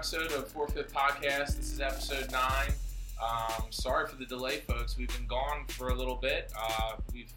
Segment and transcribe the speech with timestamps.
[0.00, 1.58] episode of Four Fifth Podcast.
[1.58, 2.70] This is episode nine.
[3.22, 4.96] Um, sorry for the delay, folks.
[4.96, 6.50] We've been gone for a little bit.
[6.58, 7.30] Uh, we've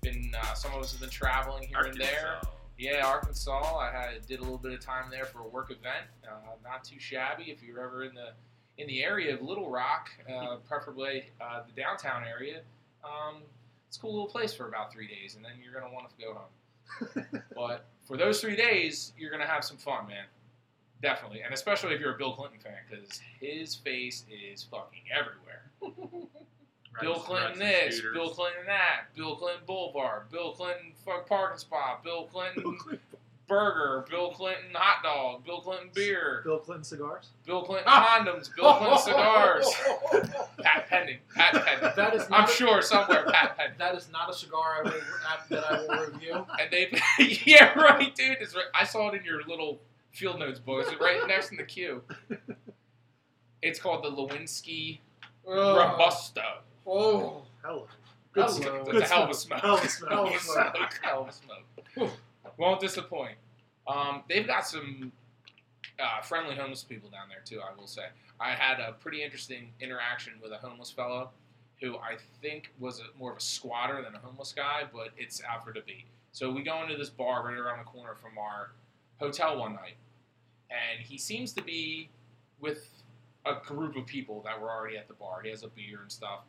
[0.00, 2.40] been uh, some of us have been traveling here and there.
[2.78, 3.78] Yeah, Arkansas.
[3.78, 6.06] I had did a little bit of time there for a work event.
[6.24, 7.50] Uh, not too shabby.
[7.50, 8.28] If you're ever in the
[8.78, 12.60] in the area of Little Rock, uh, preferably uh, the downtown area,
[13.02, 13.38] um,
[13.88, 16.24] it's a cool little place for about three days, and then you're gonna want to
[16.24, 17.42] go home.
[17.56, 20.26] but for those three days, you're gonna have some fun, man.
[21.02, 25.70] Definitely, and especially if you're a Bill Clinton fan, because his face is fucking everywhere.
[27.00, 32.24] Bill Clinton this, Bill Clinton that, Bill Clinton Boulevard, Bill Clinton fuck parking spot, Bill
[32.24, 32.78] Clinton
[33.46, 37.30] burger, Bill Clinton hot dog, Bill Clinton beer, Bill Clinton cigars.
[37.46, 38.20] Bill Clinton ah!
[38.20, 39.66] condoms, Bill Clinton cigars.
[40.62, 41.90] Pat pending, Pat pending.
[41.96, 43.78] That is I'm a- sure somewhere Pat pending.
[43.78, 44.92] That is not a cigar I will,
[45.50, 46.46] that I will review.
[46.60, 46.98] And they,
[47.44, 48.38] yeah, right, dude.
[48.40, 48.64] It's right.
[48.74, 49.80] I saw it in your little
[50.14, 50.86] field notes book.
[50.88, 52.02] It's right next in the queue.
[53.62, 54.98] It's called the Lewinsky
[55.46, 56.42] Robusto.
[56.86, 57.86] Oh, hello.
[58.32, 58.88] Good It's smoke.
[58.88, 59.60] a Good hell of a smoke.
[59.60, 59.62] smoke.
[59.62, 60.10] Hell of a smoke.
[60.12, 61.00] Hell of a smoke.
[61.02, 62.10] Hell of a smoke.
[62.58, 63.36] Won't disappoint.
[63.86, 65.12] Um, they've got some
[65.98, 67.60] uh, friendly homeless people down there too.
[67.60, 68.02] I will say.
[68.40, 71.30] I had a pretty interesting interaction with a homeless fellow
[71.80, 75.42] who I think was a, more of a squatter than a homeless guy, but it's
[75.48, 76.04] out for debate.
[76.32, 78.72] So we go into this bar right around the corner from our
[79.20, 79.94] hotel one night,
[80.74, 82.08] and he seems to be
[82.60, 82.88] with
[83.46, 85.40] a group of people that were already at the bar.
[85.42, 86.40] He has a beer and stuff,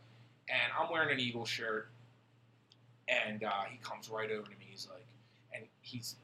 [0.49, 1.89] and I'm wearing an Eagle shirt,
[3.07, 4.67] and uh, he comes right over to me.
[4.69, 5.05] He's like,
[5.53, 6.15] and he's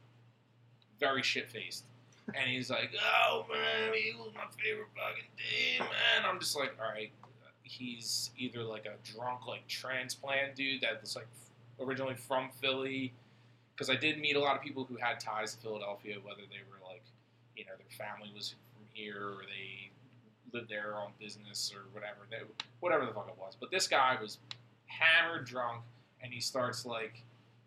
[0.99, 1.85] very shit faced.
[2.27, 2.91] And he's like,
[3.25, 7.11] "Oh man, Eagles my favorite fucking team, man." I'm just like, "All right."
[7.63, 11.27] He's either like a drunk, like transplant dude that was like
[11.79, 13.11] originally from Philly,
[13.73, 16.59] because I did meet a lot of people who had ties to Philadelphia, whether they
[16.69, 16.80] were
[17.61, 19.91] you know, their family was from here or they
[20.51, 22.37] lived there on business or whatever, they,
[22.79, 23.55] whatever the fuck it was.
[23.59, 24.39] But this guy was
[24.87, 25.81] hammered drunk,
[26.23, 27.21] and he starts like,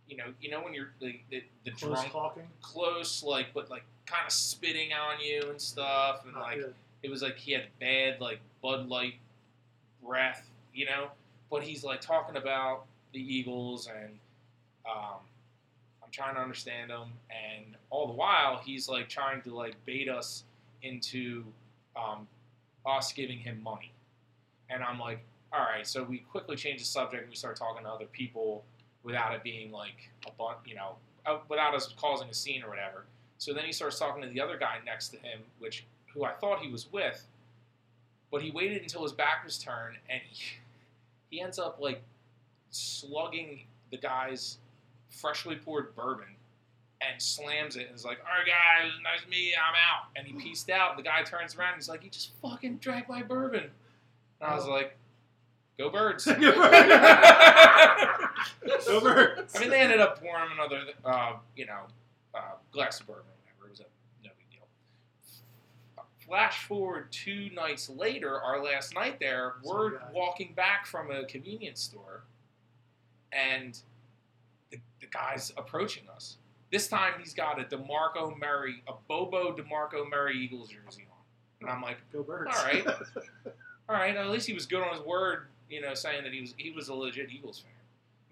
[0.09, 2.43] you know, you know when you're the the, the Close drunk talking.
[2.61, 6.75] close, like, but like kind of spitting on you and stuff, and Not like good.
[7.05, 9.15] it was like he had bad like Bud Light
[10.05, 10.45] breath,
[10.75, 11.07] you know.
[11.51, 14.19] But he's like talking about the Eagles, and
[14.85, 15.21] um,
[16.15, 20.45] trying to understand him, and all the while he's like trying to like bait us
[20.83, 21.45] into
[21.97, 22.27] um,
[22.87, 23.93] us giving him money,
[24.71, 25.21] and I'm like,
[25.53, 25.87] all right.
[25.87, 28.65] So we quickly change the subject, and we start talking to other people
[29.03, 30.97] without it being like a bun, you know,
[31.49, 33.05] without us causing a scene or whatever.
[33.39, 36.33] So then he starts talking to the other guy next to him, which who I
[36.33, 37.27] thought he was with,
[38.31, 40.45] but he waited until his back was turned, and he,
[41.31, 42.03] he ends up like
[42.71, 44.59] slugging the guy's
[45.15, 46.27] freshly poured bourbon
[47.01, 49.55] and slams it and is like, "All right, guys, nice to meet you.
[49.57, 50.91] I'm out." And he pieced out.
[50.91, 53.71] And the guy turns around and he's like, "He just fucking drank my bourbon."
[54.41, 54.97] And I was like,
[55.79, 56.27] "Go birds!"
[58.87, 59.55] Go Birds.
[59.57, 61.81] I mean, they ended up pouring him another, uh, you know,
[62.35, 63.67] uh, glass of bourbon or whatever.
[63.67, 63.85] It was a
[64.25, 64.67] no big deal.
[66.27, 71.81] Flash forward two nights later, our last night there, we're walking back from a convenience
[71.81, 72.23] store,
[73.33, 73.79] and
[75.05, 76.39] the, guy's approaching us.
[76.73, 81.19] This time, he's got a Demarco Murray, a Bobo Demarco Murray Eagles jersey on,
[81.61, 82.51] and I'm like, Go Birds.
[82.57, 82.87] All right.
[83.89, 86.41] all right, at least he was good on his word, you know, saying that he
[86.41, 87.71] was he was a legit Eagles fan.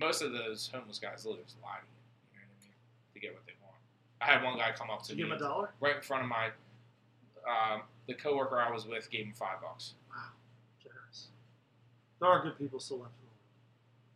[0.01, 2.01] Most of those homeless guys literally just lie to you,
[2.33, 2.75] you know what I mean,
[3.15, 3.77] to get what they want.
[4.21, 5.71] I had one guy come up to Did me give him a dollar?
[5.81, 6.51] right in front of my
[7.47, 9.95] um, the coworker I was with gave him five bucks.
[10.11, 10.23] Wow.
[10.83, 11.29] Generous.
[12.21, 13.15] There are good people still left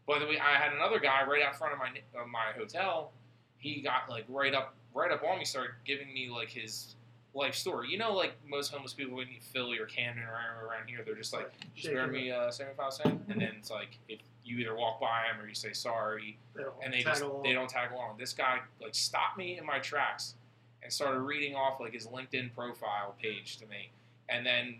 [0.08, 0.20] in the world.
[0.20, 1.88] By the way, I had another guy right out front of my
[2.20, 3.12] of my hotel.
[3.58, 6.94] He got like right up right up on me, started giving me like his
[7.34, 7.90] life story.
[7.90, 11.14] You know, like most homeless people in Philly or Camden or around, around here, they're
[11.14, 14.58] just like, Shaking spare me uh, seventy five cent, and then it's like if you
[14.58, 17.42] either walk by him or you say sorry, They and they just along.
[17.42, 18.16] they don't tag along.
[18.18, 20.34] This guy like stopped me in my tracks
[20.82, 23.90] and started reading off like his LinkedIn profile page to me,
[24.28, 24.76] and then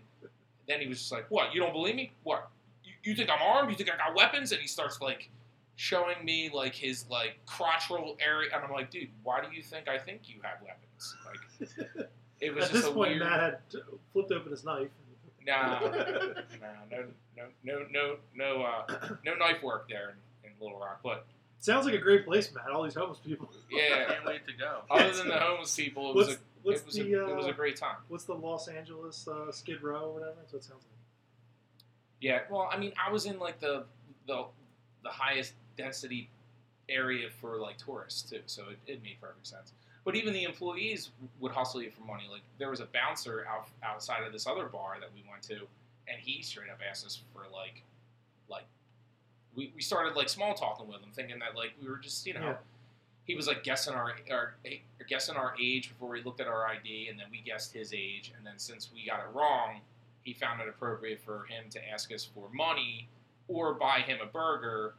[0.69, 1.53] then he was just like, "What?
[1.53, 2.11] You don't believe me?
[2.23, 2.49] What?
[3.07, 3.69] You, you think I'm armed?
[3.69, 5.29] You think I got weapons?" And he starts like
[5.75, 9.87] showing me like his like crotchal area, and I'm like, "Dude, why do you think
[9.87, 12.07] I think you have weapons?" Like
[12.41, 13.19] it was At just this a point, weird.
[13.21, 13.57] Matt had
[14.13, 14.89] flipped open his knife.
[15.45, 15.89] Nah, nah,
[16.91, 17.05] no,
[17.37, 21.25] no, no, no, no, uh, no knife work there in, in Little Rock, but
[21.59, 22.69] Sounds like a great place, Matt.
[22.69, 23.49] All these homeless people.
[23.71, 24.05] yeah.
[24.05, 24.81] Can't wait to go.
[24.89, 27.47] Other than the homeless people, it was a it was the a, uh, it was
[27.47, 27.95] a great time.
[28.09, 30.33] what's the Los Angeles uh, Skid Row or whatever?
[30.39, 30.96] That's what it sounds like.
[32.21, 33.83] Yeah, well, I mean, I was in like the
[34.27, 34.45] the
[35.03, 36.29] the highest density
[36.89, 39.73] area for like tourists too, so it, it made perfect sense.
[40.03, 42.23] But even the employees would hustle you for money.
[42.31, 45.67] Like there was a bouncer out, outside of this other bar that we went to,
[46.07, 47.83] and he straight up asked us for like,
[48.49, 48.63] like,
[49.55, 52.33] we, we started like small talking with him, thinking that like we were just you
[52.33, 52.55] know, Yeah.
[53.25, 54.55] he was like guessing our our
[55.09, 58.31] guessing our age before we looked at our ID, and then we guessed his age,
[58.37, 59.81] and then since we got it wrong,
[60.27, 63.07] he found it appropriate for him to ask us for money
[63.47, 64.93] or buy him a burger,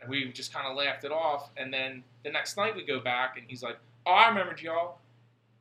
[0.00, 1.50] and we just kind of laughed it off.
[1.58, 3.76] And then the next night we go back, and he's like,
[4.06, 4.96] "Oh, I remembered y'all.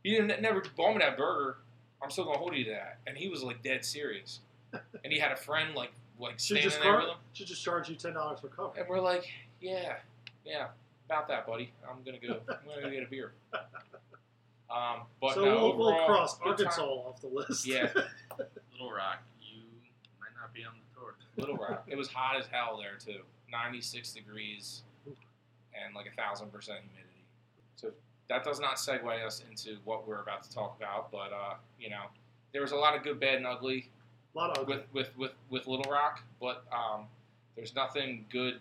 [0.05, 1.57] You didn't never bought me that burger.
[2.01, 4.39] I'm still gonna hold you to that." And he was like dead serious,
[4.71, 7.47] and he had a friend like like Should standing just there car- with him, should
[7.47, 8.79] just charge you ten dollars for cover.
[8.79, 9.25] and we're like,
[9.59, 9.97] "Yeah,
[10.45, 10.67] yeah,
[11.07, 11.73] about that, buddy.
[11.85, 12.39] I'm gonna go.
[12.47, 13.33] I'm gonna go get a beer."
[14.71, 16.67] Um, but so no, we'll, we'll cross good time.
[16.67, 17.67] Arkansas off the list.
[17.67, 17.89] Yeah.
[18.81, 19.61] Little Rock, you
[20.19, 21.13] might not be on the tour.
[21.37, 21.85] Little Rock.
[21.87, 23.21] It was hot as hell there too.
[23.51, 27.23] 96 degrees and like a thousand percent humidity.
[27.75, 27.91] So
[28.29, 31.89] that does not segue us into what we're about to talk about, but uh, you
[31.89, 32.03] know,
[32.53, 33.89] there was a lot of good, bad, and ugly
[34.33, 37.05] a lot of with with with, with Little Rock, but um,
[37.55, 38.59] there's nothing good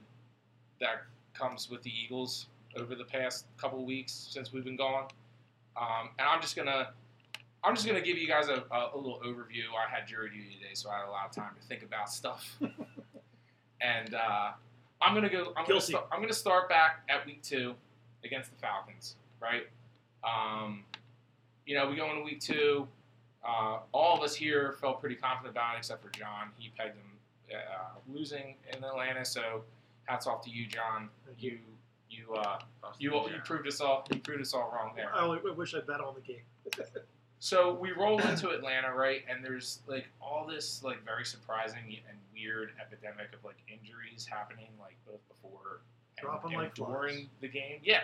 [0.80, 1.02] that
[1.34, 2.46] comes with the Eagles
[2.76, 5.08] over the past couple weeks since we've been gone.
[5.76, 6.90] Um, and I'm just gonna
[7.62, 9.64] I'm just gonna give you guys a, a, a little overview.
[9.76, 12.10] I had jury duty today, so I had a lot of time to think about
[12.10, 12.56] stuff.
[13.80, 14.52] and uh,
[15.02, 15.52] I'm gonna go.
[15.56, 17.74] I'm gonna, start, I'm gonna start back at week two
[18.24, 19.66] against the Falcons, right?
[20.24, 20.84] Um,
[21.66, 22.86] you know, we go into week two.
[23.46, 26.50] Uh, all of us here felt pretty confident about it, except for John.
[26.58, 27.12] He pegged them
[27.54, 29.24] uh, losing in Atlanta.
[29.24, 29.64] So,
[30.04, 31.08] hats off to you, John.
[31.26, 31.58] Thank You
[32.10, 32.58] you uh,
[32.98, 35.14] you you proved us all you proved us all wrong there.
[35.14, 36.42] I only I wish I bet on the game.
[37.40, 39.22] So we roll into Atlanta, right?
[39.28, 44.68] And there's like all this like very surprising and weird epidemic of like injuries happening
[44.78, 45.80] like both before
[46.18, 46.88] and, Dropping and like flies.
[46.88, 47.80] during the game.
[47.82, 48.02] Yeah.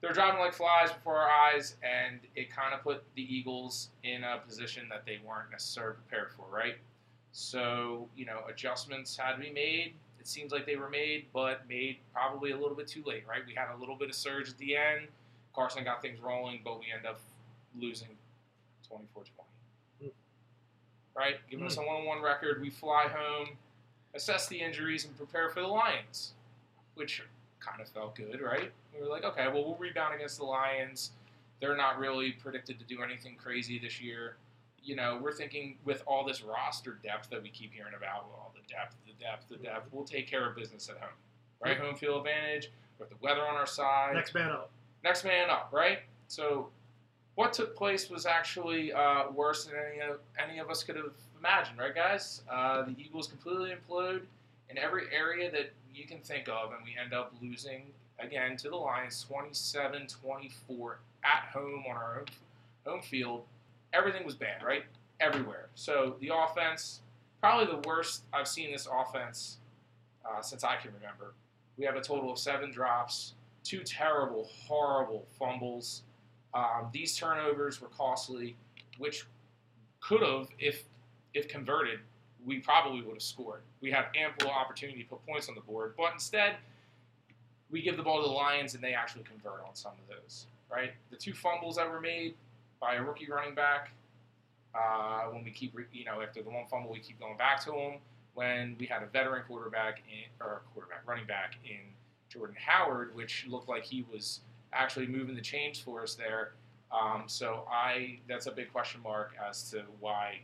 [0.00, 4.24] They're dropping like flies before our eyes, and it kind of put the Eagles in
[4.24, 6.74] a position that they weren't necessarily prepared for, right?
[7.30, 9.94] So, you know, adjustments had to be made.
[10.18, 13.42] It seems like they were made, but made probably a little bit too late, right?
[13.46, 15.06] We had a little bit of surge at the end.
[15.54, 17.20] Carson got things rolling, but we end up
[17.78, 18.08] losing
[18.92, 19.24] 24
[20.00, 20.12] 20.
[20.12, 21.18] Hmm.
[21.18, 21.36] Right?
[21.50, 21.82] Giving us hmm.
[21.82, 22.60] a 1 1 record.
[22.60, 23.56] We fly home,
[24.14, 26.32] assess the injuries, and prepare for the Lions,
[26.94, 27.22] which
[27.60, 28.70] kind of felt good, right?
[28.94, 31.12] We were like, okay, well, we'll rebound against the Lions.
[31.60, 34.36] They're not really predicted to do anything crazy this year.
[34.82, 38.52] You know, we're thinking with all this roster depth that we keep hearing about, well,
[38.54, 41.14] the depth, the depth, the depth, we'll take care of business at home,
[41.64, 41.76] right?
[41.76, 41.86] Hmm.
[41.86, 44.70] Home field advantage with the weather on our side Next man up.
[45.04, 46.00] next man up, right?
[46.28, 46.68] So,
[47.34, 51.12] what took place was actually uh, worse than any of any of us could have
[51.38, 52.42] imagined, right, guys?
[52.50, 54.22] Uh, the Eagles completely implode
[54.68, 57.86] in every area that you can think of, and we end up losing
[58.18, 60.94] again to the Lions, 27-24
[61.24, 62.26] at home on our own
[62.86, 63.44] home field.
[63.92, 64.84] Everything was bad, right?
[65.20, 65.68] Everywhere.
[65.74, 67.00] So the offense,
[67.40, 69.58] probably the worst I've seen this offense
[70.24, 71.34] uh, since I can remember.
[71.76, 73.34] We have a total of seven drops
[73.64, 76.02] two terrible, horrible fumbles.
[76.54, 78.56] Um, these turnovers were costly,
[78.98, 79.24] which
[80.00, 80.84] could have, if
[81.34, 82.00] if converted,
[82.44, 83.62] we probably would have scored.
[83.80, 86.56] We had ample opportunity to put points on the board, but instead,
[87.70, 90.46] we give the ball to the Lions and they actually convert on some of those.
[90.70, 92.34] Right, the two fumbles that were made
[92.80, 93.90] by a rookie running back.
[94.74, 97.72] Uh, when we keep, you know, after the one fumble, we keep going back to
[97.72, 98.00] him.
[98.34, 101.80] When we had a veteran quarterback in, or quarterback running back in
[102.30, 104.40] Jordan Howard, which looked like he was
[104.72, 106.52] actually moving the chains for us there.
[106.90, 110.40] Um, so I that's a big question mark as to why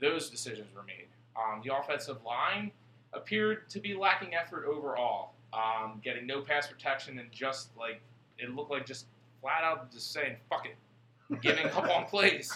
[0.00, 1.06] those decisions were made.
[1.36, 2.70] Um, the offensive line
[3.12, 8.00] appeared to be lacking effort overall, um, getting no pass protection and just like
[8.38, 9.06] it looked like just
[9.40, 12.52] flat out just saying fuck it, giving up on plays.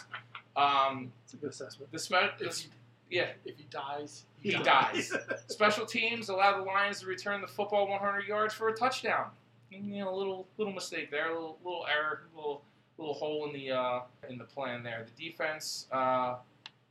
[0.57, 1.93] Um, It's a good assessment.
[1.93, 2.69] the, sme- the If he,
[3.11, 5.13] yeah, if he dies, He dies.
[5.47, 9.27] Special teams allow the Lions to return the football 100 yards for a touchdown.
[9.71, 12.63] You know, a little little mistake there, a little little error, little
[12.97, 15.05] little hole in the uh, in the plan there.
[15.05, 16.37] The defense, uh,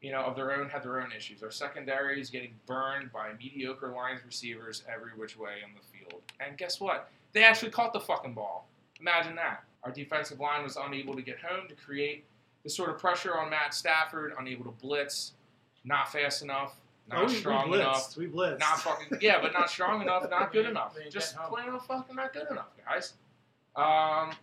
[0.02, 1.42] you know, of their own had their own issues.
[1.42, 6.22] Our secondary is getting burned by mediocre Lions receivers every which way on the field.
[6.40, 7.10] And guess what?
[7.34, 8.68] They actually caught the fucking ball.
[9.00, 9.64] Imagine that.
[9.84, 12.26] Our defensive line was unable to get home to create
[12.64, 15.34] the sort of pressure on Matt Stafford, unable to blitz,
[15.84, 16.76] not fast enough,
[17.10, 17.82] not we, strong we blitzed.
[17.82, 18.18] enough.
[18.18, 18.60] We blitzed.
[18.60, 20.96] Not fucking yeah, but not strong enough, not good enough.
[21.10, 23.14] Just plain old fucking not good enough, guys.
[23.76, 24.36] Um,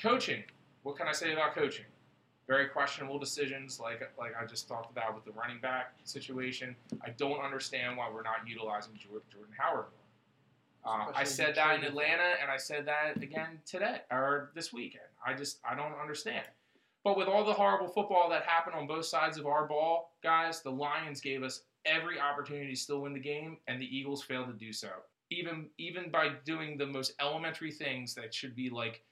[0.00, 0.42] coaching.
[0.82, 1.84] What can I say about coaching?
[2.46, 6.74] Very questionable decisions, like like I just talked about with the running back situation.
[7.04, 9.98] I don't understand why we're not utilizing Jordan Howard more.
[10.84, 11.84] Uh, I said that in.
[11.84, 15.04] Atlanta, and I said that again today or this weekend.
[15.24, 16.46] I just I don't understand.
[17.04, 20.62] But with all the horrible football that happened on both sides of our ball, guys,
[20.62, 24.46] the Lions gave us every opportunity to still win the game, and the Eagles failed
[24.48, 24.88] to do so.
[25.30, 29.02] Even even by doing the most elementary things that should be like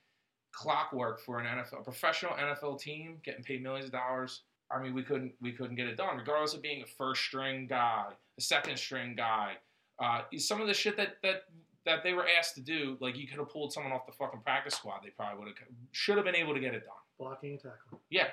[0.53, 4.43] clockwork for an NFL, a professional NFL team getting paid millions of dollars.
[4.71, 7.67] I mean, we couldn't we couldn't get it done, regardless of being a first string
[7.67, 8.07] guy,
[8.39, 9.55] a second string guy.
[10.03, 11.43] Uh, some of the shit that that
[11.85, 14.41] that they were asked to do, like you could have pulled someone off the fucking
[14.41, 15.01] practice squad.
[15.05, 15.57] They probably would have
[15.93, 16.95] should have been able to get it done.
[17.19, 18.01] Blocking and tackling.
[18.11, 18.29] Yeah,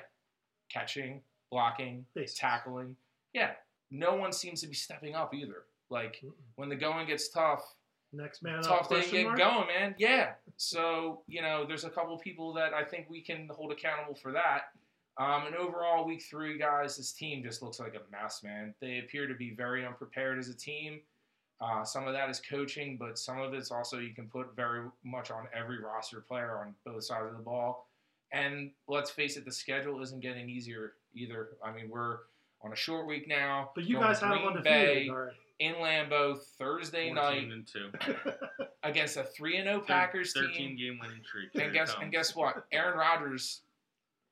[0.72, 1.22] catching,
[1.52, 2.40] blocking, Basics.
[2.40, 2.96] tackling.
[3.34, 3.52] Yeah,
[3.94, 5.64] no one seems to be stepping up either.
[5.90, 6.32] Like Mm-mm.
[6.56, 7.64] when the going gets tough,
[8.12, 8.64] Next man up.
[8.64, 9.38] tough to question get mark?
[9.40, 9.96] going, man.
[9.98, 10.34] Yeah.
[10.58, 14.32] So you know, there's a couple people that I think we can hold accountable for
[14.34, 14.64] that.
[15.18, 18.74] Um, and overall, week three, guys, this team just looks like a mess, man.
[18.82, 21.02] They appear to be very unprepared as a team.
[21.62, 24.88] Uh, some of that is coaching, but some of it's also you can put very
[25.04, 27.88] much on every roster player on both sides of the ball.
[28.32, 31.50] And let's face it, the schedule isn't getting easier either.
[31.64, 32.18] I mean, we're
[32.64, 33.72] on a short week now.
[33.76, 35.36] But you guys have Green undefeated Bay already.
[35.60, 37.92] in Lambeau Thursday night and two.
[38.84, 40.78] against a three and zero Packers 13 team.
[40.78, 41.50] game winning streak.
[41.56, 42.66] And it guess and guess what?
[42.72, 43.62] Aaron Rodgers.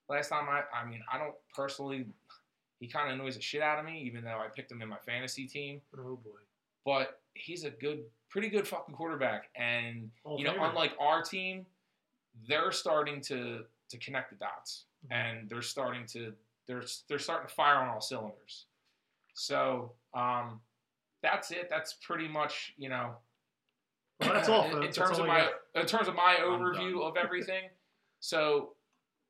[0.10, 2.06] Last time I, I mean, I don't personally.
[2.80, 4.90] He kind of annoys the shit out of me, even though I picked him in
[4.90, 5.82] my fantasy team.
[5.98, 6.32] oh boy.
[6.84, 9.50] But he's a good, pretty good fucking quarterback.
[9.56, 10.70] And Hall of you know, Famer.
[10.70, 11.66] unlike our team,
[12.48, 15.12] they're starting to to connect the dots, Mhm.
[15.16, 16.34] and they're starting to
[16.68, 18.66] they're they're starting to fire on all cylinders.
[19.34, 20.60] So um,
[21.22, 21.68] that's it.
[21.70, 23.12] That's pretty much you know.
[24.20, 27.18] Well, that's all, in, in terms all of my in terms of my overview of
[27.18, 27.70] everything.
[28.20, 28.74] So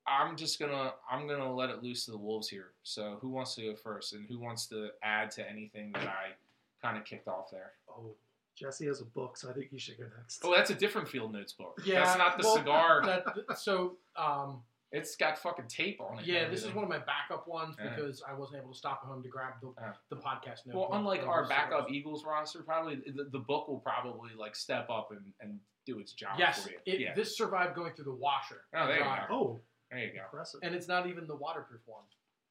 [0.07, 2.71] I'm just gonna I'm gonna let it loose to the wolves here.
[2.83, 6.33] So who wants to go first, and who wants to add to anything that I
[6.81, 7.71] kind of kicked off there?
[7.89, 8.15] Oh,
[8.55, 10.41] Jesse has a book, so I think you should go next.
[10.43, 11.81] Oh, that's a different Field Notes book.
[11.85, 13.01] Yeah, that's not the well, cigar.
[13.05, 14.61] That, so, um,
[14.93, 16.25] It's got fucking tape on it.
[16.25, 17.95] yeah, this is one of my backup ones Yeah.
[17.95, 19.93] because I wasn't able to stop at home to grab the, Yeah.
[20.09, 20.75] the podcast note.
[20.75, 24.89] Well, unlike our was- backup Eagles roster, probably the, the book will probably like step
[24.89, 26.77] up and, and do its job Yes, for you.
[26.85, 27.13] it, yeah.
[27.15, 28.63] this survived going through the washer.
[28.75, 29.15] Oh, there you go.
[29.31, 30.23] Oh, There you go.
[30.25, 30.59] impressive.
[30.63, 32.03] And it's not even the waterproof one.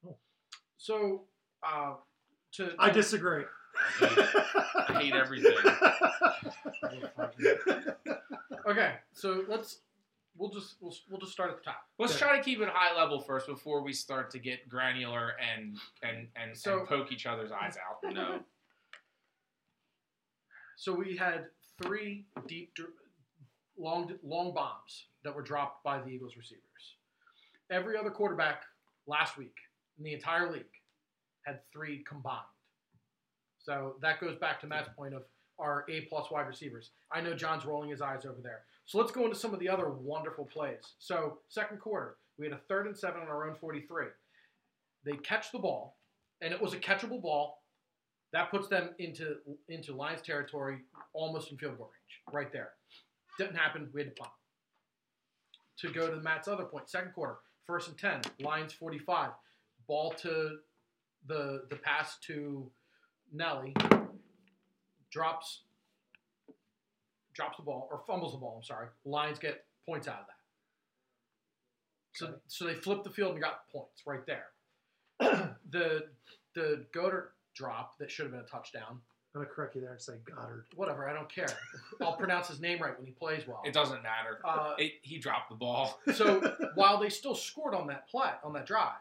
[0.08, 0.16] Oh.
[0.78, 1.24] So,
[1.62, 1.94] uh,
[2.52, 3.44] to, I to- disagree.
[4.00, 5.54] I hate everything.
[8.68, 9.78] Okay, so let's
[10.36, 11.82] we'll just we'll, we'll just start at the top.
[11.98, 12.26] Let's Yeah.
[12.26, 16.28] try to keep it high level first before we start to get granular and and
[16.36, 17.98] and, So- and poke each other's eyes out.
[18.14, 18.40] No.
[20.76, 21.46] So we had
[21.82, 22.72] three deep,
[23.78, 26.62] long, long bombs that were dropped by the Eagles receivers.
[27.70, 28.62] Every other quarterback
[29.06, 29.54] last week
[29.98, 30.64] in the entire league
[31.44, 32.40] had three combined.
[33.58, 35.24] So that goes back to Matt's point of
[35.58, 36.92] our A plus wide receivers.
[37.12, 38.62] I know John's rolling his eyes over there.
[38.90, 40.82] So let's go into some of the other wonderful plays.
[40.98, 44.06] So second quarter, we had a third and seven on our own 43.
[45.04, 45.96] They catch the ball,
[46.40, 47.62] and it was a catchable ball.
[48.32, 49.36] That puts them into
[49.68, 50.78] into Lions territory,
[51.12, 52.70] almost in field goal range, right there.
[53.38, 53.88] Didn't happen.
[53.94, 54.32] We had to punt.
[55.82, 57.36] To go to Matt's other point, second quarter,
[57.68, 59.30] first and ten, Lions forty-five,
[59.86, 60.56] ball to
[61.28, 62.68] the the pass to
[63.32, 63.72] Nelly,
[65.12, 65.60] drops
[67.40, 68.56] drops the ball or fumbles the ball.
[68.58, 68.88] I'm sorry.
[69.04, 70.34] Lions get points out of that.
[72.12, 72.36] So Okay.
[72.48, 74.48] so they flipped the field and got points right there.
[75.70, 76.08] the
[76.54, 79.00] the Goedert drop that should have been a touchdown.
[79.34, 80.64] I'm gonna correct you there and say Goedert.
[80.74, 81.48] Whatever, I don't care.
[82.02, 83.62] I'll pronounce his name right when he plays well.
[83.64, 84.40] It doesn't matter.
[84.44, 86.00] Uh, It, he dropped the ball.
[86.14, 88.98] so while they still scored on that play on that drive,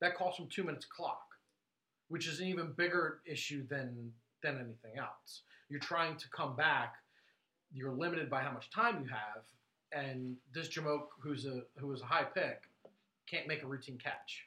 [0.00, 1.22] that cost them two minutes clock,
[2.08, 5.42] which is an even bigger issue than than anything else.
[5.68, 6.94] You're trying to come back.
[7.72, 9.42] You're limited by how much time you have,
[9.92, 12.62] and this Jamoke, who's a who was a high pick,
[13.28, 14.46] can't make a routine catch.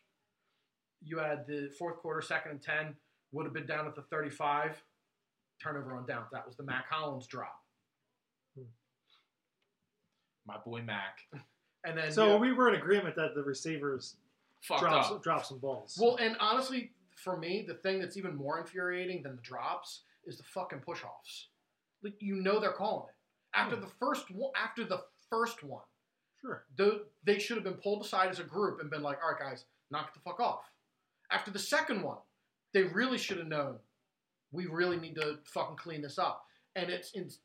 [1.06, 2.96] You had the fourth quarter, second and ten,
[3.32, 4.82] would have been down at the 35.
[5.62, 6.28] Turnover on downs.
[6.32, 7.62] That was the Mack Hollins drop,
[8.58, 8.64] hmm.
[10.46, 11.20] My boy Mac
[11.86, 14.16] and then So you- we were in agreement that the receivers
[14.62, 15.24] fucked drop, up.
[15.24, 15.98] drop some balls.
[16.02, 20.38] Well, and honestly, for me, the thing that's even more infuriating than the drops is
[20.38, 21.48] the fucking push-offs.
[22.04, 23.16] Like you know they're calling it
[23.54, 23.82] after hmm.
[23.82, 24.52] the first one.
[24.56, 25.84] After the first one,
[26.42, 26.66] sure.
[26.78, 29.40] the, they should have been pulled aside as a group and been like, "All right,
[29.40, 30.70] guys, knock the fuck off."
[31.32, 32.18] After the second one,
[32.74, 33.78] they really should have known.
[34.52, 36.46] We really need to fucking clean this up,
[36.76, 37.40] and it's, it's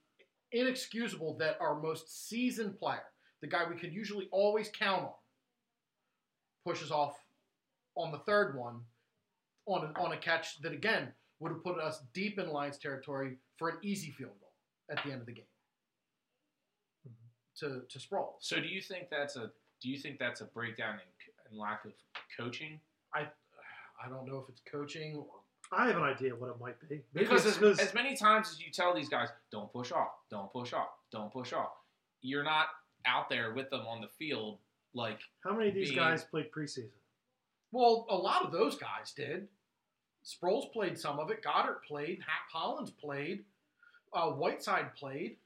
[0.53, 3.05] inexcusable that our most seasoned player,
[3.41, 5.13] the guy we could usually always count on,
[6.67, 7.17] pushes off
[7.97, 8.81] on the third one
[9.67, 11.09] on a, on a catch that again
[11.41, 14.48] would have put us deep in Lions territory for an easy field goal
[14.91, 15.45] at the end of the game.
[17.07, 17.67] Mm-hmm.
[17.81, 18.35] to to Sproles.
[18.41, 21.85] So do you think that's a do you think that's a breakdown in, in lack
[21.85, 21.93] of
[22.37, 22.81] coaching?
[23.15, 23.27] I
[24.05, 25.27] I don't know if it's coaching or
[25.71, 27.03] I have an idea what it might be.
[27.13, 29.93] Maybe Because it's as, 'cause- as many times as you tell these guys, don't push
[29.93, 31.73] off, don't push off, don't push off,
[32.23, 32.69] you're not
[33.05, 34.59] out there with them on the field
[34.95, 36.89] like how many of these being- guys played preseason?
[37.71, 39.47] well, a lot of those guys did.
[40.25, 41.43] Sproles played some of it.
[41.43, 42.21] Goedert played.
[42.27, 43.45] Ha- Hollins played.
[44.13, 45.37] Uh, Whiteside played.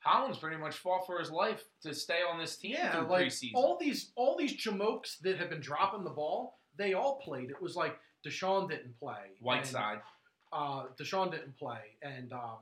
[0.00, 3.26] Hollins pretty much fought for his life to stay on this team Yeah, through like
[3.28, 3.52] preseason.
[3.54, 7.48] all these all these jamokes that have been dropping the ball, they all played.
[7.50, 9.16] It was like DeSean didn't play.
[9.38, 10.00] and, Whiteside.
[10.52, 12.58] uh, DeSean didn't play, and um,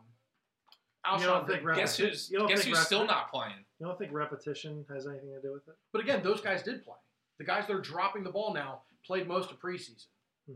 [1.18, 1.82] You don't Alshon think didn't Rep- play.
[1.82, 3.64] Guess who's You don't guess think who's rep- still not playing?
[3.80, 5.74] You don't think repetition has anything to do with it?
[5.92, 6.96] But again, those guys did play.
[7.38, 10.06] The guys that are dropping the ball now played most of preseason.
[10.48, 10.54] Mhm.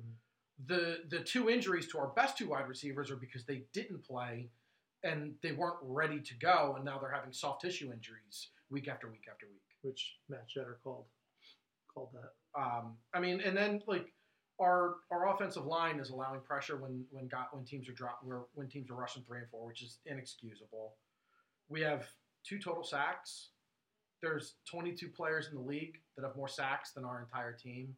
[0.67, 4.49] The the two injuries to our best two wide receivers are because they didn't play
[5.05, 9.09] and they weren't ready to go, and now they're having soft tissue injuries week after
[9.09, 9.63] week after week.
[9.83, 11.05] Which Matt Jeter called
[11.93, 12.61] called that.
[12.61, 14.13] Um, I mean, and then like
[14.61, 18.43] our our offensive line is allowing pressure when when got when teams are drop where
[18.55, 20.95] when teams are rushing three and four, which is inexcusable.
[21.69, 22.07] We have
[22.45, 23.51] two total sacks.
[24.23, 27.95] There's 22 players in the league that have more sacks than our entire team.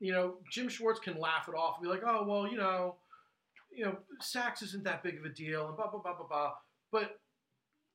[0.00, 2.96] You know, Jim Schwartz can laugh it off and be like, "Oh, well, you know,
[3.70, 6.52] you know, sacks isn't that big of a deal," and blah blah blah blah blah.
[6.90, 7.20] But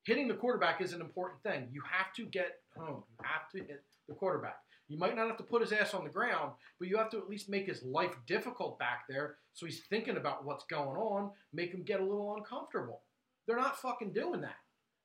[0.06, 1.70] hitting the quarterback is an important thing.
[1.72, 3.04] You have to get home.
[3.10, 4.58] You have to hit the quarterback.
[4.90, 7.18] You might not have to put his ass on the ground, but you have to
[7.18, 11.32] at least make his life difficult back there so he's thinking about what's going on,
[11.54, 13.02] make him get a little uncomfortable.
[13.48, 14.58] They're not fucking doing that.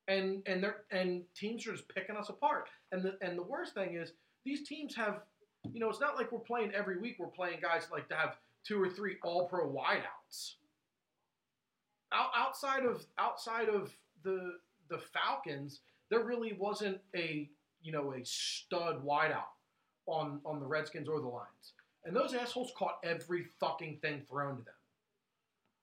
[0.08, 2.68] And and they're and teams are just picking us apart.
[2.92, 4.12] And the and the worst thing is
[4.44, 5.20] these teams have
[5.72, 8.36] you know, it's not like we're playing every week, we're playing guys like to have
[8.68, 10.54] two or three all pro wideouts.
[12.12, 13.90] Out, outside of outside of
[14.22, 14.58] the
[14.90, 17.48] the Falcons, there really wasn't a
[17.82, 19.54] you know a stud wideout
[20.06, 21.72] on on the Redskins or the Lions,
[22.04, 24.74] and those assholes caught every fucking thing thrown to them,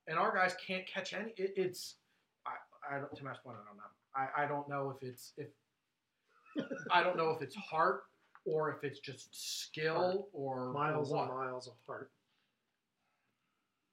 [0.07, 1.33] and our guys can't catch any.
[1.37, 1.95] It, it's
[2.45, 3.83] I I don't to Matt's point, I don't know.
[4.15, 5.47] I, I don't know if it's if
[6.91, 8.03] I don't know if it's heart
[8.45, 12.11] or if it's just skill or Miles or and miles of heart.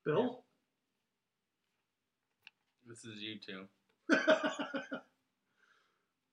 [0.04, 0.42] Bill?
[2.86, 3.64] This is you two.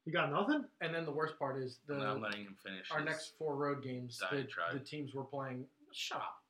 [0.06, 0.66] you got nothing?
[0.82, 2.90] And then the worst part is the I'm not letting him finish.
[2.92, 4.74] our his- next four road games, the, diatribe.
[4.74, 5.66] the teams we're playing.
[5.92, 6.44] Shut up.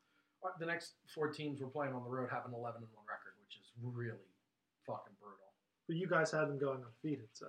[0.43, 3.05] Our- The next four teams we're playing on the road have an 11 and one
[3.07, 4.17] record, which is really
[4.87, 5.37] fucking brutal.
[5.87, 7.47] But you guys had them going undefeated, so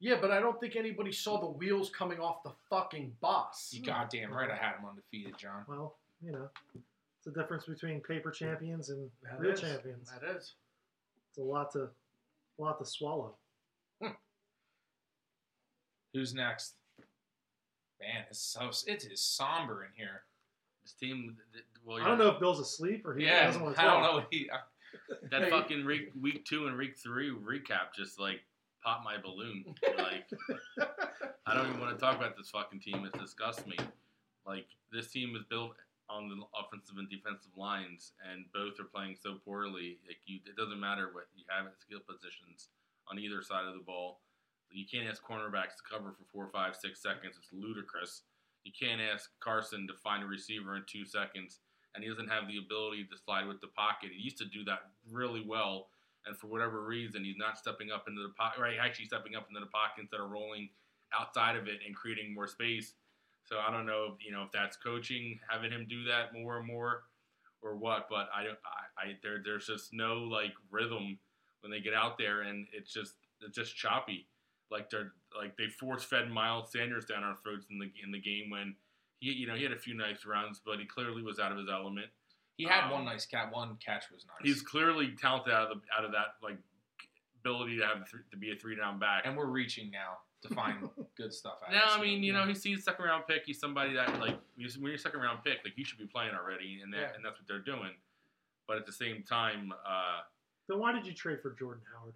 [0.00, 3.70] Yeah, but I don't think anybody saw the wheels coming off the fucking bus.
[3.72, 5.64] You goddamn right, I had him undefeated, John.
[5.68, 6.48] well, you know.
[7.26, 9.60] It's the difference between paper champions and That real is.
[9.60, 10.10] champions.
[10.20, 10.52] That is.
[11.30, 11.88] It's a lot to
[12.58, 13.34] a lot to swallow.
[16.12, 16.74] Who's next?
[18.00, 20.22] Man, it's so it is somber in here.
[20.82, 21.36] This team.
[21.52, 23.82] th- th- Well, I don't know if Bill's asleep or he yeah, doesn't want to
[23.82, 24.24] I don't know.
[24.30, 24.58] He, uh,
[25.30, 28.40] That fucking week, week two and week three recap just like
[28.84, 29.64] popped my balloon.
[29.96, 30.28] Like
[31.46, 33.08] I don't even want to talk about this fucking team.
[33.12, 33.76] It disgusts me.
[34.46, 35.72] Like this team is built
[36.10, 39.98] on the offensive and defensive lines, and both are playing so poorly.
[40.06, 42.68] Like you, it doesn't matter what you have at skill positions
[43.08, 44.20] on either side of the ball.
[44.70, 47.38] You can't ask cornerbacks to cover for four, five, six seconds.
[47.38, 48.22] It's ludicrous.
[48.64, 51.60] You can't ask Carson to find a receiver in two seconds,
[51.94, 54.10] and he doesn't have the ability to slide with the pocket.
[54.12, 55.88] He used to do that really well,
[56.26, 58.60] and for whatever reason, he's not stepping up into the pocket.
[58.60, 60.70] Right, actually stepping up into the pocket instead of rolling
[61.12, 62.94] outside of it and creating more space.
[63.44, 66.58] So I don't know, if, you know, if that's coaching, having him do that more
[66.58, 67.02] and more,
[67.62, 68.06] or what.
[68.08, 68.58] But I don't.
[68.98, 71.18] I, I there, there's just no like rhythm
[71.60, 74.26] when they get out there, and it's just it's just choppy.
[74.70, 78.20] Like they're like they force fed Miles Sanders down our throats in the in the
[78.20, 78.74] game when
[79.20, 81.58] he you know he had a few nice runs, but he clearly was out of
[81.58, 82.06] his element.
[82.56, 83.52] he had Um, one nice cat.
[83.52, 84.46] One catch was nice.
[84.46, 86.56] He's clearly talented out of the out of that like
[87.40, 89.22] ability to have th- to be a three down back.
[89.26, 90.16] and we're reaching now
[90.48, 91.54] to find good stuff.
[91.66, 92.22] out of No, I mean, game.
[92.24, 93.42] you know, he sees second round pick.
[93.46, 96.80] He's somebody that like when you're second round pick, like you should be playing already,
[96.82, 97.14] and that Yeah.
[97.16, 97.92] and that's what they're doing.
[98.66, 100.20] But at the same time, uh,
[100.68, 102.14] Then why did you trade for Jordan Howard?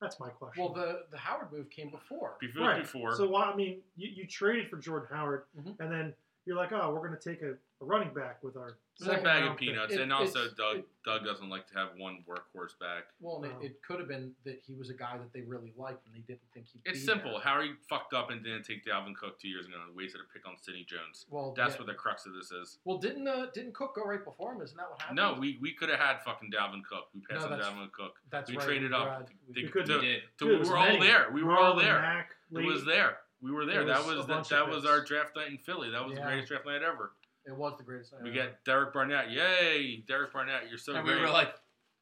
[0.00, 0.62] That's my question.
[0.64, 2.36] Well, the the Howard move came before.
[2.40, 2.82] before right.
[2.82, 3.44] before So why?
[3.50, 5.78] I mean, you, you traded for Jordan Howard, Mhm.
[5.80, 6.14] and then
[6.46, 9.04] you're like, oh, we're going to take a, a running back with our It's a
[9.10, 12.22] second bag of peanuts, It- and also Doug it- Doug doesn't like to have one
[12.28, 13.04] workhorse back.
[13.20, 13.58] Well, and Wow.
[13.62, 16.14] it, it could have been that he was a guy that they really liked and
[16.14, 17.32] they didn't think he'd It's be simple.
[17.32, 17.40] there.
[17.40, 20.46] Howie fucked up and didn't take Dalvin Cook two years ago and wasted a pick
[20.46, 21.24] on Sidney Jones.
[21.30, 21.78] Well, That's yeah.
[21.80, 22.78] what the crux of this is.
[22.84, 24.60] Well, didn't uh, didn't Cook go right before him?
[24.62, 25.16] Isn't that what happened?
[25.16, 27.08] No, we, we could have had fucking Dalvin Cook.
[27.14, 28.16] We passed No, on Dalvin Cook.
[28.30, 28.66] that's we right.
[28.66, 30.22] traded up we- to- We could- to- We did.
[30.38, 31.30] to- Dude, we were all there.
[31.32, 32.26] We were all there.
[32.52, 33.18] It was there.
[33.42, 33.84] We were there.
[33.84, 35.90] There That was was the, that was our draft night in Philly.
[35.90, 36.24] That was Yeah.
[36.24, 37.12] the greatest draft night ever.
[37.46, 38.12] It was the greatest.
[38.22, 39.30] We uh, get Derek Barnett.
[39.30, 41.16] Yay, Derek Barnett, you're so and great.
[41.16, 41.54] we were like,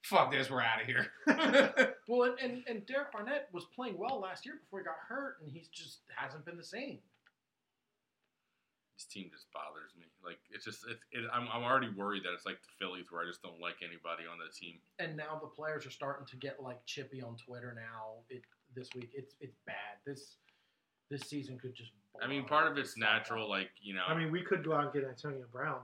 [0.03, 1.07] "Fuck this, we're out of here."
[2.09, 5.37] Well, and, and and Derek Barnett was playing well last year before he got hurt,
[5.43, 7.01] and he's just hasn't been the same.
[8.97, 10.07] this team just bothers me.
[10.25, 13.23] Like it's just it's it, I'm I'm already worried that it's like the Phillies where
[13.23, 14.79] I just don't like anybody on the team.
[14.99, 17.73] And now the players are starting to get like chippy on Twitter.
[17.77, 18.43] Now it
[18.75, 20.01] this week it's it's bad.
[20.07, 20.37] This
[21.11, 21.91] this season could just.
[22.23, 23.45] I mean, part of it's natural.
[23.45, 23.51] up.
[23.51, 25.81] Like you know, I mean, we could go out and get Antonio Brown.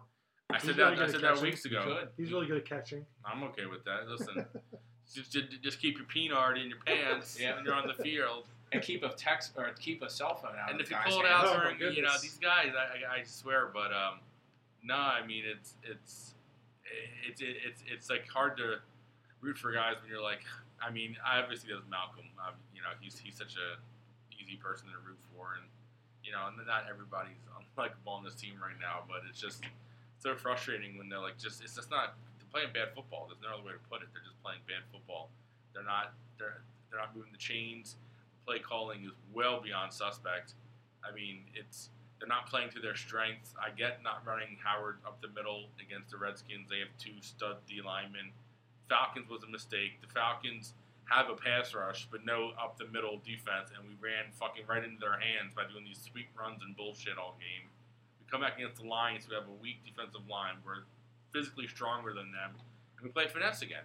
[0.51, 1.45] I he's said really that I good said at that catching.
[1.45, 1.85] weeks ago.
[1.85, 2.09] Good.
[2.17, 3.05] He's really good at catching.
[3.25, 4.09] I'm okay with that.
[4.09, 4.45] Listen,
[5.15, 7.55] just, just just keep your peanut in your pants Yeah.
[7.57, 8.47] when you're on the field.
[8.73, 10.71] and keep a text or keep a cell phone out.
[10.73, 11.49] and if you pull it hands.
[11.51, 14.19] out Oh, my you know, these guys, I, I, I swear, but um,
[14.83, 16.35] no, I mean it's it's
[17.29, 18.77] it's it's it's like hard to
[19.41, 20.41] root for guys when you're like,
[20.83, 23.79] I mean, I obviously does Malcolm, um, you know, he's he's such a
[24.45, 25.65] easy person to root for, and
[26.21, 29.65] you know, and not everybody's unlikable on this team right now, but it's just
[30.21, 33.29] so frustrating when they're like, just it's just not they're playing bad football.
[33.29, 34.13] There's no other way to put it.
[34.13, 35.33] They're just playing bad football.
[35.73, 37.97] They're not they're they're not moving the chains
[38.37, 40.55] The play calling is well beyond suspect.
[41.05, 43.55] I mean, it's they're not playing to their strengths.
[43.61, 46.71] I get not running Howard up the middle against the Redskins.
[46.71, 48.31] They have two stud D linemen.
[48.89, 50.01] Falcons was a mistake.
[50.01, 50.75] The Falcons
[51.07, 54.83] have a pass rush, but no up the middle defense, and we ran fucking right
[54.83, 57.69] into their hands by doing these sweep runs and bullshit all game.
[58.21, 60.57] We come back against the Lions, who have a weak defensive line.
[60.65, 60.85] We're
[61.33, 62.57] physically stronger than them,
[62.97, 63.85] and we play finesse again.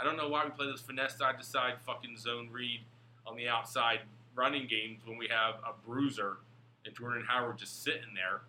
[0.00, 2.80] I don't know why we play this finesse side to side fucking zone read
[3.26, 4.00] on the outside
[4.34, 6.36] running games when we have a bruiser
[6.84, 8.42] and Jordan Howard just sitting there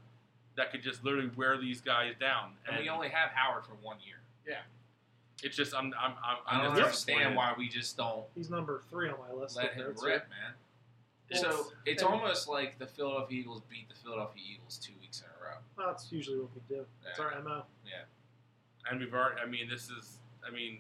[0.55, 2.51] that could just literally wear these guys down.
[2.67, 4.17] and we only have Howard for one year.
[5.43, 9.09] It's just I'm I'm I'm, I don't understand why we just don't He's number three
[9.09, 9.55] on my list.
[9.55, 10.23] let him rip, here.
[10.29, 10.53] man.
[11.29, 15.21] It's- so it's and- almost like the Philadelphia Eagles beat the Philadelphia Eagles two weeks
[15.21, 15.57] in a row.
[15.77, 16.85] Well, that's usually what we do.
[17.09, 17.63] It's our mo.
[17.85, 18.03] Yeah,
[18.89, 20.79] and we've already I mean this is I mean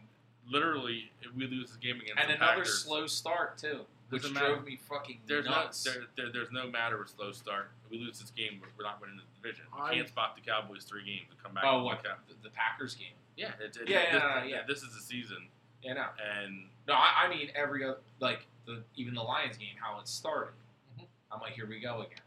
[0.49, 4.23] literally if we lose this game against And the another Packers, slow start too, which
[4.23, 4.61] Doesn't drove matter.
[4.65, 5.85] me fucking There's nuts.
[5.85, 7.69] no there, there, there's no matter with slow start.
[7.85, 9.65] If we lose this game, we're, we're not winning the division.
[9.75, 11.63] We I- can't spot the Cowboys three games and come back.
[11.67, 12.09] oh, what the,
[12.41, 13.13] the Packers game?
[13.39, 14.61] Yeah, it's, it, Yeah, yeah, this, no, no, yeah.
[14.67, 15.47] This is the season,
[15.81, 16.05] Yeah, no,
[16.43, 16.93] and no.
[16.93, 20.53] I, I mean every other like the even the Lions game, how it started.
[20.99, 21.05] Mhm.
[21.31, 22.19] I'm like, here we go again.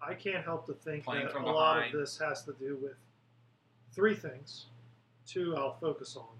[0.00, 2.78] I can't help to think Playing that a from lot of this has to do
[2.80, 2.94] with
[3.92, 4.66] three things.
[5.26, 6.36] Two, I'll focus on.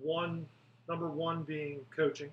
[0.00, 0.46] One,
[0.88, 2.30] number one being coaching.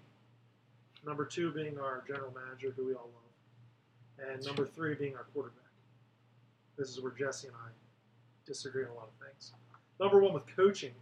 [1.06, 5.26] Number two being our general manager, who we all love, and number three being our
[5.34, 5.64] quarterback.
[6.78, 7.70] This is where Jesse and I
[8.46, 9.52] disagree on a lot of things.
[10.00, 10.94] Number one with coaching,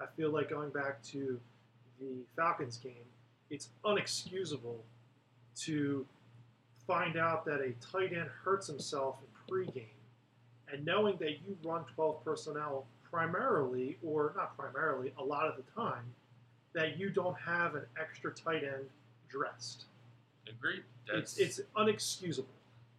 [0.00, 1.38] I feel like going back to
[2.00, 2.92] the Falcons game,
[3.50, 4.76] it's unexcusable
[5.56, 6.06] to
[6.86, 9.84] find out that a tight end hurts himself in pregame,
[10.72, 15.62] and knowing that you run 12 personnel primarily, or not primarily, a lot of the
[15.72, 16.04] time,
[16.74, 18.88] that you don't have an extra tight end
[19.28, 19.84] dressed.
[20.48, 20.82] agreed.
[21.12, 22.44] It's it's unexcusable.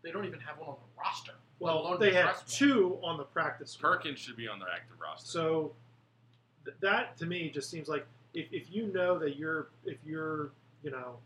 [0.03, 1.33] They don't even have one on the roster.
[1.59, 2.33] Well, they one.
[2.47, 3.97] two on the practice squad.
[3.97, 5.27] Perkins should be on their active roster.
[5.27, 5.73] So
[6.65, 10.51] th- that to me just seems like if, if you know that you're if you're
[10.83, 11.17] you know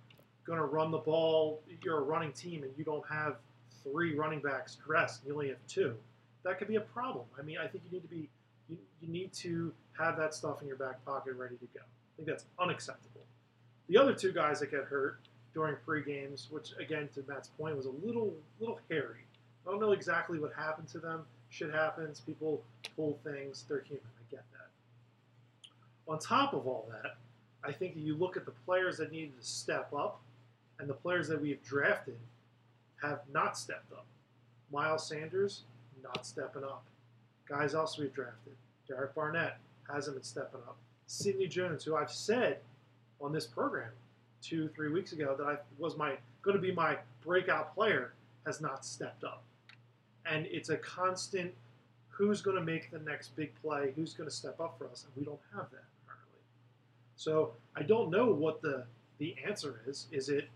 [0.45, 3.37] going to run the ball, you're a running team, and you don't have
[3.83, 5.95] three running backs dressed, and you only have two,
[6.43, 7.25] that could be a problem.
[7.39, 8.29] I mean, I think you need to be
[8.69, 11.81] you, you need to have that stuff in your back pocket ready to go.
[11.81, 13.21] I think that's unacceptable.
[13.87, 15.19] The other two guys that get hurt
[15.53, 19.25] during pre games, which again to Matt's point was a little little hairy.
[19.65, 21.23] I don't know exactly what happened to them.
[21.49, 22.19] Shit happens.
[22.19, 22.63] People
[22.95, 23.65] pull things.
[23.67, 24.03] They're human.
[24.17, 26.11] I get that.
[26.11, 27.15] On top of all that,
[27.63, 30.19] I think that you look at the players that needed to step up,
[30.79, 32.17] and the players that we've drafted
[33.01, 34.05] have not stepped up.
[34.71, 35.63] Miles Sanders,
[36.03, 36.83] not stepping up.
[37.47, 38.53] Guys else we've drafted.
[38.87, 39.57] Derek Barnett
[39.91, 40.77] hasn't been stepping up.
[41.07, 42.59] Sidney Jones, who I've said
[43.21, 43.91] on this program
[44.41, 48.13] two, three weeks ago that I was my going to be my breakout player,
[48.45, 49.43] has not stepped up.
[50.25, 51.53] And it's a constant
[52.09, 55.05] who's going to make the next big play, who's going to step up for us,
[55.05, 56.41] and we don't have that currently.
[57.15, 58.85] So I don't know what the
[59.19, 60.07] the answer is.
[60.11, 60.47] Is it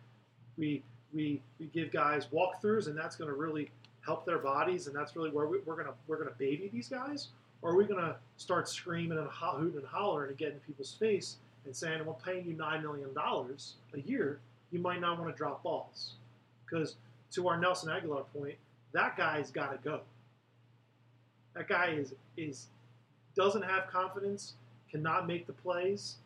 [0.57, 3.69] we we we give guys walkthroughs, and that's going to really
[4.01, 7.27] help their bodies, and that's really where we, we're gonna we're gonna baby these guys,
[7.61, 10.93] or are we gonna start screaming and ho- hooting and hollering and getting in people's
[10.93, 14.39] face and saying, "We're paying you nine million dollars a year.
[14.71, 16.13] You might not want to drop balls,"
[16.65, 16.95] because
[17.31, 18.55] to our Nelson Agholor point,
[18.93, 20.01] that guy's got to go.
[21.55, 22.67] That guy is is
[23.35, 24.53] doesn't have confidence,
[24.91, 26.17] cannot make the plays,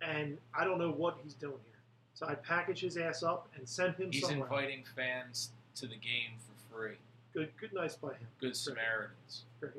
[0.00, 1.80] and I don't know what he's doing here.
[2.14, 4.48] So I'd package his ass up and send him He's somewhere.
[4.48, 6.96] inviting fans to the game for free.
[7.34, 8.26] Good, good, nice by him.
[8.40, 9.44] Good Samaritans.
[9.60, 9.72] Great,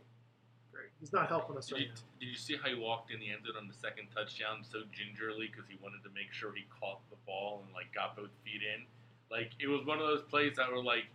[0.71, 0.89] great.
[0.99, 2.01] He's not helping us Did right you, now.
[2.19, 4.81] did you see how he walked in the end zone on the second touchdown so
[4.93, 8.29] gingerly because he wanted to make sure he caught the ball and like got both
[8.45, 8.85] feet in?
[9.31, 11.05] Like it was one of those plays that were like,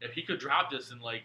[0.00, 1.22] if he could drop this and like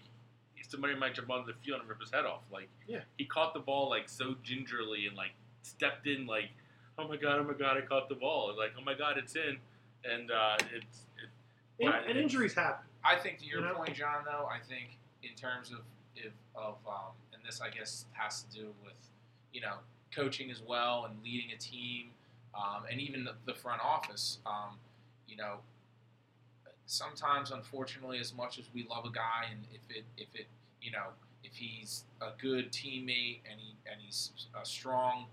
[0.69, 2.41] somebody might jump onto the field and rip his head off.
[2.51, 3.01] Like Yeah.
[3.17, 5.31] he caught the ball like so gingerly and like
[5.63, 6.49] stepped in like,
[6.97, 8.49] oh my god, oh my god, I caught the ball.
[8.49, 9.57] And, like oh my god, it's in,
[10.09, 11.29] and uh, it's it,
[11.83, 12.85] And, Right, and injuries happen.
[13.03, 13.73] I think to your You know?
[13.75, 14.23] point, John.
[14.25, 15.79] Though I think in terms of
[16.15, 18.93] if of um, and this I guess has to do with
[19.53, 19.75] you know
[20.15, 22.11] coaching as well and leading a team
[22.55, 24.39] um, and even the, the front office.
[24.45, 24.77] Um,
[25.27, 25.57] you know,
[26.91, 30.47] sometimes unfortunately, as much as we love a guy and if it if it
[30.81, 31.07] you know
[31.43, 35.25] if he's a good teammate and he and he's a strong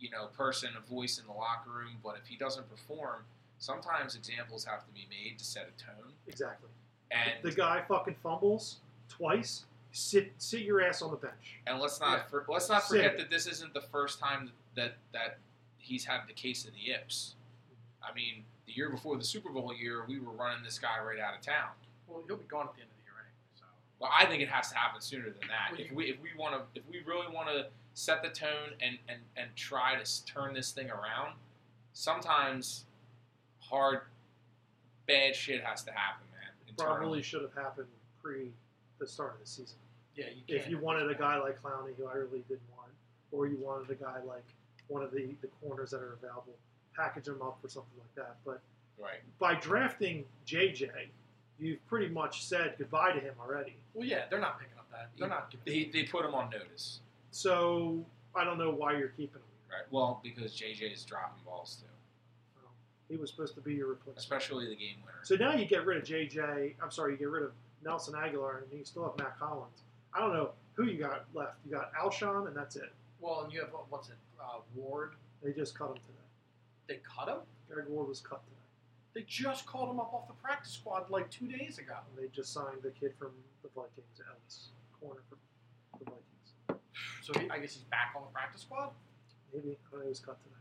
[0.00, 3.24] you know person, a voice in the locker room, but if he doesn't perform,
[3.58, 6.12] sometimes examples have to be made to set a tone.
[6.26, 6.68] Exactly.
[7.10, 9.64] And the guy fucking fumbles twice.
[9.94, 11.58] Sit, sit your ass on the bench.
[11.66, 12.22] And let's not Yeah.
[12.30, 12.96] for, let's not Sit.
[12.96, 15.36] forget that this isn't the first time that that
[15.76, 17.34] he's had the case of the yips.
[18.02, 21.18] I mean, the year before the Super Bowl year, we were running this guy right
[21.18, 21.70] out of town.
[22.06, 23.32] Well, he'll be gone at the end of the year anyway.
[23.54, 23.64] So
[23.98, 25.72] Well, I think it has to happen sooner than that.
[25.72, 28.74] Well, If we if we want to if we really want to set the tone
[28.80, 31.34] and and and try to turn this thing around,
[31.92, 32.84] sometimes
[33.60, 34.02] hard
[35.06, 36.74] bad shit has to happen, man.
[36.76, 37.88] Probably should have happened
[38.22, 38.50] pre
[38.98, 39.76] the start of the season.
[40.16, 40.70] yeah, you If can't.
[40.70, 42.90] you wanted a guy like Clowney, who I really didn't want,
[43.32, 44.44] or you wanted a guy like
[44.88, 46.54] one of the, the corners that are available,
[46.96, 48.36] package him up for something like that.
[48.44, 48.60] But
[49.00, 49.20] right.
[49.38, 50.90] by drafting JJ,
[51.58, 53.76] you've pretty much said goodbye to him already.
[53.94, 55.08] well, yeah, they're not picking up that.
[55.18, 55.54] They're not.
[55.66, 57.00] They they put him on notice.
[57.30, 59.70] So I don't know why you're keeping him.
[59.70, 59.90] Right.
[59.90, 61.86] Well, because JJ is dropping balls too,
[62.62, 62.70] Well,
[63.08, 64.18] he was supposed to be your replacement.
[64.18, 65.18] especially the game winner.
[65.22, 66.74] So now you get rid of JJ.
[66.82, 67.52] I'm sorry, you get rid of
[67.82, 69.82] Nelson Agholor, and you still have Mack Hollins.
[70.14, 71.54] I don't know who you got left.
[71.64, 72.92] You got Alshon, and that's it.
[73.20, 74.16] Well, and you have what's it?
[74.38, 75.12] Uh, Ward.
[75.42, 76.08] They just cut him today.
[76.88, 77.38] They cut him.
[77.70, 78.58] Greg Ward was cut tonight.
[79.14, 81.94] They just called him up off the practice squad like two days ago.
[82.08, 83.30] And they just signed the kid from
[83.62, 84.68] the Vikings, Ellis,
[85.00, 85.38] corner from
[85.98, 86.82] the Vikings.
[87.22, 88.90] So he, I guess he's back on the practice squad.
[89.54, 90.58] Maybe I he was cut tonight.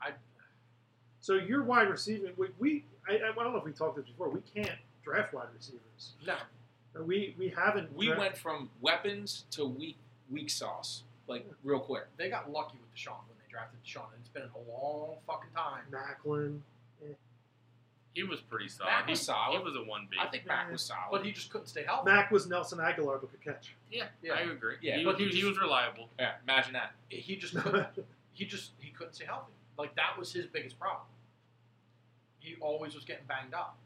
[0.00, 0.10] I
[1.20, 4.30] So your wide receiving, we, we I, I don't know if we talked this before.
[4.30, 6.12] We can't draft wide receivers.
[6.26, 6.34] no.
[6.98, 7.94] Uh, we we haven't.
[7.94, 9.98] We dra- went from weapons to weak
[10.30, 12.04] weak sauce, like real quick.
[12.16, 15.50] They got lucky with DeSean when they drafted DeSean, and it's been a long fucking
[15.56, 15.84] time.
[15.90, 16.60] Maclin.
[18.14, 18.90] he was pretty solid.
[18.90, 19.58] Mac was he, solid.
[19.58, 20.16] He was a one B.
[20.20, 21.08] I think Mac was solid.
[21.10, 22.10] But he just couldn't stay healthy.
[22.10, 23.74] Mac was Nelson Agholor, but could catch.
[23.90, 24.34] yeah, Yeah.
[24.34, 24.76] I agree.
[24.82, 26.08] Yeah, he, but he, he he was reliable.
[26.18, 26.92] yeah, imagine that.
[27.08, 27.86] He just couldn't.
[28.32, 29.52] he just he couldn't stay healthy.
[29.78, 31.06] Like that was his biggest problem.
[32.40, 33.76] He always was getting banged up.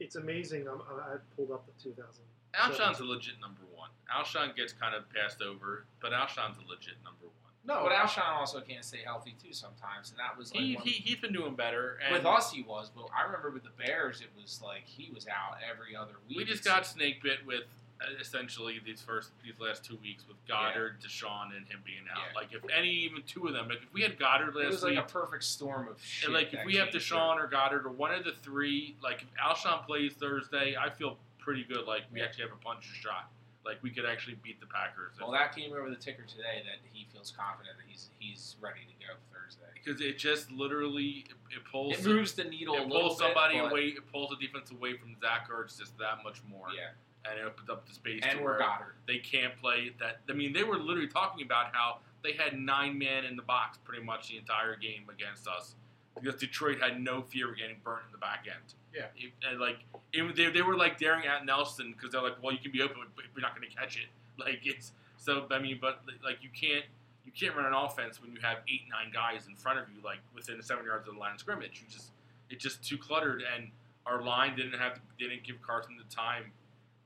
[0.00, 0.66] it's amazing.
[0.68, 2.22] I'm, I I pulled up the 2000.
[2.54, 3.88] Alshon's a legit number one.
[4.14, 7.41] Alshon gets kind of passed over, but Alshon's a legit number one.
[7.64, 10.84] No, But Alshon also can't stay healthy too sometimes, and that was like He, one-
[10.84, 11.98] he, he's been doing better.
[12.04, 12.90] And with us he was.
[12.94, 16.38] But I remember with the Bears, it was like he was out every other week.
[16.38, 17.62] we just got snake bit with
[18.00, 22.22] uh, essentially these first these last two weeks with Goedert, DeSean, and him being out.
[22.32, 22.40] Yeah.
[22.40, 24.82] Like if any even two of them, like if we had Goedert last It was
[24.82, 26.24] like week, a perfect storm of shit.
[26.26, 29.28] and like if we have DeSean or Goedert or one of the three, like if
[29.40, 31.86] Alshon plays Thursday, I feel pretty good.
[31.86, 32.24] Like we Yeah.
[32.26, 33.30] actually have a puncher's shot.
[33.64, 35.14] Like we could actually beat the Packers.
[35.20, 38.80] Well, that came over the ticker today that he feels confident that he's he's ready
[38.80, 39.70] to go Thursday.
[39.74, 43.60] because it just literally it, it pulls It moves the needle a it pulls somebody
[43.60, 43.80] bit, away.
[43.96, 46.66] It pulls the defense away from Zach Ertz just that much more.
[46.76, 48.20] Yeah, and it opens up the space.
[48.24, 48.94] and to we're where Goedert.
[49.06, 50.20] They can't play that.
[50.28, 53.78] I mean, they were literally talking about how they had nine men in the box
[53.84, 55.74] pretty much the entire game against us
[56.20, 58.74] because Detroit had no fear of getting burnt in the back end.
[58.94, 59.06] Yeah.
[59.16, 59.78] It- and like
[60.12, 62.82] it, they, they were like daring at Nelson because they're like, well, you can be
[62.82, 64.06] open, but we're not going to catch it.
[64.38, 65.46] Like it's so.
[65.50, 66.86] I mean, but like you can't.
[67.24, 70.02] You can't run an offense when you have eight, nine guys in front of you,
[70.02, 71.82] like within seven yards of the line of scrimmage.
[71.84, 72.10] You just,
[72.48, 73.68] it's just too cluttered, and
[74.06, 76.50] our line didn't have, didn't give Carson the time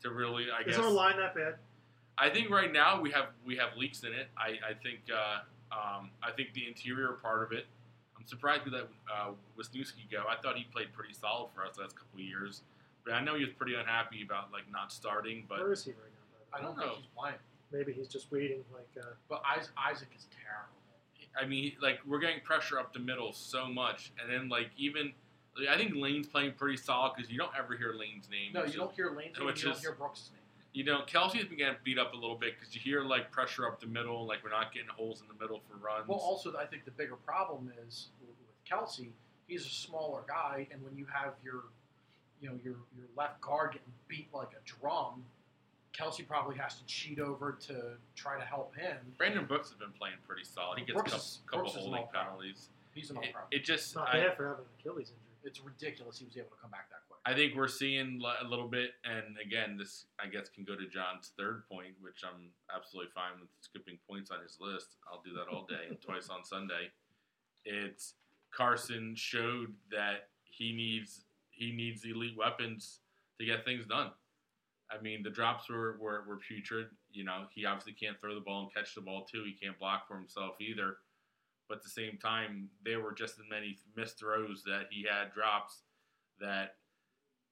[0.03, 0.71] to really, I guess.
[0.75, 0.87] Is guess.
[0.87, 1.57] our line that bad?
[2.17, 4.29] I think right now we have we have leaks in it.
[4.39, 7.67] I, I think uh, um, I think the interior part of it.
[8.27, 10.25] I'm surprised we let uh, Wisniewski go.
[10.29, 12.63] I thought he played pretty solid for us the last couple of years,
[13.05, 15.93] But I know he was pretty unhappy about like not starting, but Where is he
[15.93, 16.59] right now?
[16.59, 16.97] I don't I don't think know.
[16.97, 17.37] he's playing.
[17.73, 18.65] Maybe he's just waiting.
[18.75, 20.75] Like, uh, But Isaac, Isaac is terrible.
[21.41, 25.13] I mean, like we're getting pressure up the middle so much, and then like even
[25.57, 28.53] like, I think Lane's playing pretty solid because you don't ever hear Lane's name.
[28.55, 29.47] No, you is- don't hear Lane's name.
[29.47, 30.43] which You don't hear Brooks' name.
[30.77, 33.67] You know, Kelce's been getting beat up a little bit because you hear like pressure
[33.67, 36.07] up the middle, like we're not getting holes in the middle for runs.
[36.07, 38.37] Well, also, I think the bigger problem is with
[38.71, 39.09] Kelce.
[39.47, 41.63] He's a smaller guy, and when you have your,
[42.43, 45.25] you know, your your left guard getting beat like a drum,
[45.97, 48.99] Kelce probably has to cheat over to try to help him.
[49.17, 50.79] Brandon Brooks has been playing pretty solid.
[50.79, 52.69] He gets Brooks a couple, Brooks is couple an holding penalties.
[52.93, 53.43] He's an all It, pro.
[53.51, 55.41] it it's just not I, bad for having an Achilles injury.
[55.45, 57.06] It's ridiculous he was able to come back that quick.
[57.27, 60.87] I think we're seeing a little bit, and again, this I guess can go to
[60.87, 64.97] John's third point, which I'm absolutely fine with skipping points on his list.
[65.11, 66.93] I'll do that all day and twice on Sunday.
[67.65, 68.15] It's
[68.55, 73.01] Carson showed that he needs he needs elite weapons
[73.41, 74.13] to get things done.
[74.89, 76.87] I mean, the drops were, were, were putrid.
[77.11, 79.43] You know, he obviously can't throw the ball and catch the ball too.
[79.45, 80.99] He can't block for himself either.
[81.69, 85.33] But at the same time, there were just as many missed throws that he had
[85.33, 85.83] drops
[86.39, 86.77] that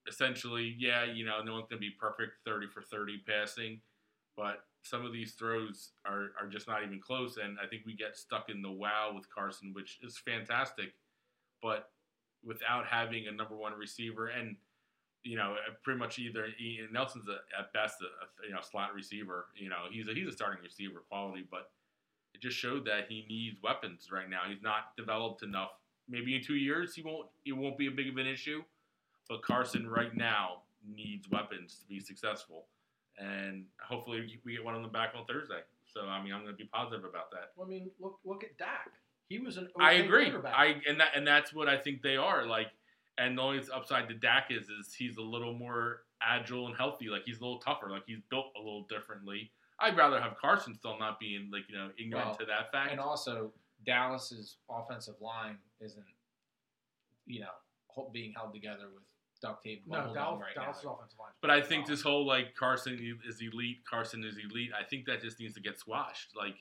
[0.07, 3.81] essentially, yeah, you know, no one's going to be perfect 30 for 30 passing,
[4.37, 7.37] but some of these throws are, are just not even close.
[7.37, 10.93] And I think we get stuck in the wow with Carson, which is fantastic,
[11.61, 11.89] but
[12.43, 14.55] without having a number one receiver and
[15.25, 18.61] you know, uh, pretty much either Ian Nelson's a, at best a, a you know
[18.61, 19.47] slot receiver.
[19.55, 21.71] You know, he's a he's a starting receiver quality, but
[22.35, 24.41] it just showed that he needs weapons right now.
[24.47, 25.71] He's not developed enough.
[26.07, 28.61] Maybe in two years he won't it won't be a big of an issue,
[29.29, 32.65] but Carson right now needs weapons to be successful,
[33.17, 35.61] and hopefully we get one on the back on Thursday.
[35.85, 37.51] So I mean, I'm going to be positive about that.
[37.61, 38.91] I mean, look look at Dak.
[39.29, 40.31] He was an I agree.
[40.45, 42.67] I and that and that's what I think they are like.
[43.17, 47.07] And the only upside to Dak is is he's a little more agile and healthy.
[47.07, 47.89] Like he's a little tougher.
[47.89, 49.51] Like he's built a little differently.
[49.79, 52.91] I'd rather have Carson still not being like you know ignorant Well, to that fact.
[52.91, 53.51] And also,
[53.85, 56.05] Dallas's offensive line isn't,
[57.25, 59.03] you know, being held together with
[59.45, 59.83] duct tape.
[59.87, 60.95] no, Dallas, right Dallas' now.
[60.95, 61.31] offensive line.
[61.41, 64.71] But I think this whole like Carson is elite, Carson is elite.
[64.79, 66.35] I think that just needs to get squashed.
[66.35, 66.55] Like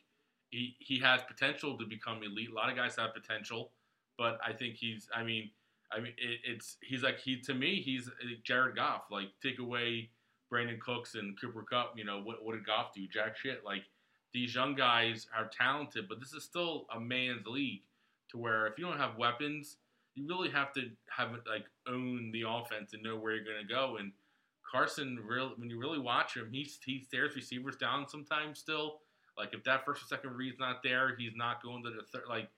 [0.50, 2.50] he he has potential to become elite.
[2.50, 3.70] A lot of guys have potential,
[4.18, 5.08] but I think he's.
[5.14, 5.50] I mean,
[5.92, 9.04] I mean it, it's he's like he to me he's uh, Jared Goff.
[9.10, 10.10] Like take away
[10.52, 11.94] Brandin Cooks and Cooper Kupp.
[11.96, 13.06] You know what what did Goff do?
[13.08, 13.64] Jack shit.
[13.64, 13.82] Like
[14.32, 17.82] these young guys are talented, but this is still a man's league.
[18.30, 19.76] To where if you don't have weapons,
[20.14, 23.72] you really have to have like own the offense and know where you're going to
[23.72, 23.96] go.
[23.98, 24.12] And
[24.70, 28.58] Carson, real when you really watch him, he he stares receivers down sometimes.
[28.58, 29.00] Still,
[29.36, 32.24] like if that first or second read's not there, he's not going to the third.
[32.28, 32.48] Like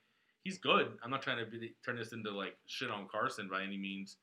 [0.44, 0.92] he's good.
[1.02, 4.16] I'm not trying to be, turn this into like shit on Carson by any means,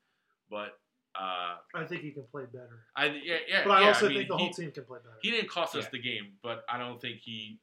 [0.50, 0.78] but
[1.16, 2.86] uh, I think he can play better.
[2.96, 3.62] I yeah yeah.
[3.64, 5.16] But I yeah, also mean, think the he, whole team can play better.
[5.22, 5.90] he didn't cost us Yeah.
[5.92, 7.60] the game, but I don't think he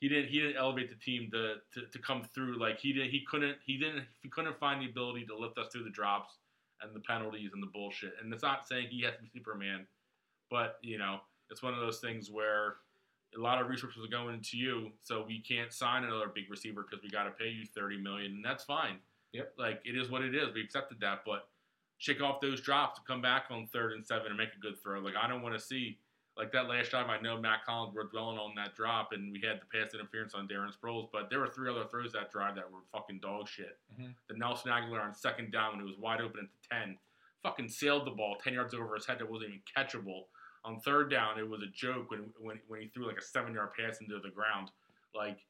[0.00, 3.10] he didn't he didn't elevate the team to, to, to come through like he did
[3.10, 6.38] he couldn't he didn't he couldn't find the ability to lift us through the drops
[6.82, 8.14] and the penalties and the bullshit.
[8.22, 9.86] And it's not saying he has to be Superman,
[10.50, 11.18] but you know,
[11.50, 12.76] it's one of those things where
[13.36, 16.86] a lot of resources are going into you, so we can't sign another big receiver
[16.88, 18.96] because we got to pay you thirty million, and that's fine.
[19.32, 19.54] Yep.
[19.58, 20.54] Like it is what it is.
[20.54, 21.48] We accepted that, but
[21.98, 24.80] shake off those drops to come back on third and seven and make a good
[24.82, 25.00] throw.
[25.00, 25.98] Like I don't want to see
[26.38, 27.08] like that last drive.
[27.08, 30.34] I know Mack Hollins were dwelling on that drop, and we had the pass interference
[30.34, 33.48] on Darren Sproles, but there were three other throws that drive that were fucking dog
[33.48, 33.76] shit.
[33.98, 34.14] Mhm.
[34.28, 36.98] The Nelson Agholor on second down when it was wide open at the ten,
[37.42, 40.26] fucking sailed the ball ten yards over his head that wasn't even catchable.
[40.64, 43.52] On third down, it was a joke when when, when he threw like a seven
[43.54, 44.70] yard pass into the ground.
[45.14, 45.44] Like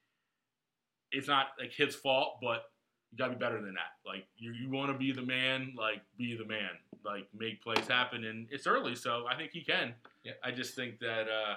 [1.12, 2.70] it's not like his fault, but
[3.10, 3.96] you gotta be better than that.
[4.04, 6.70] Like you, you want to be the man, like be the man,
[7.04, 8.24] like make plays happen.
[8.24, 9.94] And it's early, so I think he can.
[10.28, 10.48] Yeah.
[10.48, 11.54] I just think that uh,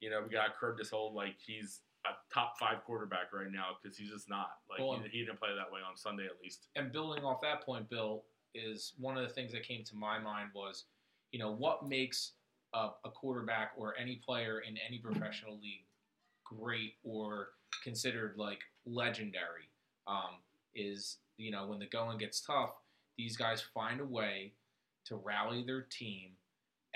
[0.00, 3.50] you know we got to curb this whole like he's a top five quarterback right
[3.50, 4.50] now because he's just not.
[4.70, 6.68] Like Well, he, he didn't play that way on Sunday at least.
[6.76, 8.24] and building off that point, Bill,
[8.54, 10.84] is one of the things that came to my mind was,
[11.32, 12.32] you know, what makes
[12.74, 15.84] a, a quarterback or any player in any professional league
[16.44, 17.48] great or
[17.82, 19.68] considered like legendary
[20.06, 20.40] um,
[20.74, 22.70] is, you know, when the going gets tough,
[23.18, 24.52] these guys find a way
[25.06, 26.30] to rally their team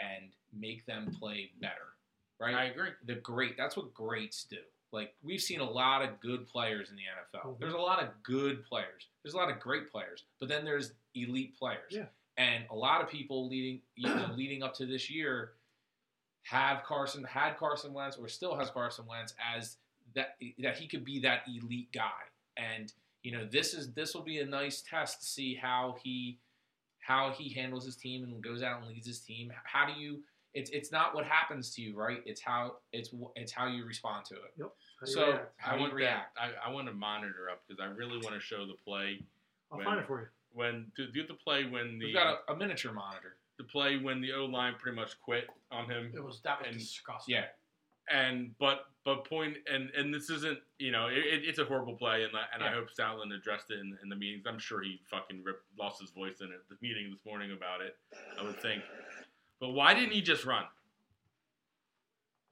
[0.00, 1.94] and make them play better,
[2.38, 2.54] right?
[2.54, 2.90] I agree.
[3.06, 4.56] the great that's what greats do
[4.92, 7.58] like we've seen a lot of good players in the nfl Mhm.
[7.60, 10.94] there's a lot of good players there's a lot of great players but then there's
[11.14, 12.06] elite players Yeah.
[12.38, 15.52] and a lot of people leading you know leading up to this year
[16.42, 19.76] have carson had carson wentz or still has carson wentz as
[20.14, 22.10] that that he could be that elite guy
[22.56, 26.38] and you know this is this will be a nice test to see how he
[27.10, 29.52] how he handles his team and goes out and leads his team.
[29.64, 30.20] How do you?
[30.54, 32.20] It's it's not what happens to you, right?
[32.24, 34.52] It's how it's it's how you respond to it.
[34.60, 34.70] How
[35.06, 35.52] So react?
[35.56, 36.34] how I do you want react?
[36.36, 36.50] that.
[36.64, 39.20] I, I want to monitor up because I really want to show the play
[39.72, 40.26] I'll when- find it for you.
[40.52, 43.36] when to do the play when the We've got a, a miniature monitor.
[43.58, 46.12] the play when the O line pretty much quit on him.
[46.14, 47.34] It was that was And- disgusting.
[47.34, 47.44] Yeah,
[48.08, 51.94] And but but point and and this isn't you know it, it- it's a horrible
[51.94, 54.44] play and I- and I hope Stoutland addressed it in, in the meetings.
[54.46, 57.80] I'm sure he fucking ripped, lost his voice in it the meeting this morning about
[57.80, 57.96] it.
[58.38, 58.82] I would think.
[59.60, 60.64] But why didn't he just run?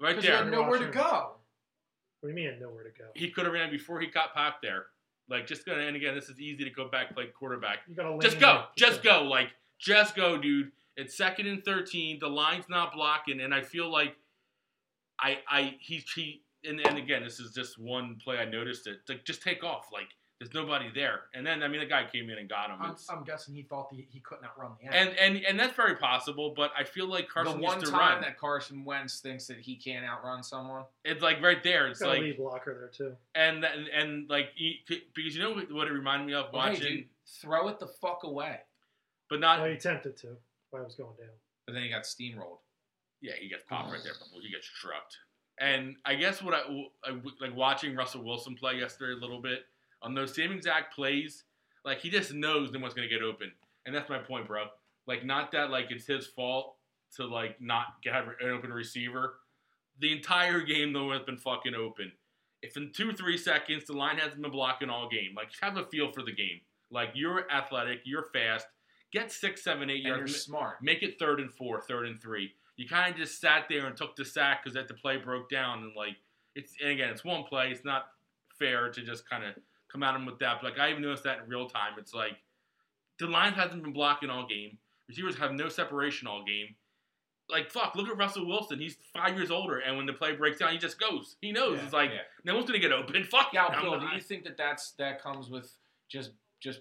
[0.00, 0.38] Right Because he there.
[0.38, 1.32] had nowhere to go.
[2.20, 3.04] What do you mean nowhere to go?
[3.14, 4.86] he could have ran before he got popped there.
[5.28, 7.78] Like just gonna and again, this is easy to go back play quarterback.
[7.88, 10.72] You gotta Just go, just go, like just go, dude.
[10.96, 12.18] It's second and thirteen.
[12.18, 14.16] The line's not blocking, and I feel like
[15.20, 18.98] I I he's he and, and again, this is just one play I noticed it.
[19.08, 20.08] Like just take off, like
[20.40, 21.22] there's nobody there.
[21.34, 22.76] And then I mean the guy came in and got him.
[22.80, 24.94] I'm, I'm guessing he thought the, he couldn't outrun the end.
[25.08, 27.92] and and and that's very possible, but I feel like Carson the one used to
[27.92, 28.20] time run.
[28.22, 30.84] that Carson Wentz thinks that he can't outrun someone.
[31.04, 31.88] it's like right there.
[31.88, 33.16] It's Got a like lead blocker there too.
[33.34, 34.80] and and, and like he,
[35.14, 37.06] because you know what it reminded me of Well, hey, watching, dude,
[37.40, 38.58] throw it the fuck away.
[39.28, 40.36] but not Well, he attempted to
[40.70, 41.30] while I was going down.
[41.66, 42.58] But then he got steamrolled.
[43.20, 44.12] Yeah, he gets popped right there.
[44.18, 45.16] But he gets trucked.
[45.60, 46.60] And I guess what I,
[47.04, 49.64] I like watching Russell Wilson play yesterday a little bit
[50.02, 51.44] on those same exact plays.
[51.84, 53.50] Like he just knows no one's gonna get open,
[53.86, 54.66] and that's my point, bro.
[55.06, 56.76] Like not that like it's his fault
[57.16, 59.34] to like not get an open receiver.
[60.00, 62.12] The entire game, no one's been fucking open.
[62.62, 65.86] If in two three seconds the line hasn't been blocking all game, like have a
[65.86, 66.60] feel for the game.
[66.90, 68.66] Like you're athletic, you're fast.
[69.12, 70.36] Get six, seven, eight And you're yards.
[70.42, 70.82] smart.
[70.82, 72.52] Make it third and four, third and three.
[72.76, 75.48] You kind of just sat there and took the sack because that the play broke
[75.50, 76.16] down and like
[76.54, 77.70] it's and again it's one play.
[77.70, 78.06] It's not
[78.58, 79.54] fair to just kind of
[79.90, 80.58] come at him with that.
[80.60, 81.92] But like I even noticed that in real time.
[81.98, 82.36] It's like
[83.18, 84.78] the line hasn't been blocking all game.
[85.08, 86.74] Receivers have no separation all game.
[87.50, 88.78] Like fuck, look at Russell Wilson.
[88.78, 91.36] He's five years older, and when the play breaks down, he just goes.
[91.40, 91.78] He knows.
[91.78, 92.20] Yeah, it's like yeah.
[92.44, 93.24] no one's gonna get open.
[93.30, 95.72] Fuck Yeah, Bill, do you think that that's that comes with
[96.08, 96.80] just just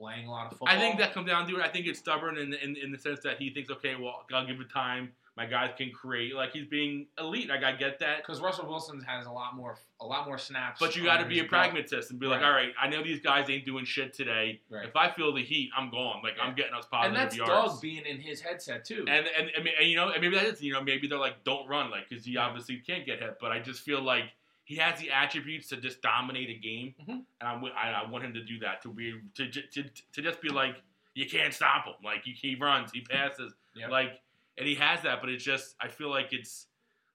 [0.00, 0.68] playing a lot of football?
[0.68, 1.62] I think that comes down to it.
[1.62, 4.46] I think it's stubborn in, in in the sense that he thinks, okay, well, I'll
[4.46, 5.12] give it time.
[5.36, 6.34] My guys can create.
[6.34, 7.48] Like he's being elite.
[7.48, 8.18] Like I get that.
[8.18, 10.80] because Russell Wilson has a lot more a lot more snaps.
[10.80, 11.50] But you got to be a belt.
[11.50, 12.46] pragmatist and be like, Right.
[12.46, 14.60] all right, I know these guys ain't doing shit today.
[14.70, 14.86] Right.
[14.88, 16.20] If I feel the heat, I'm gone.
[16.22, 16.54] Like I'm Yeah.
[16.56, 17.72] getting us positive and that's yards.
[17.74, 19.04] Doug being in his headset too.
[19.08, 21.42] and, and and and you know, and maybe that is you know maybe they're like
[21.44, 22.46] don't run like because he Yeah.
[22.46, 23.38] obviously can't get hit.
[23.40, 24.24] But I just feel like
[24.70, 27.24] he has the attributes to just dominate a game, Mhm.
[27.40, 30.48] and I want him to do that to be to to, to, to just be
[30.48, 30.80] like
[31.14, 31.94] you can't stop him.
[32.04, 33.90] Like he, he runs, he passes, Yep.
[33.90, 34.20] like
[34.56, 35.20] and he has that.
[35.20, 36.68] But it's just I feel like it's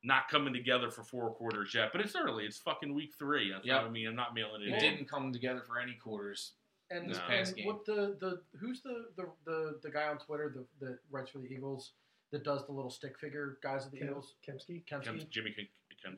[0.04, 1.94] not coming together for four quarters yet.
[1.94, 2.44] But it's early.
[2.46, 3.52] It's fucking week three.
[3.54, 3.82] That's Yep.
[3.84, 4.08] what I mean.
[4.08, 4.80] I'm not mailing it, it in.
[4.82, 6.52] didn't come together for any quarters.
[6.92, 7.24] And, this No.
[7.28, 7.66] past game.
[7.68, 11.40] what the, the who's the, the, the, the guy on Twitter that, that writes for
[11.40, 11.94] the Eagles
[12.32, 14.36] that does the little stick figure guys of the Kim- Eagles?
[14.46, 14.84] Kempski.
[14.86, 15.28] Kempski.
[15.32, 15.68] Jimmy Kim-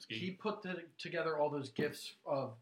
[0.10, 2.54] He put the, together all those gifs of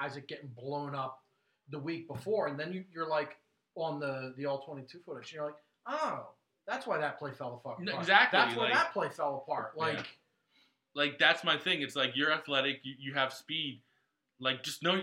[0.00, 1.22] Isaac getting blown up
[1.68, 3.36] the week before, and then you, you're like
[3.76, 5.24] on the the all 22 footage.
[5.30, 5.54] And you're like,
[5.86, 6.28] oh,
[6.66, 8.02] that's why that play fell fuck No, apart.
[8.02, 9.76] exactly, That's why like- that play fell apart.
[9.76, 10.02] Like, Yeah.
[10.94, 11.82] like that's my thing.
[11.82, 13.80] It's like you're athletic, you, you have speed.
[14.40, 15.00] Like just know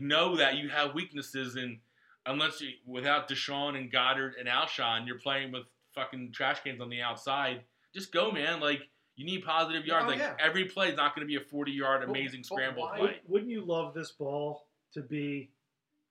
[0.00, 1.78] know that you have weaknesses, and
[2.26, 5.62] unless you without DeSean and Goedert and Alshon, you're playing with
[5.94, 7.62] fucking trash cans on the outside.
[7.94, 8.60] Just go, man.
[8.60, 8.82] Like
[9.20, 10.06] you need positive yards.
[10.06, 10.32] Oh, like yeah.
[10.38, 13.00] every play is not going to be a 40 yard amazing but scramble why- play.
[13.02, 15.50] Would, wouldn't you love this ball to be,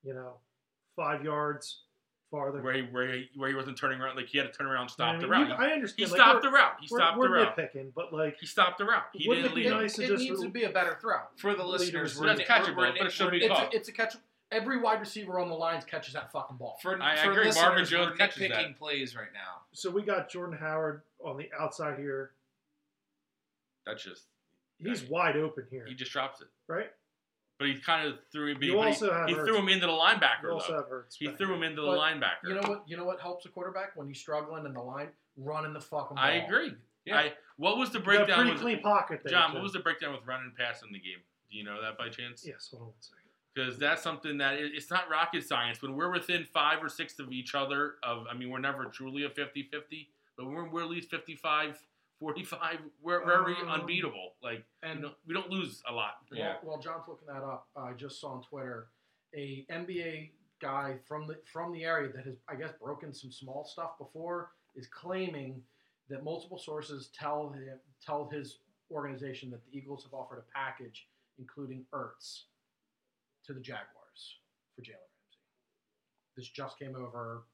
[0.04, 0.34] you know,
[0.96, 1.80] five yards
[2.30, 2.62] farther?
[2.62, 4.82] Where he, where he where he wasn't turning around, like he had to turn around,
[4.82, 5.60] and stop I the mean, you- route.
[5.60, 6.08] I understand.
[6.08, 6.72] he like, stopped the route.
[6.80, 7.56] He we're, stopped we're the route.
[7.56, 9.04] nitpicking, but like, He stopped the route.
[9.12, 9.82] He Wouldn't didn't it lead be him.
[9.82, 11.16] nice to it just needs to be a better throw.
[11.36, 13.74] For the listeners, was we're, really- That's catchable, but it should be we're- It's caught.
[13.74, 14.14] a, it's a catch.
[14.52, 16.76] Every wide receiver on the lines catches that fucking ball.
[16.82, 18.76] For, I for agree, listeners, Marvin Jones we're catches that.
[18.78, 19.60] plays right now.
[19.72, 22.32] so we got Jordan Howard on the outside here.
[23.90, 24.24] That's just
[24.78, 26.48] He's wide open here, he just drops it.
[26.68, 26.86] right?
[27.58, 28.62] But he kind of threw him.
[28.62, 30.44] You but he- have he, threw him into the linebacker.
[30.44, 30.78] You also though.
[30.78, 32.48] have Ertz He threw him into the But linebacker.
[32.48, 32.84] You know what?
[32.88, 36.14] You know what helps a quarterback when he's struggling in the line, running the fucking
[36.14, 36.24] ball.
[36.24, 36.72] I agree.
[37.04, 37.18] Yeah.
[37.18, 38.36] I, what was the You breakdown?
[38.38, 39.30] pretty With, clean pocket there.
[39.30, 39.54] John, too.
[39.56, 41.18] what was the breakdown with running and pass in the game?
[41.50, 42.44] Do you know that by chance?
[42.46, 43.16] Yes, hold on one second.
[43.54, 45.82] Because that's something that it- it's not rocket science.
[45.82, 49.24] When we're within five or six of each other, of I mean, we're never truly
[49.24, 51.78] a 50-50, but when we're, we're at least 55,
[52.20, 54.36] 45, we're very Um, unbeatable.
[54.42, 56.24] Like, And you know, we don't lose a lot.
[56.30, 56.52] Yeah.
[56.60, 58.88] While, while John's looking that up, I just saw on Twitter
[59.34, 63.64] a NBA guy from the from the area that has, I guess, broken some small
[63.64, 65.62] stuff before is claiming
[66.10, 68.58] that multiple sources tell him tell his
[68.90, 71.06] organization that the Eagles have offered a package
[71.38, 72.42] including Ertz
[73.46, 74.40] to the Jaguars
[74.76, 75.38] for Jalen Ramsey.
[76.36, 77.44] This just came over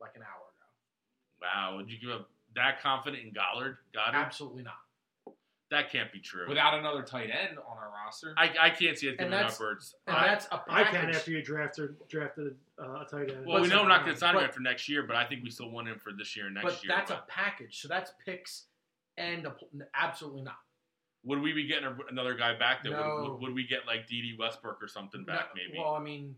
[0.00, 1.42] like an hour ago.
[1.42, 3.76] Wow, would you give up that confident in Goedert?
[3.94, 4.14] Goedert?
[4.14, 4.74] Absolutely not.
[5.70, 6.46] That can't be true.
[6.48, 8.34] Without another tight end on our roster.
[8.36, 9.94] I, I can't see it And giving that's- upwards.
[10.06, 11.00] And I- that's a I package.
[11.00, 13.46] can after you drafted drafted uh, a tight end.
[13.46, 15.24] Well, we know we're not going to sign him But- after next year, but I
[15.24, 16.92] think we still want him for this year and next but year.
[16.94, 17.80] that's a package.
[17.80, 18.66] So that's picks
[19.16, 20.56] and a, pl- absolutely not.
[21.24, 22.84] would we be getting a, another guy back?
[22.84, 23.20] That No.
[23.22, 25.48] would, would, would we get like Dede Westbrook or something back?
[25.56, 25.78] No, maybe.
[25.78, 26.36] Well, I mean,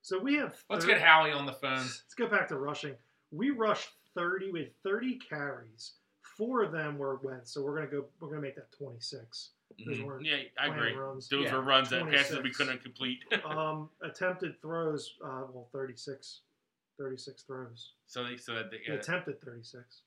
[0.00, 0.56] So we have.
[0.70, 1.76] Let's thir- get Howie on the phone.
[1.76, 2.94] Let's go back to rushing.
[3.30, 5.94] We rushed thirty with thirty carries.
[6.36, 8.06] Four of them were Wentz, so we're gonna go.
[8.20, 9.50] We're gonna make that twenty six.
[9.86, 10.24] Those Mhm.
[10.24, 10.92] Yeah, I agree.
[10.92, 11.28] Runs.
[11.28, 13.20] Those Yeah, were runs that passes we couldn't complete.
[13.44, 15.14] um, attempted throws.
[15.24, 16.40] Uh, well, 36.
[16.98, 17.92] 36 throws.
[18.06, 18.98] so they so that they, He yeah.
[18.98, 20.02] attempted thirty six.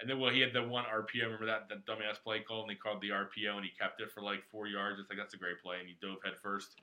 [0.00, 1.22] and then well he had the one RPO.
[1.24, 4.10] Remember that that dumbass play call and they called the RPO and he kept it
[4.10, 4.98] for like four yards.
[4.98, 6.80] It's like that's a great play and he dove head first.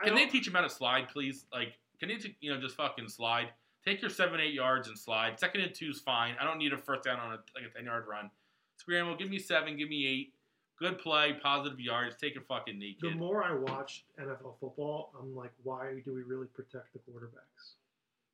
[0.00, 1.46] I Can they don't- teach him how to slide, please?
[1.52, 3.48] Like, can they, you know, just fucking slide?
[3.84, 5.40] Take your seven, eight yards and slide.
[5.40, 6.34] Second and two is fine.
[6.40, 8.30] I don't need a first down on a like a ten yard run.
[8.76, 10.34] Scramble, give me seven, give me eight.
[10.78, 12.16] Good play, positive yards.
[12.16, 16.22] Take a fucking knee, The more I watch NFL football, I'm like, why do we
[16.22, 17.74] really protect the quarterbacks?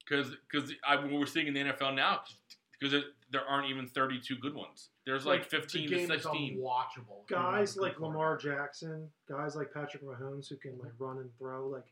[0.08, 2.20] Because because what we're seeing in the NFL now,
[2.78, 4.90] because there aren't even thirty two good ones.
[5.04, 6.58] There's like, the fifteen to game is sixteen.
[6.58, 7.24] unwatchable.
[7.24, 8.36] if you want Guys a good like Lamar.
[8.36, 11.86] Jackson, guys like Patrick Mahomes who can like run and throw, like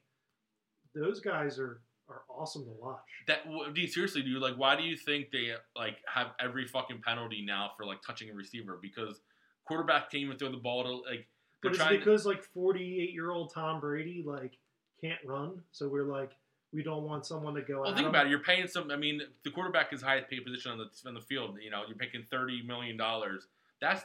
[0.95, 3.01] those guys are are awesome to watch.
[3.27, 3.45] That
[3.75, 4.43] dude, seriously, dude.
[4.43, 8.31] Like, why do you think they like have every fucking penalty now for like touching
[8.31, 8.79] a receiver?
[8.81, 9.21] Because
[9.67, 11.27] quarterback can't even throw the ball to like.
[11.63, 11.93] But it's trying.
[11.95, 14.59] to- because like 48 year old Tom Brady like
[15.01, 16.33] can't run, so we're like
[16.73, 17.83] we don't want someone to go.
[17.83, 18.31] Well, think about it.
[18.31, 18.91] You're paying some.
[18.91, 21.57] I mean, the quarterback is highest paid position on the on the field.
[21.63, 23.47] You know, you're making thirty million dollars.
[23.81, 24.05] That's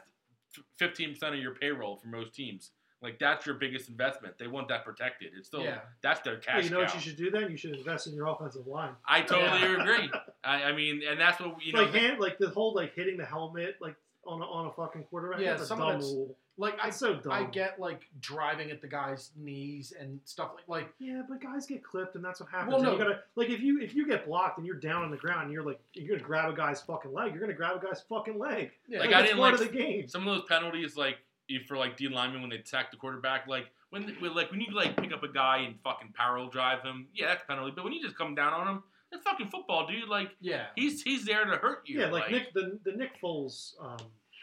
[0.78, 2.72] fifteen percent of your payroll for most teams.
[3.02, 4.38] Like that's your biggest investment.
[4.38, 5.32] They want that protected.
[5.38, 5.80] It's still Yeah.
[6.02, 7.50] that's their Hey, cash you know what you should do then?
[7.50, 8.92] You should invest in your offensive line.
[9.08, 9.82] I totally Yeah.
[9.82, 10.12] agree.
[10.44, 11.84] I, I mean, and that's what you know.
[11.84, 13.96] like hand, like the whole like hitting the helmet like
[14.26, 15.40] on a, on a fucking quarterback.
[15.40, 16.38] Yeah, that's a some of dumb that's- rule.
[16.62, 17.32] Like I, so dumb.
[17.32, 21.66] I get like driving at the guy's knees and stuff like like Yeah, but guys
[21.66, 22.72] get clipped, and that's what happens.
[22.74, 22.92] Well, And no.
[22.92, 25.44] you gotta like if you if you get blocked and you're down on the ground,
[25.44, 27.32] and you're like you're gonna grab a guy's fucking leg.
[27.32, 28.72] You're gonna grab a guy's fucking leg.
[28.90, 30.08] yeah, Like, that's I didn't part like of the game.
[30.10, 31.16] some of those penalties, like
[31.50, 34.62] if for like D linemen when they attack the quarterback, like when when, like when
[34.62, 37.74] you like pick up a guy and fucking parallel drive him, yeah, that's a penalty.
[37.76, 40.08] But when you just come down on him, that's fucking football, dude.
[40.08, 40.68] Like yeah.
[40.76, 42.00] he's he's there to hurt you.
[42.00, 43.74] Yeah, like, Nick the the Nick Foles.
[43.82, 43.98] Um,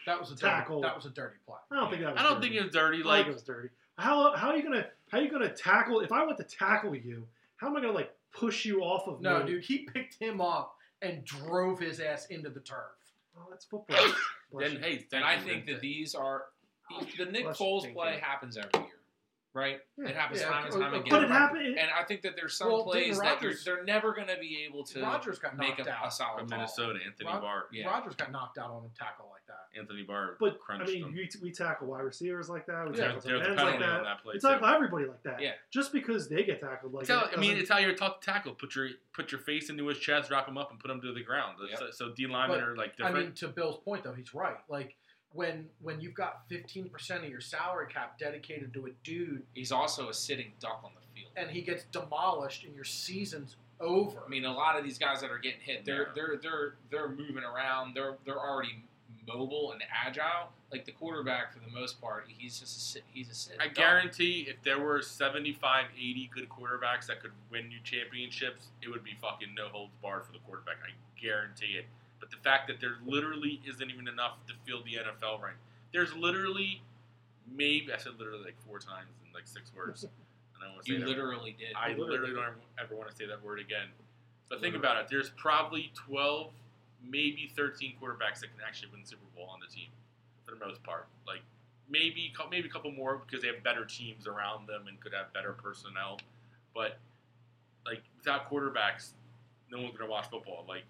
[0.05, 0.81] That was a Tackle.
[0.81, 1.57] Dirty, that was a dirty play.
[1.71, 2.19] I don't think that was.
[2.21, 2.53] I don't dirty.
[2.53, 2.97] think it's dirty.
[2.97, 3.69] I think Like it was dirty.
[3.97, 6.01] How how are you gonna how are you gonna tackle?
[6.01, 9.21] If I went to tackle you, how am I gonna like push you off of
[9.21, 9.45] No, me?
[9.47, 12.81] dude, he picked him up and drove his ass into the turf.
[13.37, 13.97] Oh, that's football.
[14.51, 16.45] Bless then hey, And I think that these are
[17.17, 17.93] the Nick Bless Foles you.
[17.93, 18.93] play happens every year,
[19.53, 19.79] right?
[19.97, 20.09] Yeah.
[20.09, 21.05] It happens Yeah, time and time again.
[21.09, 21.77] but it happened.
[21.77, 24.37] And I think that there's some Well, plays didn't that you're, they're never going to
[24.39, 26.13] be able to Rodgers got make knocked a, a out.
[26.13, 26.49] solid from.
[26.49, 27.63] Minnesota, Anthony Rod- Barr.
[27.71, 27.87] Yeah.
[27.87, 29.53] Rodgers got knocked out on a tackle like that.
[29.77, 31.13] Anthony Barr But I mean, him.
[31.13, 32.89] we, we tackle wide receivers like that.
[32.89, 33.89] We Yeah, tackle There's tight a ends like that.
[33.89, 34.47] on that play We too.
[34.65, 35.39] everybody like that.
[35.41, 35.51] Yeah.
[35.71, 37.37] Just because they get tackled like It's how, that.
[37.37, 38.53] I mean, it's how you're taught to tackle.
[38.55, 41.13] Put your put your face into his chest, wrap him up, and put him to
[41.13, 41.57] the ground.
[41.69, 41.79] Yep.
[41.79, 43.25] So, so D linemen are like I different.
[43.27, 44.57] mean, to Bill's point though, he's right.
[44.67, 44.95] Like
[45.37, 46.89] when when you've got 15%
[47.23, 51.01] of your salary cap dedicated to a dude He's also a sitting duck on the
[51.21, 51.31] field.
[51.37, 54.23] and he gets demolished and your season's over.
[54.25, 56.13] I mean, a lot of these guys that are getting hit, they're Yeah.
[56.15, 57.93] they're they're they're moving around.
[57.95, 58.83] They're they're already
[59.27, 60.49] mobile and agile.
[60.71, 63.57] Like the quarterback, for the most part, he's just a sit, he's a sit.
[63.59, 68.89] I guarantee if there were 75, 80 good quarterbacks that could win you championships, it
[68.89, 70.77] would be fucking no holds barred for the quarterback.
[70.83, 71.85] I guarantee it.
[72.19, 75.53] But the fact that there literally isn't even enough to fill the NFL right.
[75.93, 76.81] There's literally,
[77.55, 80.05] maybe, I said literally like four times in like six words.
[80.59, 81.07] And I don't want to say You that.
[81.09, 81.75] literally did.
[81.75, 83.89] I literally don't ever, ever want to say that word again.
[84.49, 85.07] But think about it.
[85.07, 86.49] There's probably 12,
[87.07, 89.89] maybe 13 quarterbacks that can actually win the Super Bowl on the team,
[90.45, 91.05] for the most part.
[91.27, 91.41] Like
[91.87, 95.13] maybe cou- maybe a couple more because they have better teams around them and could
[95.13, 96.17] have better personnel.
[96.73, 96.97] But
[97.85, 99.11] like without quarterbacks,
[99.69, 100.65] no one's gonna watch football.
[100.67, 100.85] Like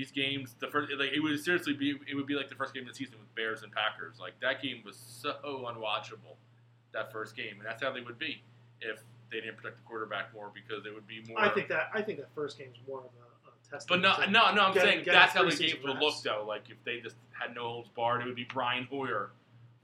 [0.00, 2.72] these games, the first like it would seriously be it would be like the first
[2.72, 4.18] game of the season with Bears and Packers.
[4.18, 6.36] Like that game was so unwatchable.
[6.92, 8.42] That first game, and that's how they would be
[8.80, 11.38] if they didn't protect the quarterback more because it would be more.
[11.38, 13.88] I think that I think that first game game's more of a, a test.
[13.88, 14.62] But no, no, no.
[14.62, 16.44] I'm saying that's how the games would look, though.
[16.48, 19.30] Like if they just had no holds barred, it would be Brian Hoyer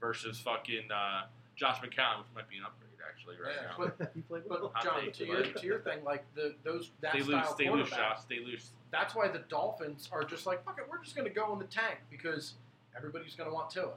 [0.01, 3.91] versus fucking uh, Josh McCown, which might be an upgrade actually right Yeah, now.
[3.97, 4.71] But he played but well.
[4.75, 7.69] I'll John, to your to your thing, like the those that Stay style loose, stay
[7.69, 8.21] loose, quarterback, Josh.
[8.21, 8.69] Stay loose.
[8.91, 11.65] That's why the Dolphins are just like, fuck it, we're just gonna go in the
[11.65, 12.53] tank because
[12.95, 13.91] everybody's gonna want Tua.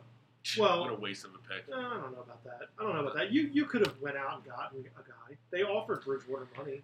[0.59, 1.65] Well, what a waste of a pick.
[1.75, 2.69] I don't know about that.
[2.79, 3.31] I don't know about that.
[3.31, 5.37] You you could have went out and gotten a guy.
[5.51, 6.83] They offered Bridgewater money.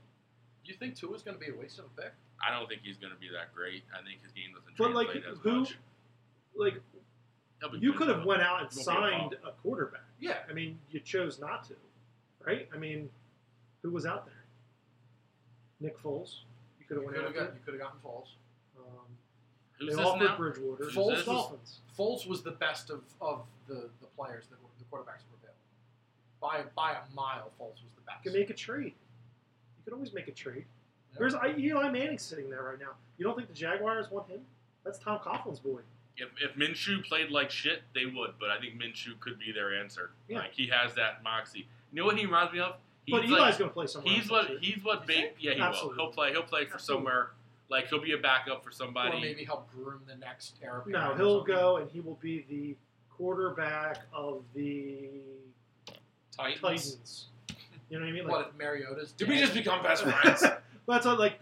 [0.67, 2.13] You think Tua's going to be a waste of a pick?
[2.45, 3.85] I don't think he's going to be that great.
[3.95, 5.79] I think his game doesn't But, like, translate as who- much.
[6.57, 6.83] Like
[7.81, 10.03] you could have went out and He'll a signed a quarterback.
[10.21, 10.39] Yeah.
[10.51, 11.75] I mean, you chose not to,
[12.47, 12.69] right?
[12.75, 13.11] I mean,
[13.83, 14.35] who was out there?
[15.81, 16.37] Nick Foles.
[16.79, 17.55] You could have could went have got, after.
[17.55, 18.29] you could have gotten Foles.
[18.79, 18.85] Um,
[19.79, 20.37] Who's they this offered now?
[20.37, 20.85] Bridgewater.
[20.85, 21.27] Who's Foles this?
[21.27, 21.81] was- Dolphins.
[21.99, 25.39] Foles was the best of, of the, the players that were the quarterbacks that were
[25.43, 25.57] available.
[26.41, 28.25] By by a mile, Foles was the best.
[28.25, 28.95] You can make a trade.
[29.79, 30.65] You could always make a trade.
[31.13, 31.19] Yeah.
[31.19, 32.93] There's I- Eli Manning sitting there right now.
[33.19, 34.41] You don't think the Jaguars want him?
[34.85, 35.81] That's Tom Coughlin's boy.
[36.19, 38.35] If, if Minshew played like shit, they would.
[38.41, 40.11] But I think Minshew could be their answer.
[40.29, 40.39] Yeah.
[40.39, 41.67] Like he has that moxie.
[41.93, 42.77] You know what he reminds me of?
[43.05, 44.15] He's But Eli's like, going to play somewhere.
[44.15, 45.31] he's what next he's what big.
[45.39, 45.97] Yeah, he Absolutely.
[45.99, 46.05] will.
[46.07, 46.31] He'll play.
[46.33, 47.05] He'll play for Absolutely.
[47.07, 47.31] somewhere.
[47.69, 49.17] Like he'll be a backup for somebody.
[49.19, 52.77] or maybe help groom the next heir No, he'll go and he will be the
[53.17, 55.09] quarterback of the
[56.37, 56.61] Titans.
[56.61, 57.27] Titans.
[57.91, 58.29] You know what I mean?
[58.29, 59.13] What if Mariota's?
[59.13, 60.45] Did we just become best friends?
[60.89, 61.41] That's not like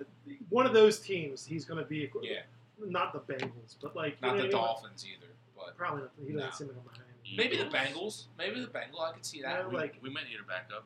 [0.50, 1.44] one of those teams.
[1.44, 2.10] He's going to be.
[2.22, 2.40] yeah,
[2.82, 4.50] Not the Bengals, but like not the know what I mean?
[4.52, 6.10] Dolphins either, but Probably not.
[6.26, 6.54] He doesn't No.
[6.54, 7.04] seem like a Miami.
[7.36, 7.74] Maybe the Eagles.
[7.74, 8.24] Bengals.
[8.38, 9.00] Maybe the Bengals.
[9.08, 9.62] I could see that.
[9.62, 10.84] No, We, like- we might need a backup.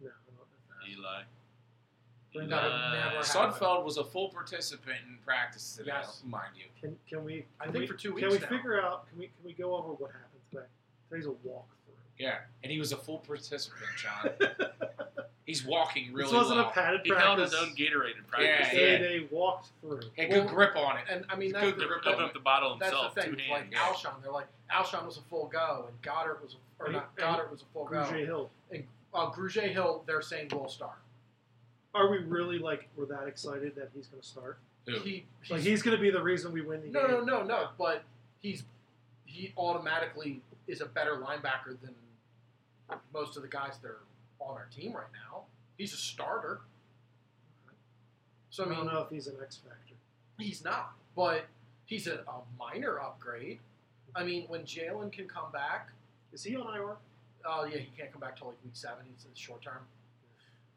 [0.00, 0.12] No, I
[0.92, 1.02] don't know.
[1.08, 1.22] Eli.
[2.32, 3.10] Bring that Eli.
[3.10, 3.24] never.
[3.24, 6.22] Sudfeld was a full participant in practice today, Yes.
[6.24, 6.64] mind you.
[6.80, 7.44] Can can we?
[7.60, 8.22] I think we, for two weeks.
[8.28, 8.48] Can we now.
[8.48, 9.08] figure out?
[9.08, 10.66] Can we can we go over what happened today?
[11.08, 11.64] Today's a walkthrough.
[12.18, 14.30] Yeah, and he was a full participant, John.
[15.50, 16.68] He's walking really this wasn't well.
[16.68, 17.26] a padded He practice.
[17.26, 18.68] held his own Gatorade in practice.
[18.72, 18.98] Yeah, They, yeah.
[18.98, 20.00] they walked through.
[20.16, 21.04] Had good Well, grip on it.
[21.10, 23.14] And I mean, It's that's good the, to opened up the bottle that's himself.
[23.14, 23.30] the thing.
[23.32, 23.72] two Like hands.
[23.72, 23.78] yeah.
[24.10, 27.16] Alshon, they're like Alshon was a full go, and Goedert was a, or And- not
[27.16, 27.96] Goedert was a full go.
[27.96, 28.50] Grugier Hill.
[28.70, 30.98] And uh, Grugier Hill, they're saying will start.
[31.94, 34.58] Are we really like we're that excited that he's going to start?
[34.86, 34.92] Who?
[35.00, 37.26] He, he's, Like he's going to be the reason we win the no, game.
[37.26, 37.68] no, no, no.
[37.76, 38.04] But
[38.40, 38.62] he's
[39.26, 41.94] he automatically is a better linebacker than
[43.12, 44.00] most of the guys that are
[44.40, 45.42] on our team right now.
[45.76, 46.60] He's a starter.
[48.50, 49.94] So I mean, I don't know if he's an X factor.
[50.38, 51.44] He's not, but
[51.86, 53.58] he's a, a minor upgrade.
[54.14, 55.90] I mean, when Jalen can come back,
[56.32, 56.96] Is he on IR?
[57.46, 58.98] oh uh, yeah, he can't come back till like week seven.
[59.14, 59.82] He's in the short term.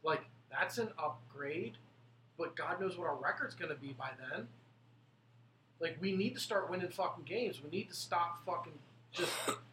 [0.03, 1.73] Like that's an upgrade,
[2.37, 4.47] but God knows what our record's gonna be by then.
[5.79, 7.61] Like we need to start winning fucking games.
[7.63, 8.73] We need to stop fucking
[9.11, 9.31] just.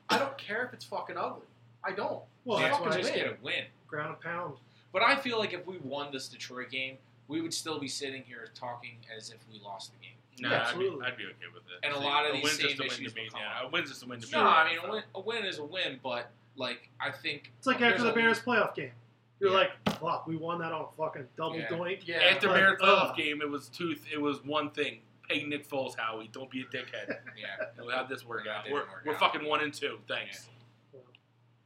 [0.09, 1.47] I don't care if it's fucking ugly.
[1.85, 2.23] I don't.
[2.45, 3.23] Well, yeah, that's fucking why just win.
[3.25, 3.65] get a win.
[3.89, 4.55] ground and pound.
[4.93, 6.97] But I feel like if we won this Detroit game,
[7.29, 10.15] we would still be sitting here talking as if we lost the game.
[10.41, 10.87] No, Yeah, I'd, be.
[11.05, 11.85] I'd be okay with it.
[11.85, 13.25] And a lot of a these win's just same win issues to me.
[13.25, 13.69] will come Yeah, up.
[13.69, 14.33] a win's just a win to me.
[14.33, 17.67] No, I mean a win, a win is a win, but like I think It's
[17.67, 18.91] like after the Bears playoff game.
[19.39, 19.57] You're Yeah.
[19.87, 21.69] like, fuck, we won that on a fucking double Yeah.
[21.69, 22.01] doink.
[22.07, 22.17] Yeah.
[22.19, 23.17] After Like, Bears playoff ugh.
[23.17, 23.95] game, it was two.
[24.13, 25.01] It was one thing.
[25.29, 26.29] Pay Nick Foles, Howie.
[26.33, 27.09] Don't be a dickhead.
[27.39, 27.67] yeah.
[27.77, 28.65] And we'll have this work out.
[28.69, 29.21] We're, work we're out.
[29.21, 29.99] fucking one and two.
[30.09, 30.49] Thanks.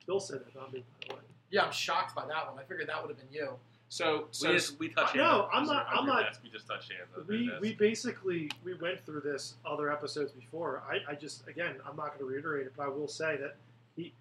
[0.07, 1.21] Well, Bill said it, not me, by the way.
[1.51, 2.59] Yeah, I'm shocked by that one.
[2.59, 3.51] I figured that would have been you.
[3.91, 5.49] So so we just we touch No, hands.
[5.53, 6.41] I'm not- I'm not- desk.
[6.43, 7.29] We just touch hands.
[7.29, 10.83] We, we basically we went through this other episodes before.
[10.91, 13.57] I, I just again I'm not going to reiterate it, but I will say that
[13.97, 14.13] he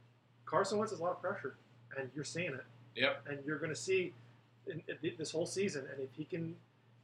[0.46, 1.56] Carson Wentz has a lot of pressure,
[1.98, 2.66] and you're seeing it.
[2.96, 3.24] Yep.
[3.28, 4.14] And you're going to see
[4.68, 6.56] in, in this whole season, and if he can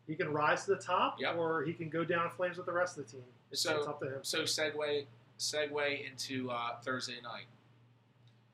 [0.05, 1.37] he can rise to the top, Yep.
[1.37, 3.23] or he can go down flames with the rest of the team.
[3.51, 4.19] It's, So- it's up to him.
[4.23, 5.05] so segue
[5.39, 7.45] segue into uh, Thursday night.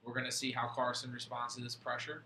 [0.06, 2.24] We're gonna see how Carson responds to this pressure.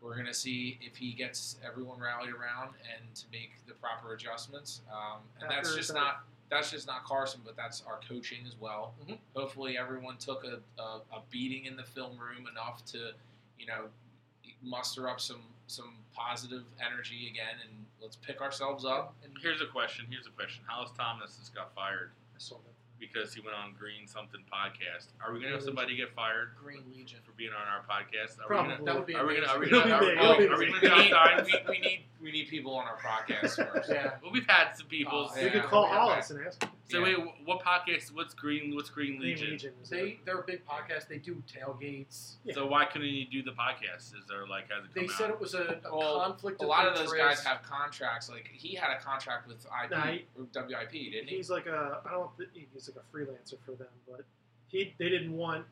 [0.00, 4.82] We're gonna see if he gets everyone rallied around and to make the proper adjustments.
[4.92, 8.54] Um, and that's just the- not that's just not Carson, but that's our coaching as
[8.56, 8.94] well.
[9.02, 9.18] Mhm.
[9.34, 13.14] Hopefully, everyone took a, a, a beating in the film room enough to,
[13.58, 13.88] you know,
[14.62, 19.14] muster up some some positive energy again, and let's pick ourselves up.
[19.24, 20.06] And Here's a question.
[20.10, 20.62] Here's a question.
[20.66, 22.73] Hollis Thomas just got fired I saw that.
[23.00, 25.08] Because he went on Green Something podcast.
[25.24, 27.20] Are we gonna have somebody get fired Green Legion.
[27.24, 28.38] for being on our podcast?
[28.42, 28.72] Are Probably.
[28.72, 28.84] we gonna?
[28.84, 29.46] That would be Are we gonna?
[29.48, 29.88] Are we amazing.
[29.90, 29.94] gonna?
[29.94, 30.50] Are we, It'll be big.
[30.52, 33.90] are we gonna we, drop we, we need we need people on our podcast first.
[33.90, 34.12] Yeah.
[34.22, 35.30] Well, we've had some people.
[35.30, 35.52] Oh, You Yeah.
[35.52, 36.70] could call we have Hollis and ask him.
[36.90, 37.18] So Yeah.
[37.18, 38.12] wait, what podcast?
[38.12, 38.74] What's Green?
[38.74, 39.50] What's Green Green Legion?
[39.50, 39.74] Legion.
[39.82, 41.06] is They they're a big podcast.
[41.08, 42.36] They do tailgates.
[42.44, 42.54] Yeah.
[42.54, 44.14] So why couldn't he do the podcast?
[44.14, 46.60] Is there like has it come They said it was a, a Well, conflict.
[46.60, 48.30] A of lot of those guys have contracts.
[48.30, 51.36] Like he had a contract with IP Nah, he- or WIP, didn't he?
[51.36, 54.24] He's like a I don't think he's like a freelancer for them, but
[54.68, 55.66] he they didn't want.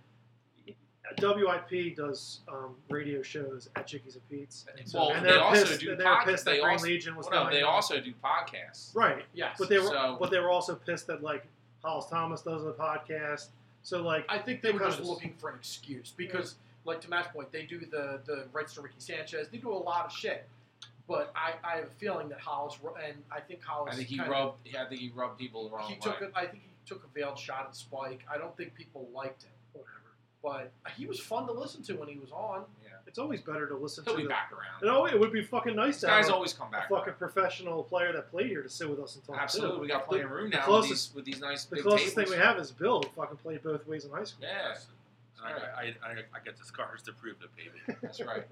[1.21, 5.81] WIP does um, radio shows at Chickies and Pete's, Well, and they also pissed.
[5.81, 6.25] do and they were podcasts.
[6.25, 8.95] pissed that They Green also- Legion was Well, no, they also do podcasts.
[8.95, 9.57] right, Yes.
[9.59, 11.47] but they were So- but they were also pissed that like
[11.85, 13.49] Hollis Thomas does a podcast.
[13.83, 17.01] So like I think they They were just just- looking for an excuse because, like
[17.03, 19.49] to Matt's point, they do the the rights to Ricky Sanchez.
[19.49, 20.49] They do a lot of shit.
[21.09, 23.93] But I, I have a feeling that Hollis and I think Hollis.
[23.95, 24.31] I think he rubbed.
[24.33, 24.77] Of, rubbed.
[24.77, 26.01] I think he rubbed people the wrong He way.
[26.01, 26.23] took.
[26.23, 28.25] A, I think he took a veiled shot at Spike.
[28.31, 29.52] I don't think people liked him.
[30.43, 30.71] Whatever.
[30.83, 32.65] But he was fun to listen to when he was on.
[32.85, 32.91] yeah.
[33.07, 34.29] it's always better to listen He'll to be the.
[34.29, 34.81] back around.
[34.83, 36.73] You know, it would be fucking nice These to guys have a, always come a
[36.73, 36.89] back.
[36.89, 39.37] fucking professional player that played here to sit with us and talk.
[39.37, 39.43] too.
[39.43, 41.77] Absolutely, we got plenty of room the now closest- with, these, with these nice The
[41.77, 42.31] big closest tables.
[42.31, 44.47] thing we have is Bill, who fucking played both ways in high school.
[44.47, 44.75] Yeah,
[45.47, 47.99] And I, I, I, I get the scars to prove it, baby.
[48.03, 48.45] that's right.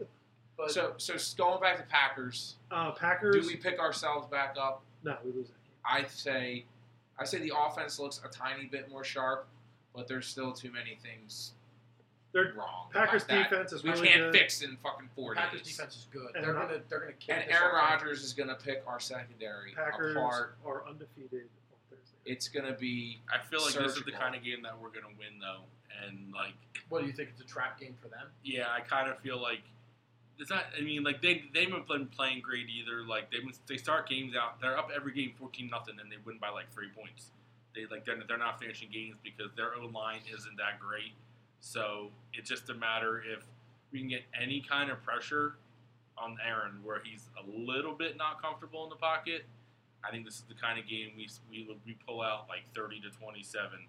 [0.56, 3.34] But so, so going back to Packers, Uh, Packers.
[3.46, 4.82] do we pick ourselves back up?
[5.02, 6.04] No, we lose that game.
[6.04, 6.64] I say,
[7.18, 9.46] I say the offense looks a tiny bit more sharp,
[9.94, 11.52] but there's still too many things
[12.32, 12.90] They're- wrong.
[12.92, 14.32] Packers about that defense is we really can't good.
[14.34, 15.76] fix in fucking four Packers days.
[15.76, 16.34] defense is good.
[16.36, 18.02] And they're not- gonna they're gonna kick And this Aaron offense.
[18.02, 20.56] Rodgers is going to pick our secondary Packers apart.
[20.64, 22.16] are undefeated on Thursday.
[22.24, 24.20] It's going to be I feel like this is the Surgical.
[24.20, 25.62] kind of game that we're gonna win though,
[26.06, 26.54] and like,
[26.88, 27.30] What do you think?
[27.30, 28.28] It's a trap game for them.
[28.44, 29.62] yeah, I kind of feel like
[30.38, 30.64] it's not.
[30.78, 33.02] I mean, like they they haven't been playing great either.
[33.02, 36.38] Like they they start games out, they're up every game fourteen nothing, and they win
[36.38, 37.30] by like three points.
[37.74, 41.12] They like they're, they're not finishing games because their own line isn't that great.
[41.60, 43.44] So it's just a matter if
[43.92, 45.54] we can get any kind of pressure
[46.16, 49.44] on Aaron where he's a little bit not comfortable in the pocket.
[50.04, 53.00] I think this is the kind of game we we we pull out like thirty
[53.00, 53.80] to twenty seven,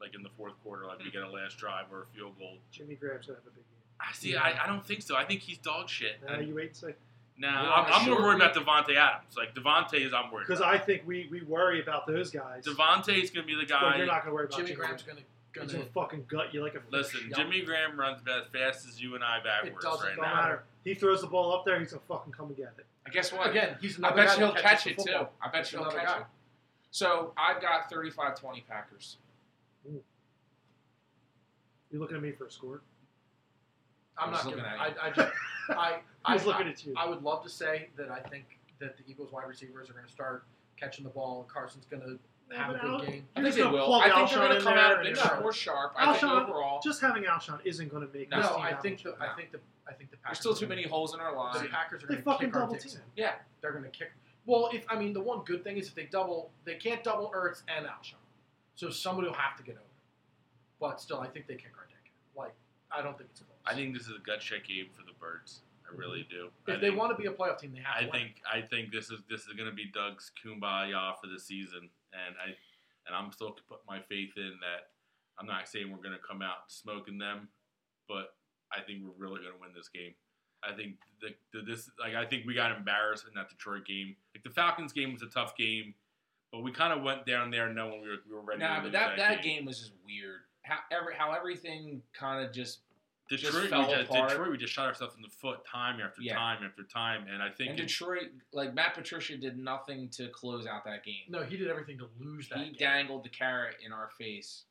[0.00, 2.56] like in the fourth quarter, like we get a last drive or a field goal.
[2.72, 4.00] Jimmy Graham's gonna have a big game.
[4.00, 4.36] I see.
[4.36, 5.16] I, I don't think so.
[5.16, 6.20] I think he's dog shit.
[6.26, 6.94] Now And- you wait and say
[7.40, 9.36] Nah, I'm, on a I'm more worried about Davante Adams.
[9.36, 10.48] Like Davante is, I'm worried.
[10.48, 12.64] because I think we, we worry about those guys.
[12.66, 13.96] Davante is going to be the but guy.
[13.98, 15.18] you're not gonna worry about Jimmy Jimmy Graham's Graham.
[15.52, 15.84] Gonna He's gonna.
[15.84, 16.80] gonna fucking gut you like a.
[16.90, 17.38] Listen, Yup.
[17.38, 20.34] Jimmy Graham runs as fast as you and I backwards it doesn't right Don't now.
[20.34, 20.64] matter.
[20.84, 21.78] He throws the ball up there.
[21.80, 22.86] He's gonna fucking come and get it.
[23.04, 23.50] And guess what?
[23.50, 25.26] Again, he's I bet guy you he'll catch it too.
[25.42, 26.18] I bet you he'll catch guy.
[26.20, 26.24] it.
[26.90, 29.18] So I've got 35-20 Packers.
[31.90, 32.82] You looking at me for a score?
[34.18, 34.62] I'm not was gonna.
[34.66, 35.32] looking I, at I just.
[35.70, 35.74] I.
[35.74, 36.92] I I was looking at you.
[36.96, 38.44] I would love to say that I think
[38.80, 40.44] that the Eagles wide receivers are going to start
[40.78, 42.16] catching the ball and Carson's going to Yeah,
[42.56, 43.28] have a good game.
[43.36, 43.94] I think just they will.
[43.94, 45.92] I think Alshon they're going to come out a and bit you're- more sharp.
[45.96, 48.30] I think Alshon- overall, Just having Alshon isn't gonna make.
[48.30, 49.22] No, this team I think much the better.
[49.32, 50.38] I think the I think the there's Packers.
[50.40, 51.62] still are too gonna- many holes in our line.
[51.62, 51.68] The.
[51.68, 53.02] Packers are going to kick our double dicks team.
[53.02, 53.22] in.
[53.22, 54.12] Yeah, They're going to kick.
[54.46, 57.30] Well, if I mean the one good thing is if they double, they can't double
[57.36, 58.14] Ertz and Alshon,
[58.76, 59.84] so somebody will have to get over.
[60.80, 61.96] But still, I think they kick our dick.
[62.06, 62.38] in.
[62.40, 62.54] Like
[62.90, 63.52] I don't think it's close.
[63.66, 65.60] I think this is a gut check game for the Birds.
[65.86, 65.98] I mhm.
[65.98, 66.50] really do.
[66.66, 68.20] if I they think, want to be a playoff team, they have I to win.
[68.20, 71.88] think I think this is this is going to be Doug's kumbaya for the season,
[72.12, 72.54] and I
[73.06, 74.92] and I'm still put my faith in that.
[75.38, 77.48] I'm not saying we're going to come out smoking them,
[78.08, 78.34] but
[78.72, 80.12] I think we're really going to win this game.
[80.62, 84.16] I think the, the this like I think we got embarrassed in that Detroit game.
[84.34, 85.94] Like the Falcons game was a tough game,
[86.52, 88.60] but we kind of went down there knowing we were we were ready.
[88.60, 90.40] nah, to but lose that that game was just weird.
[90.62, 92.80] How every, how everything kind of just
[93.28, 94.28] Detroit, just we just, apart.
[94.30, 96.34] Detroit, we just shot ourselves in the foot time after Yeah.
[96.34, 100.28] time after time, and I think and it's- Detroit, like Matt Patricia, did nothing to
[100.30, 101.24] close out that game.
[101.28, 102.58] no, he did everything to lose that.
[102.58, 102.74] he game.
[102.78, 104.64] dangled the carrot in our face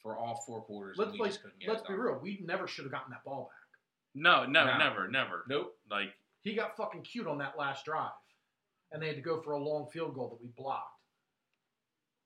[0.00, 0.96] for all four quarters.
[0.98, 2.18] Let's and we like, just couldn't get let's it be real.
[2.18, 3.78] We never should have gotten that ball back.
[4.14, 4.78] no, no, No.
[4.78, 5.44] never, never.
[5.48, 5.78] Nope.
[5.90, 8.12] Like He got fucking cute on that last drive,
[8.92, 10.90] and they had to go for a long field goal that we blocked.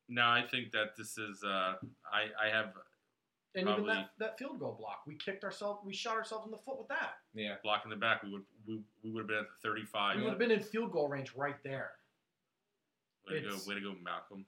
[0.08, 1.42] no, I think that this is.
[1.44, 1.76] Uh,
[2.12, 2.72] I I have
[3.54, 6.58] And even that, that field goal block, we kicked ourselves, we shot ourselves in the
[6.58, 7.14] foot with that.
[7.34, 7.54] Yeah.
[7.62, 8.22] block in the back.
[8.22, 10.16] We would we, we would have been at the 35.
[10.16, 11.92] We would have been in field goal range right there.
[13.28, 14.44] Way to go, way to go, Malcolm.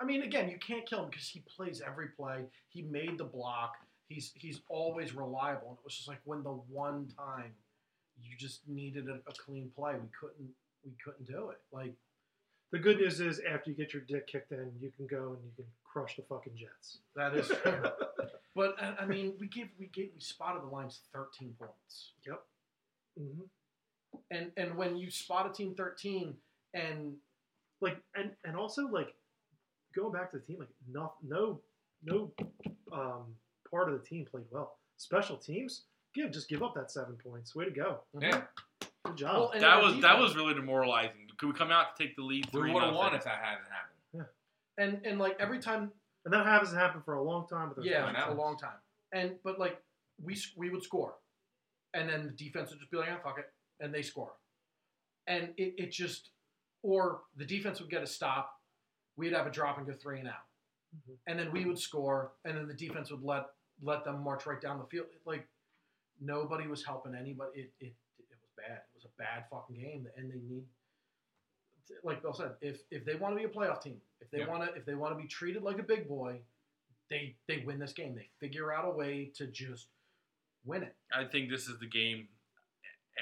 [0.00, 2.44] I mean, again, you can't kill him because he plays every play.
[2.68, 3.76] He made the block.
[4.08, 5.68] He's he's always reliable.
[5.70, 7.52] And it was just like when the one time
[8.22, 10.50] you just needed a, a clean play, we couldn't
[10.84, 11.58] we couldn't do it.
[11.72, 11.94] Like
[12.72, 15.42] The good news is after you get your dick kicked in, you can go and
[15.44, 15.64] you can
[15.96, 16.98] crush the fucking Jets.
[17.14, 17.82] that is true.
[18.54, 22.12] but I, I mean, we gave we gave we spotted the lines thirteen points.
[22.26, 22.42] Yep.
[23.18, 23.42] hmm
[24.30, 26.34] And and when you spot a team thirteen
[26.74, 27.14] and
[27.80, 29.14] Like and and also like
[29.94, 31.60] going back to the team, like no no
[32.04, 32.30] no
[32.92, 33.24] um,
[33.70, 34.76] part of the team played well.
[34.98, 35.84] Special teams,
[36.14, 37.54] give just give up that seven points.
[37.54, 38.00] Way to go.
[38.20, 38.42] Yeah.
[39.04, 39.34] Good job.
[39.34, 41.22] Well, and That our was that defense- was really demoralizing.
[41.38, 42.72] Could we come out to take the lead We three?
[42.72, 43.06] would have nothing?
[43.12, 43.85] won if that hadn't happened.
[44.78, 45.90] And and like every time
[46.24, 47.68] and that hasn't happened for a long time.
[47.68, 48.78] But there's yeah, I a long time.
[49.12, 49.80] And but like
[50.22, 51.14] we we would score,
[51.94, 53.46] and then the defense would just be like, "Ah, fuck it,"
[53.80, 54.32] and they score,
[55.26, 56.30] and it, it just
[56.82, 58.50] or the defense would get a stop,
[59.16, 60.44] we'd have a drop and go three and out,
[60.96, 61.16] Mhm.
[61.26, 63.46] and then we would score, and then the defense would let
[63.82, 65.06] let them march right down the field.
[65.24, 65.48] Like
[66.20, 67.60] nobody was helping anybody.
[67.60, 68.78] It it, it was bad.
[68.78, 70.66] It was a bad fucking game, and they need.
[72.02, 74.48] Like Bill said, if if they want to be a playoff team, if they Yeah.
[74.48, 76.40] want to if they want to be treated like a big boy,
[77.10, 78.14] they they win this game.
[78.14, 79.88] They figure out a way to just
[80.64, 80.94] win it.
[81.12, 82.28] I think this is the game.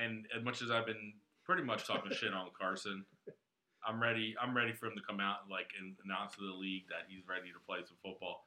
[0.00, 3.04] And as much as I've been pretty much talking shit on Carson,
[3.86, 4.34] I'm ready.
[4.40, 7.06] I'm ready for him to come out and like and announce to the league that
[7.08, 8.46] he's ready to play some football.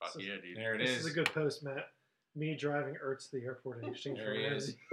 [0.00, 0.56] Fuck yeah, dude.
[0.56, 1.06] There it This is.
[1.06, 1.88] is a good post, Matt.
[2.36, 4.76] Me driving Ertz to the airport in exchange There for he Ramsey.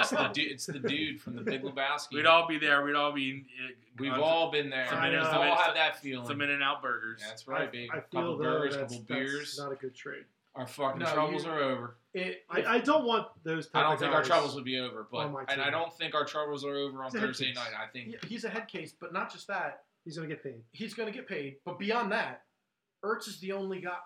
[0.00, 2.14] It's the, dude, it's the dude from the Big Lebowski.
[2.14, 2.82] We'd all be there.
[2.82, 3.44] We'd all be.
[3.62, 3.68] Uh,
[3.98, 4.88] We've on all been there.
[4.90, 5.20] We've know.
[5.30, 6.26] all had that feeling.
[6.26, 7.20] some in and out burgers.
[7.26, 7.90] That's right, I, baby.
[7.92, 9.58] I couple feel though burgers, that's, couple that's beers.
[9.58, 10.24] not a good trade.
[10.54, 11.96] Our fucking No, troubles you- are over.
[12.14, 13.66] It, I, I don't want those.
[13.68, 15.60] Type I don't of think our guys- troubles would be over, but on my and
[15.60, 15.72] I team.
[15.72, 17.54] don't think our troubles are over on It's a Thursday case.
[17.56, 17.70] night.
[17.78, 19.84] I think he- he's a head case, but not just that.
[20.04, 20.62] He's gonna get paid.
[20.72, 21.56] He's going to get paid.
[21.64, 22.42] But beyond that,
[23.04, 23.96] Ertz is the only guy.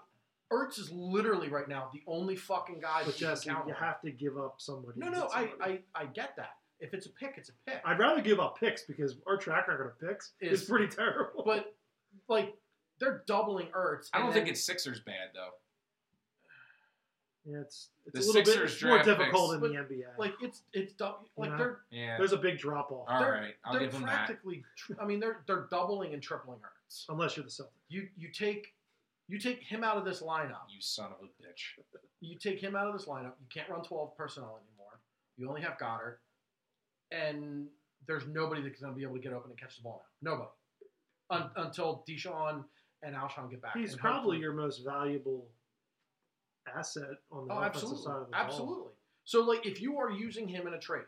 [0.52, 3.74] Ertz is literally right now the only fucking guy But that you Jesse, count you
[3.74, 4.98] have to give up somebody.
[5.00, 5.50] No, no, get I.
[5.60, 6.50] I, I get that.
[6.78, 7.80] If it's a pick, it's a pick.
[7.84, 11.42] I'd rather give up picks because our track record of picks is, Is- pretty terrible.
[11.44, 11.74] But
[12.28, 12.54] like
[13.00, 14.08] they're doubling Ertz.
[14.12, 15.50] I don't and think it's Sixers bad though.
[17.52, 19.64] yeah, it's it's The a little Sixers bit more difficult picks.
[19.66, 20.18] in the NBA.
[20.18, 21.56] like it's it's dou- like Yeah.
[21.56, 22.18] they're Yeah.
[22.18, 24.26] There's a big drop off All they're- right, I'll they're give them that.
[24.26, 24.64] practically.
[24.76, 27.04] tr- I mean, they're they're doubling and tripling Ertz.
[27.08, 27.70] unless you're the Celtics.
[27.88, 28.74] You you take
[29.28, 30.66] you take him out of this lineup.
[30.68, 31.84] You son of a bitch.
[32.20, 33.32] You take him out of this lineup.
[33.40, 35.00] You can't run twelve personnel anymore.
[35.36, 36.16] You only have Goedert,
[37.10, 37.66] and
[38.06, 40.30] there's nobody that's going to be able to get open and catch the ball now.
[40.32, 40.50] Nobody
[41.30, 42.64] Un- until DeSean
[43.02, 43.76] and Alshon get back.
[43.76, 45.48] He's probably your most valuable
[46.72, 47.02] asset
[47.32, 48.40] on the Oh, offensive absolutely, side of the ball.
[48.40, 48.92] absolutely.
[49.24, 51.02] So, like, if you are using him in a trade,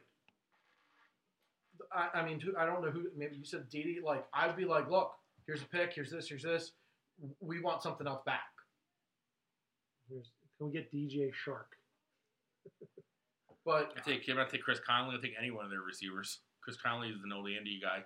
[1.92, 3.06] I, I mean, I don't know who.
[3.16, 4.02] Maybe you said Dede.
[4.02, 5.12] Like, I'd be like, look,
[5.46, 5.92] here's a pick.
[5.94, 6.28] Here's this.
[6.28, 6.72] Here's this.
[7.40, 8.42] We want something else back.
[10.08, 11.66] Here's- Can we get DJ Chark?
[13.64, 14.38] But I take him.
[14.38, 15.16] I take Chris Conley.
[15.18, 16.40] I take any one of their receivers.
[16.62, 18.02] Chris Conley is an old Andy guy.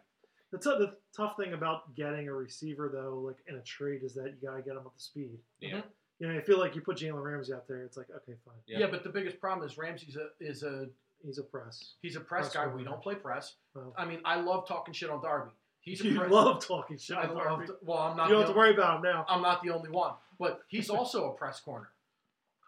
[0.51, 4.13] The, t- the tough thing about getting a receiver though, like in a trade, is
[4.15, 5.39] that you gotta get them up to speed.
[5.61, 5.77] Yeah.
[5.77, 5.83] Mhm.
[6.19, 8.57] You know, I feel like you put Jalen Ramsey out there, it's like okay, fine.
[8.67, 8.81] Yeah.
[8.81, 8.87] yeah.
[8.91, 10.87] but the biggest problem is Ramsey's a is a
[11.25, 11.95] He's a press.
[12.03, 12.65] he's a press, Press guy.
[12.65, 12.77] runner.
[12.79, 13.55] We don't play press.
[13.77, 15.53] Well, I mean, I love talking shit on Darby.
[15.83, 17.17] He's you love talking shit.
[17.17, 17.69] I love.
[17.85, 18.29] Well, I'm not.
[18.29, 19.27] You don't have to worry about him now.
[19.29, 21.89] I'm not the only one, but he's also a press corner.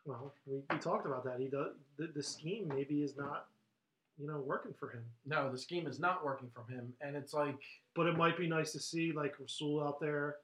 [0.04, 1.38] Well, we, we talked about that.
[1.38, 3.46] He does the, the scheme maybe is not,
[4.20, 5.02] you know, working for him.
[5.26, 7.56] No, the scheme is not working for him, and it's like.
[7.94, 10.36] But it might be nice to see like Rasul out there,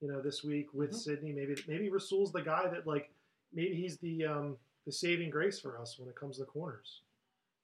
[0.00, 0.94] you know, this week with Mhm.
[0.94, 1.32] Sidney.
[1.32, 3.10] Maybe maybe Rasul's the guy that like
[3.52, 7.00] maybe he's the um the saving grace for us when it comes to corners.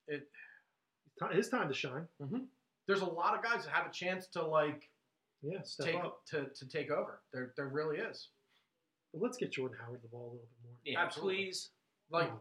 [0.08, 0.28] It-
[1.32, 2.08] his time to shine.
[2.86, 4.88] There's a lot of guys that have a chance to like
[5.42, 6.20] Yeah, step take up.
[6.30, 7.20] to, to take over.
[7.32, 8.28] There there really is.
[9.12, 10.74] But let's get Jordan Howard the ball a little bit more.
[10.84, 11.36] Yeah, Absolutely.
[11.36, 11.70] please.
[12.10, 12.40] Like Oh,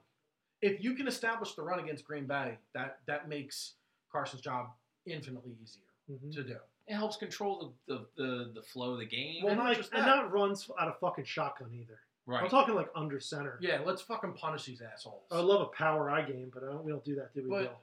[0.61, 3.73] if you can establish the run against Green Bay, that that makes
[4.11, 4.67] Carson's job
[5.05, 6.33] infinitely easier mhm.
[6.33, 6.57] to do.
[6.87, 9.43] It helps control the, the, the, the flow of the game.
[9.43, 11.99] Well, and not like, just and not runs out of fucking shotgun either.
[12.25, 12.43] Right.
[12.43, 13.57] I'm talking like under center.
[13.61, 15.23] Yeah, let's fucking punish these assholes.
[15.31, 17.49] I love a power eye game, but I don't, we don't do that, do we?
[17.49, 17.81] But- Bill?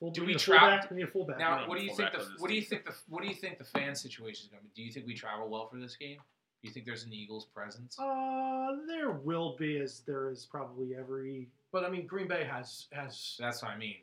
[0.00, 0.34] Full, Do we travel?
[0.34, 0.90] need a trap- fullback?
[0.90, 1.38] We need a fullback.
[1.38, 3.34] Now, need what do you think the what do you think the what do you
[3.34, 4.72] think the fan situation is going to be?
[4.74, 6.16] Do you think we travel well for this game?
[6.16, 7.98] Do you think there's an Eagles presence?
[7.98, 11.48] Uh, there will be, as there is probably every.
[11.72, 13.36] but I mean, Green Bay has has.
[13.38, 13.96] That's what I mean.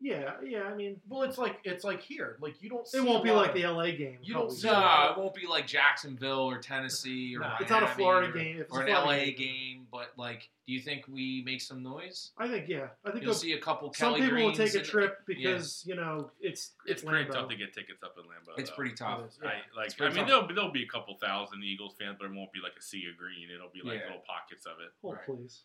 [0.00, 0.62] Yeah, yeah.
[0.62, 2.36] I mean, Well, it's like it's like here.
[2.40, 2.86] Like you don't.
[2.86, 4.18] See it won't be like of- the LA game.
[4.22, 5.10] You don't No, Yeah.
[5.12, 7.54] it won't be like Jacksonville or Tennessee or No.
[7.60, 8.56] It's not a Florida or, game.
[8.56, 9.88] If it's or a an LA game.
[9.90, 12.30] But like, do you think we make some noise?
[12.38, 12.88] I think yeah.
[13.04, 15.84] I think You'll they'll- see a couple some Kelly people will take a trip because
[15.84, 18.56] you know it's It's, it's, pretty tough to get tickets up in Lambeau.
[18.56, 18.76] It's though.
[18.76, 19.20] pretty tough.
[19.22, 19.48] It is, yeah.
[19.48, 20.28] I, like pretty I mean, tough.
[20.28, 22.82] there'll be, there'll be a couple thousand Eagles fans, but it won't be like a
[22.82, 23.48] sea of green.
[23.52, 24.06] It'll be like Yeah.
[24.14, 24.92] little pockets of it.
[25.02, 25.26] Hold Right.
[25.26, 25.64] please.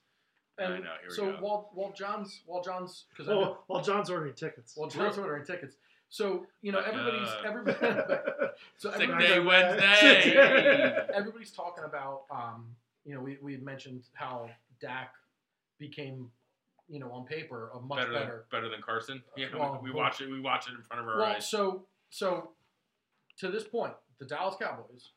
[0.60, 0.89] I And know.
[1.01, 1.38] Here we so go.
[1.39, 4.74] while while John's while John's because I Oh, know while John's ordering tickets.
[4.76, 5.76] while John's ordering tickets.
[6.10, 7.78] So you know everybody's uh, everybody.
[8.78, 11.08] so Sick everybody- day Wednesday.
[11.14, 12.76] everybody's talking about, um,
[13.06, 14.49] you know, we, we had mentioned how
[14.80, 15.14] Dak
[15.80, 16.30] became,
[16.88, 18.45] you know, on paper a much better, better.
[18.51, 19.24] than better than Carson.
[19.36, 20.30] Yeah, Well, we, we watch it.
[20.30, 21.49] We watch it in front of our Well, eyes.
[21.49, 22.51] so so
[23.39, 25.10] to this point, the Dallas Cowboys,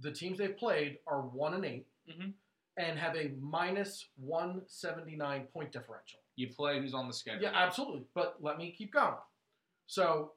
[0.00, 2.32] the teams they've played are one and 8 Mhm.
[2.78, 6.20] And have a minus one seventy nine point differential.
[6.36, 7.42] You play who's on the schedule.
[7.42, 8.04] Yeah, absolutely.
[8.14, 9.16] But let me keep going.
[9.86, 10.32] So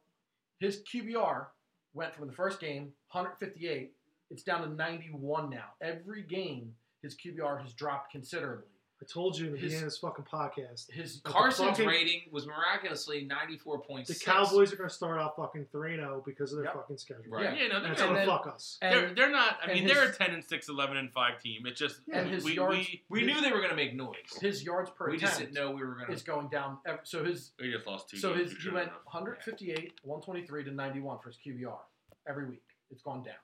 [0.59, 1.45] his QBR
[1.93, 3.91] went from the first game 158.
[4.31, 5.65] It's down to 91 now.
[5.81, 6.73] Every game,
[7.03, 8.67] his QBR has dropped considerably.
[9.01, 10.91] I told you in the His- beginning of this fucking podcast.
[10.91, 14.13] His Carson's fucking- rating was miraculously ninety four point The.
[14.13, 16.73] Cowboys are going to start off fucking 3 0 because of their Yep.
[16.75, 17.23] fucking schedule.
[17.31, 17.45] Right.
[17.45, 17.63] Yeah.
[17.63, 18.77] yeah, no, they're, going to fuck us.
[18.79, 19.57] they're, they're not.
[19.61, 21.65] I and mean, his- they're a 10 and 6, 11 and 5 team.
[21.65, 23.95] It's just Yeah, and his we, yards we, We knew they were going to make
[23.95, 24.15] noise.
[24.39, 26.13] his yards per We just didn't know we were going to.
[26.13, 26.77] It's going down.
[26.85, 28.17] ev- So his we just lost two.
[28.17, 31.79] so games his he went 158, 123 to 91 for his QBR
[32.27, 32.63] every week.
[32.91, 33.35] It's gone down.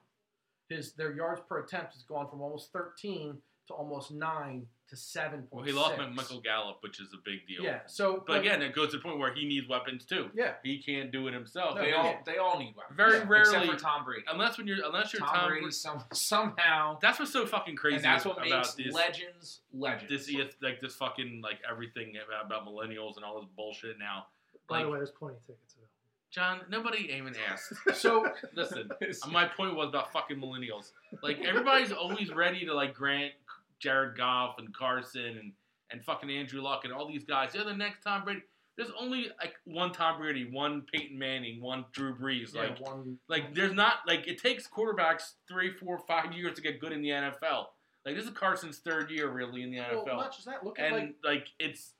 [0.69, 5.39] His their yards per attempt has gone from almost 13 to almost nine to seven
[5.51, 5.81] Well, point he six.
[5.99, 7.61] lost Michael Gallup, which is a big deal.
[7.61, 7.79] Yeah.
[7.87, 10.29] So, But again, it goes to the point where he needs weapons too.
[10.33, 10.53] yeah.
[10.63, 11.75] He can't do it himself.
[11.75, 12.25] No, They all can't.
[12.25, 12.95] they all need weapons.
[12.95, 14.23] Very Except rarely- for Tom Brady.
[14.31, 15.73] Unless when you're unless you're Tom, Tom, Brady Brady.
[15.73, 18.93] some, somehow, That's what's so fucking crazy and that's what about makes this.
[18.93, 20.09] legends legends.
[20.27, 24.27] this like this fucking like everything about, about millennials and all this bullshit now.
[24.69, 25.83] By Like the way, there's plenty of tickets available.
[26.29, 27.73] John, nobody even asked.
[27.95, 28.89] So Listen,
[29.31, 30.91] my point was about fucking millennials.
[31.23, 33.31] Like everybody's always ready to like grant
[33.79, 35.51] Jared Goff and Carson and
[35.91, 37.53] and fucking Andrew Luck and all these guys.
[37.53, 38.41] They're the next Tom Brady.
[38.75, 42.53] There's only like one Tom Brady, one Peyton Manning, one Drew Brees.
[42.53, 46.61] yeah, Like one like there's not like it takes quarterbacks three, four, five years to
[46.61, 47.65] get good in the NFL.
[48.05, 50.63] Like this is Carson's third year really in the well, NFL, not just that.
[50.63, 51.93] Look at and like like, it's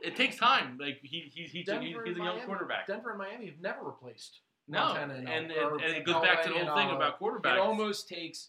[0.00, 0.78] it takes time.
[0.80, 2.86] Like he, he, he's, Denver he's, he's a young quarterback.
[2.86, 6.42] Denver and Miami have never replaced No, Montana and, and, and, and it goes back
[6.44, 7.54] to the whole thing about quarterbacks.
[7.54, 8.48] It almost takes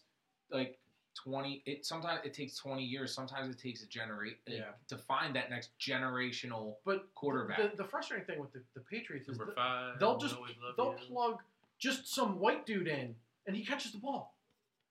[0.50, 0.78] like
[1.22, 1.62] twenty.
[1.66, 3.14] It sometimes it takes twenty years.
[3.14, 4.62] Sometimes it takes a generate Yeah.
[4.88, 7.58] to find that next generational But quarterback.
[7.70, 9.98] the, the frustrating thing with the, the Patriots is Number that five.
[10.00, 10.36] they'll just
[10.76, 11.06] they'll you.
[11.14, 11.38] plug
[11.78, 13.14] just some white dude in
[13.46, 14.34] and he catches the ball.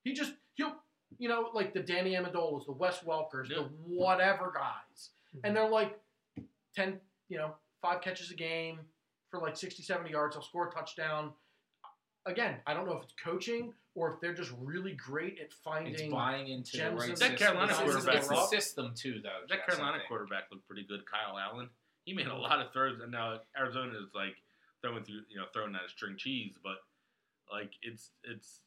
[0.04, 0.76] He just he'll
[1.18, 3.58] you know like the Danny Amendolas, the Wes Welkers, Yep.
[3.58, 5.10] the whatever guys,
[5.44, 5.54] and mm-hmm.
[5.56, 6.00] they're like
[6.76, 7.00] ten
[7.30, 8.80] you know five catches a game
[9.30, 10.36] for like 60, 70 yards.
[10.36, 11.32] They'll score a touchdown.
[12.28, 15.56] Again, I don't know if it's coaching or if they're just really great at it's
[15.56, 16.12] finding.
[16.12, 19.42] buying into the right in- That Carolina It's- quarterback It's the was- system too, though.
[19.50, 21.06] That Jess, Carolina quarterback looked pretty good.
[21.10, 21.70] Kyle Allen.
[22.06, 24.36] He made a lot of throws, and now Arizona is like
[24.82, 26.56] throwing through, you know, throwing that string cheese.
[26.62, 26.78] But
[27.52, 28.62] like it's it's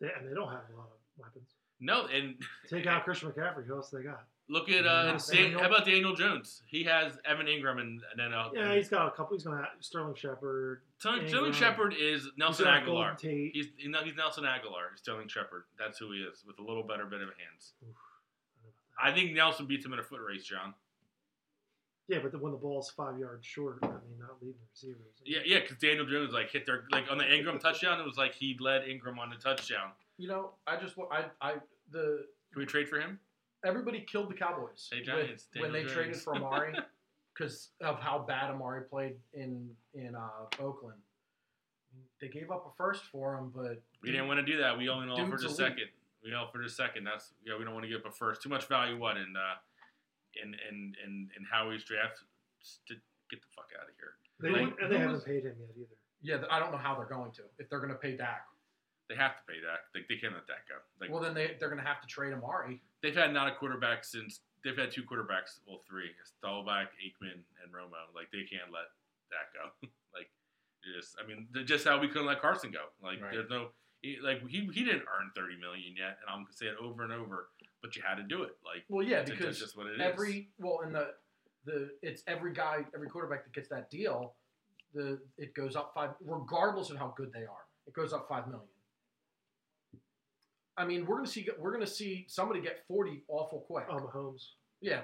[0.00, 1.54] They, and they don't have a lot of weapons.
[1.80, 3.64] no, and Take out Christian McCaffrey.
[3.66, 4.26] Who else they got?
[4.48, 5.60] Look at uh, Not Daniel.
[5.60, 6.62] how about Daniel Jones?
[6.66, 9.36] He has Evan Engram and, and then uh, Yeah, he's got a couple.
[9.36, 10.82] He's gonna have Sterling Shepard.
[10.98, 11.54] Sterling Engram.
[11.54, 13.18] Shepard is Nelson he's Agholor.
[13.20, 14.90] He's he's Nelson Agholor.
[14.92, 15.64] He's Sterling Shepard.
[15.78, 17.72] That's who he is with a little better bit of hands.
[17.82, 17.96] Oof,
[18.98, 19.20] I I don't know about that.
[19.20, 20.74] think Nelson beats him in a foot race, John.
[22.06, 25.00] Yeah, but the, when the ball's five yards short, I mean, not leaving receivers.
[25.24, 27.98] Yeah, yeah, because Daniel Jones like hit their like on the Engram touchdown.
[27.98, 29.92] It was like he led Engram on the touchdown.
[30.18, 31.54] You know, I just I I
[31.90, 33.18] the Can we trade for him?
[33.64, 36.74] Everybody killed the Cowboys Hey, with- when they Daniel traded for Amari
[37.34, 40.28] because of how bad Amari played in in uh,
[40.60, 40.98] Oakland.
[42.20, 44.76] They gave up a first for him, but We didn't want to do that.
[44.76, 45.56] We only offered Dude's a elite.
[45.56, 45.88] second.
[46.24, 47.04] We offered a second.
[47.04, 47.56] That's yeah.
[47.58, 48.42] We don't want to give up a first.
[48.42, 48.98] Too much value.
[48.98, 49.56] What in uh,
[50.42, 52.20] in in in in Howie's draft?
[52.60, 52.94] Just to
[53.30, 54.14] get the fuck out of here.
[54.40, 55.96] They, Like, and they haven't was- paid him yet either.
[56.22, 58.46] yeah, I don't know how they're going to if they're going to pay Dak.
[59.08, 59.90] They have to pay that.
[59.94, 60.80] Like they can't let that go.
[61.00, 62.80] Like well, then they they're going to have to trade Amari.
[63.02, 65.60] they've had not a quarterback since they've had two quarterbacks.
[65.66, 68.08] Well, three: Staubach, Aikman, and Romo.
[68.14, 68.88] Like they can't let
[69.30, 69.88] that go.
[70.16, 70.30] like
[70.96, 72.88] just, I mean, just how we couldn't let Carson go.
[73.02, 73.32] Like Right.
[73.32, 73.68] there's no,
[74.22, 77.12] like he he didn't earn thirty million yet, and I'm gonna say it over and
[77.12, 77.48] over.
[77.82, 78.56] But you had to do it.
[78.64, 80.00] Like Well, yeah, that's because just what it is.
[80.00, 81.12] every well, and the
[81.66, 84.34] the it's every guy, every quarterback that gets that deal,
[84.94, 87.64] the it goes up five, regardless of how good they are.
[87.86, 88.68] It goes up five million.
[90.76, 93.86] I mean, we're gonna see we're gonna see somebody get forty awful quick.
[93.90, 94.42] Oh, Mahomes.
[94.80, 95.02] yeah,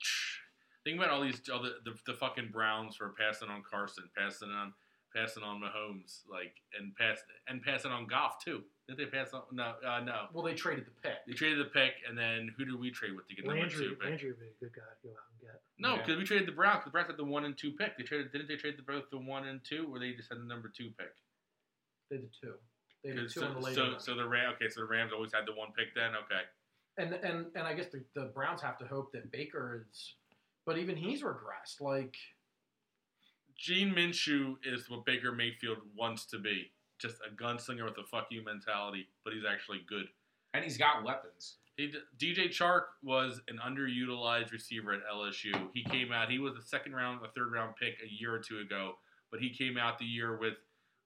[0.84, 4.50] Think about all these all the, the the fucking Browns for passing on Carson, passing
[4.50, 4.72] on
[5.14, 8.62] passing on Mahomes, like and pass and passing on Goff too.
[8.88, 9.42] Did they pass on?
[9.50, 10.26] No, uh, no.
[10.32, 11.18] well, they traded the pick.
[11.26, 13.88] They traded the pick, and then who did we trade with to get number Landry,
[13.88, 14.08] two pick?
[14.10, 15.60] Landry would be a good guy to go out and get.
[15.78, 16.02] No, Yeah.
[16.02, 16.84] because we traded the Browns.
[16.84, 17.98] The Browns had the one and two pick.
[17.98, 18.30] They traded.
[18.30, 20.68] Didn't they trade the both the one and two, or they just had the number
[20.70, 21.10] two pick?
[22.10, 22.54] They did two.
[23.06, 23.74] They did 'Cause two So, in the later.
[23.76, 24.02] so, round.
[24.02, 24.52] so the Ram.
[24.54, 25.94] Okay, so the Rams always had the one pick.
[25.94, 26.42] Then okay.
[26.98, 30.14] and and and I guess the, the Browns have to hope that Baker is,
[30.64, 31.80] but even he's regressed.
[31.80, 32.16] Like
[33.56, 36.70] Gene Minshew is what Baker Mayfield wants to be.
[36.98, 40.06] Just a gunslinger with a fuck you mentality, but he's actually good.
[40.54, 41.56] and he's got weapons.
[41.76, 45.52] He, DJ Chark was an underutilized receiver at LSU.
[45.74, 46.30] He came out.
[46.30, 48.94] He was a second round, a third round pick a year or two ago,
[49.30, 50.54] but he came out the year with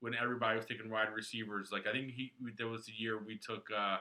[0.01, 1.71] when everybody was taking wide receivers.
[1.73, 3.99] Like I think he there was the year we took uh,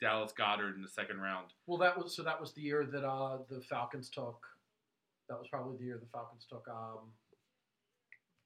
[0.00, 1.48] Dallas Goedert in the second round.
[1.66, 2.22] Well, that was so.
[2.22, 4.44] That was the year that uh, the Falcons took.
[5.28, 6.66] That was probably the year the Falcons took.
[6.68, 7.12] Um,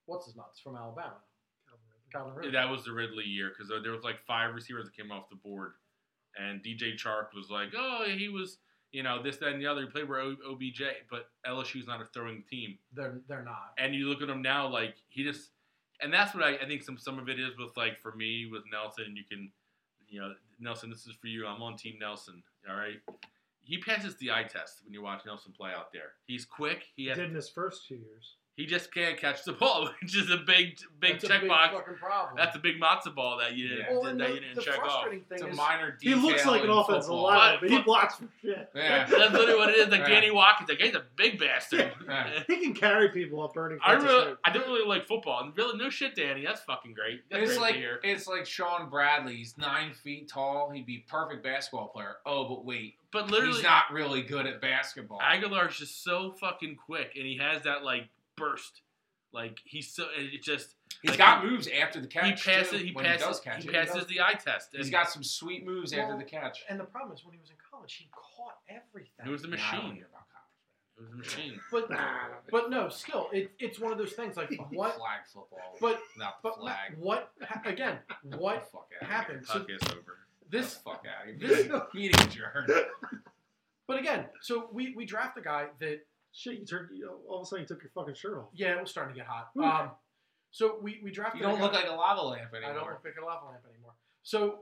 [0.04, 1.16] what's his nuts from Alabama?
[2.12, 2.52] Calvin Ridley.
[2.52, 5.36] That was the Ridley year because there was like five receivers that came off the
[5.36, 5.72] board,
[6.36, 8.58] and DJ Chark was like, oh, he was.
[8.92, 9.82] You know this, that, and the other.
[9.82, 10.80] He played with OBJ,
[11.10, 12.78] but LSU's not a throwing team.
[12.94, 13.72] They're they're not.
[13.78, 15.50] and you look at him now, like he just,
[16.00, 18.48] and that's what I, I think some some of it is with like for me
[18.50, 19.16] with Nelson.
[19.16, 19.50] You can,
[20.08, 21.46] you know, Nelson, this is for you.
[21.46, 22.42] I'm on Team Nelson.
[22.68, 22.96] All right,
[23.62, 26.12] he passes the eye test when you watch Nelson play out there.
[26.26, 26.84] He's quick.
[26.96, 28.36] He He did in his first two years.
[28.56, 31.98] He just can't catch the ball, which is a big, big That's a checkbox.
[31.98, 32.36] problem.
[32.36, 34.78] That's a big matzo ball that you didn't, well, and that the, you didn't check
[34.78, 35.02] off.
[35.02, 36.18] frustrating It's a minor detail.
[36.18, 37.22] He looks like an offensive football.
[37.24, 38.70] lineman, but he blocks for shit.
[38.74, 39.04] Yeah.
[39.10, 39.88] That's literally what it is.
[39.88, 40.08] Like Yeah.
[40.08, 41.92] Danny Watkins, like he's a big bastard.
[42.08, 42.30] Yeah.
[42.46, 43.78] He can carry people up burning.
[43.84, 44.34] I really.
[44.44, 45.42] I didn't really like football.
[45.44, 46.42] And really, no shit, Danny.
[46.44, 47.28] That's fucking great.
[47.30, 48.00] That's It's great like to hear.
[48.02, 49.36] it's like Shawn Bradley.
[49.36, 50.70] He's nine feet tall.
[50.70, 52.16] He'd be a perfect basketball player.
[52.24, 55.18] Oh, but wait, But literally, he's not really good at basketball.
[55.20, 58.82] Agholor's just so fucking quick, and he has that like burst.
[59.32, 62.42] Like he's so it just He's like, got he- moves after the catch.
[62.44, 63.72] he passes too, he passes he does catch he it.
[63.72, 64.68] passes the eye test.
[64.72, 66.64] He's and got some sweet moves after the catch.
[66.68, 69.26] and the problem is when he was in college, he caught everything.
[69.26, 69.94] It was a Nah, I don't machine.
[69.96, 70.22] hear about
[70.96, 71.60] It was a machine.
[71.70, 72.28] But Nah.
[72.50, 74.96] but no, still, it, it's one of those things like what.
[74.96, 75.76] flag football?
[75.80, 76.96] But not the but flag.
[76.98, 77.32] what
[77.66, 77.98] again?
[78.22, 79.44] What the fuck out happened?
[79.46, 80.18] So Podcast over.
[80.48, 82.70] this, the fuck out of this- Meeting adjourned.
[83.86, 86.00] but again, so we we draft a guy that
[86.38, 86.90] Shit, you turned.
[86.94, 88.48] You, all of a sudden, you took your fucking shirt off.
[88.52, 89.48] yeah, it was starting to get hot.
[89.62, 89.90] Um,
[90.50, 91.40] so we we drafted.
[91.40, 92.70] You don't look guy- like a lava lamp anymore.
[92.70, 93.92] I don't look like a lava lamp anymore.
[94.22, 94.60] So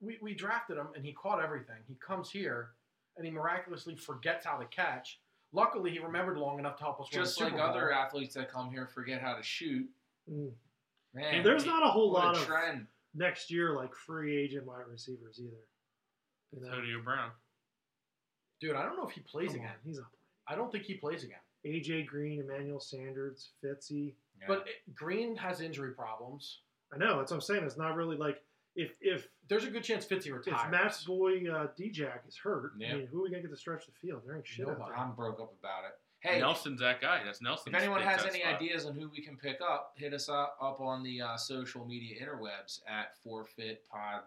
[0.00, 1.76] we, we drafted him and he caught everything.
[1.86, 2.70] He comes here
[3.16, 5.20] and he miraculously forgets how to catch.
[5.52, 7.70] Luckily, he remembered long enough to help us win Just the like Super Bowl.
[7.70, 9.86] other athletes that come here forget how to shoot.
[10.30, 10.50] Mm.
[11.14, 12.86] Man, There's not a whole lot a of trend.
[13.14, 15.56] next year like free agent wide receivers either.
[16.52, 16.72] You know?
[16.74, 17.30] Antonio Brown.
[18.60, 19.76] Dude, I don't know if he plays Come on, again.
[19.84, 20.06] he's not
[20.48, 21.38] I don't think he plays again.
[21.66, 24.14] AJ Green, Emmanuel Sanders, Fitzy.
[24.40, 24.44] Yeah.
[24.48, 26.60] But it, Green has injury problems.
[26.94, 27.64] I know that's what I'm saying.
[27.64, 28.42] It's not really like
[28.76, 30.70] if if There's a good chance Fitzy if.
[30.70, 32.92] Matt's boy uh, Jack is hurt, Yeah.
[32.92, 34.22] I mean, who are we gonna get to stretch the field?
[34.24, 34.90] There ain't shit out Nobody.
[34.94, 34.98] there.
[34.98, 35.98] I'm broke up about it.
[36.20, 37.22] Hey, Nelson's that guy.
[37.24, 37.74] That's Nelson.
[37.74, 40.80] if anyone has any ideas on who we can pick up, hit us up, up
[40.80, 44.22] on the uh, social media interwebs at forfeitpod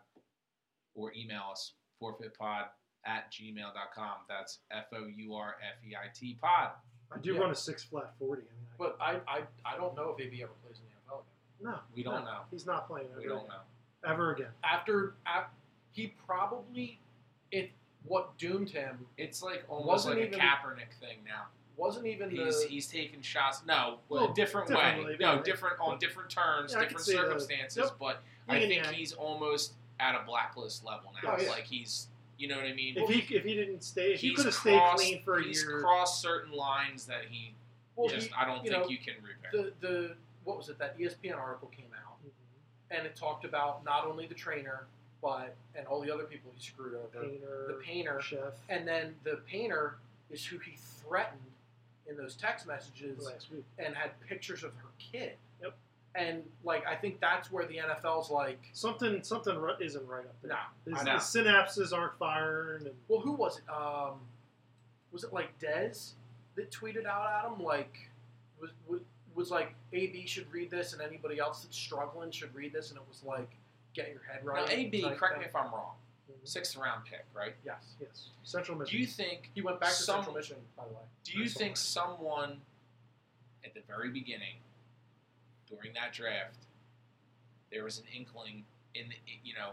[0.95, 2.65] or email us forfeitpod
[3.05, 4.13] at gmail.com.
[4.27, 6.71] That's F O U R F E I T pod.
[7.11, 7.39] I do Yeah.
[7.39, 8.43] run a six flat forty.
[8.43, 11.13] I mean, I, but I, I I don't know if AB ever plays in the
[11.13, 11.71] NFL again.
[11.73, 12.39] no, We don't no, know.
[12.51, 13.61] He's not playing ever, We don't know.
[14.05, 14.51] ever again.
[14.63, 15.45] After, af
[15.91, 16.99] he probably
[17.51, 17.71] it
[18.03, 21.47] what doomed him It's like almost Wasn't like even- a Kaepernick thing now.
[21.75, 23.63] wasn't even He's the he's taking shots.
[23.65, 25.17] No, Well, a different differently, way.
[25.19, 25.41] No, yeah.
[25.41, 27.77] different on different terms, Yeah, different circumstances.
[27.77, 27.93] Yep.
[27.99, 31.35] But I think he's almost at a blacklist level now.
[31.37, 31.49] Oh, yeah.
[31.49, 32.07] Like he's,
[32.39, 32.95] you know what I mean.
[32.97, 35.61] If he if he didn't stay, if he could have stayed clean for a he's
[35.63, 35.81] year.
[35.81, 37.53] crossed certain lines that he
[37.95, 39.51] well, just he- I don't you think know, you can repair.
[39.51, 40.15] the the
[40.45, 42.97] what was it that ESPN article came out Mhm.
[42.97, 44.87] and it talked about not only the trainer
[45.21, 49.15] but and all the other people he screwed over, Painter, the painter, chef and then
[49.25, 49.97] the painter
[50.29, 51.41] is who he threatened
[52.09, 53.65] in those text messages last week.
[53.77, 55.33] and had pictures of her kid.
[56.15, 56.25] Yep.
[56.29, 60.51] And like I think that's where the NFL's like, Something something isn't right up there.
[60.51, 60.57] nah.
[60.85, 61.13] His, I know.
[61.13, 63.63] his synapses aren't firing, and Well, who was it?
[63.71, 64.19] Um,
[65.11, 66.11] was it like Dez
[66.55, 68.09] that tweeted out at him like
[68.59, 69.01] was was,
[69.35, 72.97] was like AB should read this and anybody else that's struggling should read this and
[72.99, 73.49] it was like
[73.93, 74.55] get your head right.
[74.57, 74.77] now, right.
[74.79, 75.93] AB, type correct me if I'm wrong.
[76.29, 76.47] Mhm.
[76.47, 77.55] Sixth round pick, right?
[77.65, 77.95] Yes.
[77.99, 78.97] yes, Central Michigan.
[78.97, 79.49] Do you think?
[79.55, 81.01] He went back to Some- Central Michigan, by the way.
[81.23, 82.61] Do you think all someone
[83.65, 84.55] at the very beginning,
[85.69, 86.57] during that draft,
[87.71, 88.63] there was an inkling
[88.95, 89.71] in the, you know,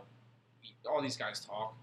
[0.89, 1.75] all these guys talk.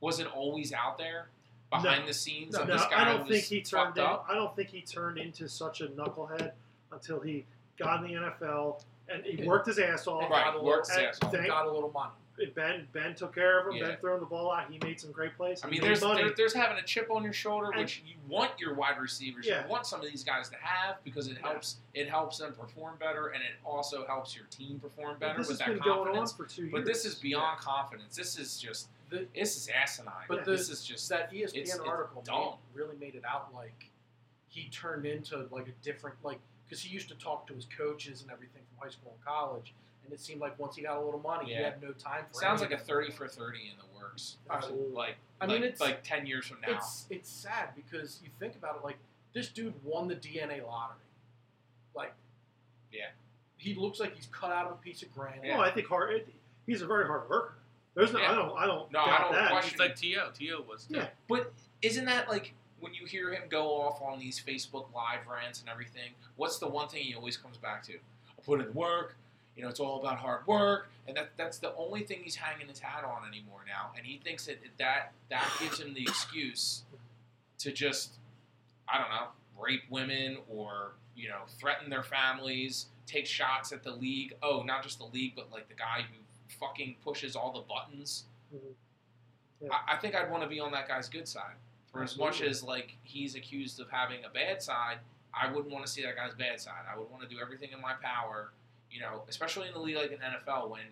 [0.00, 1.28] Was it always out there
[1.70, 2.06] behind No.
[2.08, 2.54] the scenes?
[2.54, 3.96] No, of no, this guy I don't was think he turned.
[3.96, 4.26] In, up.
[4.28, 6.52] I don't think he turned into such a knucklehead
[6.92, 7.44] until he
[7.78, 10.22] got in the NFL and he worked his ass off.
[10.22, 11.32] and Right, got a worked his ass off.
[11.32, 12.12] Thank- got a little money.
[12.54, 13.74] Ben Ben took care of him.
[13.80, 13.88] Yeah.
[13.88, 14.70] Ben throwing the ball out.
[14.70, 15.60] He made some great plays.
[15.64, 18.58] I mean, there's there, there's having a chip on your shoulder, And- which you want
[18.58, 19.64] your wide receivers, Yeah.
[19.64, 21.48] you want some of these guys to have because it Yeah.
[21.50, 25.58] helps it helps them perform better, and it also helps your team perform better with
[25.58, 26.32] that been going on confidence.
[26.32, 26.72] for two years.
[26.72, 28.16] But this is beyond confidence.
[28.16, 30.24] This is just The, this is asinine.
[30.26, 33.52] But the, this is just that ESPN it's- it's article made, really made it out
[33.54, 33.90] like
[34.48, 38.22] he turned into like a different like because he used to talk to his coaches
[38.22, 39.74] and everything from high school and college,
[40.04, 42.38] and it seemed like once he got a little money, he had no time for.
[42.38, 42.42] It.
[42.42, 44.36] Sounds like a thirty for thirty in the works.
[44.50, 44.92] Absolutely.
[44.94, 46.76] Like I mean, like, it's- like ten years from now.
[46.76, 48.98] It's it's sad because you think about it like
[49.32, 50.98] this dude won the DNA lottery,
[51.96, 52.12] like
[52.92, 53.06] Yeah.
[53.56, 55.40] he looks like he's cut out of a piece of granite.
[55.44, 55.58] Yeah.
[55.58, 56.12] Well, I think hard.
[56.14, 56.28] It,
[56.66, 57.54] he's a very hard worker.
[57.94, 58.20] There's no.
[58.20, 58.32] Yeah.
[58.32, 58.56] I don't.
[58.58, 59.50] I don't No, I doubt don't that.
[59.50, 60.30] question- He's like T.O.
[60.34, 60.62] T.O.
[60.62, 60.84] was.
[60.86, 60.96] too.
[60.96, 61.08] Yeah.
[61.28, 61.52] But
[61.82, 65.68] isn't that like when you hear him go off on these Facebook live rants and
[65.68, 66.10] everything?
[66.36, 67.92] What's the one thing he always comes back to?
[67.94, 69.16] I put in the work.
[69.56, 72.68] You know, it's all about hard work, and that that's the only thing he's hanging
[72.68, 73.90] his hat on anymore now.
[73.96, 76.82] And he thinks that that that gives him the excuse
[77.58, 78.14] to just,
[78.88, 79.26] I don't know,
[79.58, 84.34] rape women or you know, threaten their families, take shots at the league.
[84.42, 86.16] Oh, not just the league, but like the guy who
[86.58, 88.24] fucking pushes all the buttons.
[88.54, 88.60] Mhm.
[89.60, 89.68] Yeah.
[89.70, 91.54] I, I think I'd want to be on that guy's good side.
[91.92, 94.96] For as much as like he's accused of having a bad side,
[95.34, 96.84] I wouldn't want to see that guy's bad side.
[96.90, 98.50] I would want to do everything in my power,
[98.92, 100.82] you know, especially in the league like an NFL when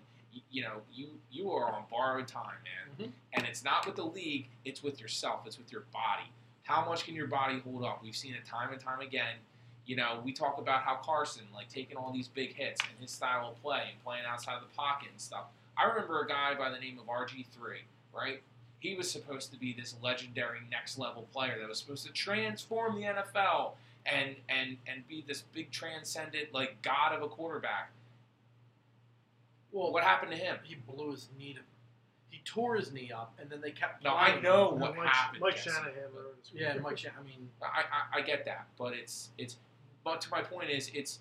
[0.51, 3.13] you know you you are on borrowed time, man, Mhm.
[3.35, 6.31] and it's not with the league, it's with yourself, it's with your body.
[6.65, 8.03] How much can your body hold up?
[8.03, 9.37] We've seen it time and time again.
[9.87, 13.11] You know, we talk about how Carson like taking all these big hits and his
[13.11, 15.47] style of play and playing outside of the pocket and stuff.
[15.77, 17.83] I remember a guy by the name of RG3,
[18.13, 18.43] right?
[18.79, 22.95] He was supposed to be this legendary next level player that was supposed to transform
[23.01, 23.75] the NFL
[24.07, 27.91] and and and be this big transcendent like god of a quarterback.
[29.73, 30.57] Well, What happened to him?
[30.65, 31.55] he blew his knee.
[31.55, 31.61] To,
[32.31, 34.03] he tore his knee up, and then they kept.
[34.05, 35.41] No, I know No, what Mike, happened.
[35.41, 35.71] Mike Jesse.
[35.71, 36.99] Shanahan wrote his Yeah, Mike.
[36.99, 37.83] Shan- I mean, I,
[38.17, 39.57] I, I get that, but it's it's
[40.05, 41.21] but to my point is it's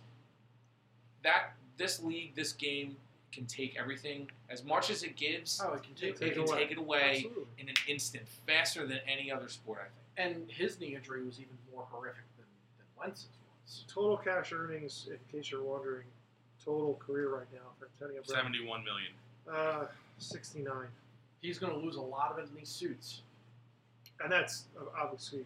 [1.24, 2.96] that this league, this game
[3.32, 5.62] can take everything as much as it gives.
[5.64, 6.12] oh, it can take.
[6.12, 6.58] it take can away.
[6.58, 7.28] take it away
[7.60, 9.80] in an instant, faster than any other sport.
[9.82, 10.36] I think.
[10.36, 12.24] And his knee injury was even more horrific
[13.02, 13.28] than than Wentz's
[13.66, 13.86] was.
[13.88, 16.06] Total cash earnings, in case you're wondering,
[16.64, 19.12] total career right now for Antonio Brown, Seventy-one million.
[19.52, 19.86] uh,
[20.18, 20.88] 69.
[21.42, 23.22] He's going to lose a lot of it in these suits.
[24.22, 25.46] And that's uh, obviously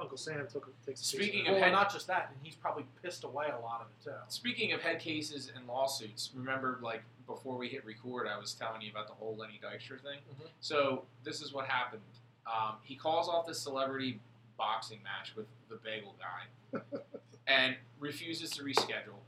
[0.00, 2.54] Uncle Sam took takes a of Speaking of Well, head- not just that, and he's
[2.54, 4.16] probably pissed away a lot of it too.
[4.28, 8.80] Speaking of head cases and lawsuits, remember, like before we hit record, I was telling
[8.82, 10.18] you about the whole Lenny Dykstra thing.
[10.40, 10.46] Mhm.
[10.60, 12.02] So this is what happened.
[12.46, 14.20] Um, he calls off the celebrity
[14.56, 16.80] boxing match with the bagel guy,
[17.46, 19.20] and refuses to reschedule.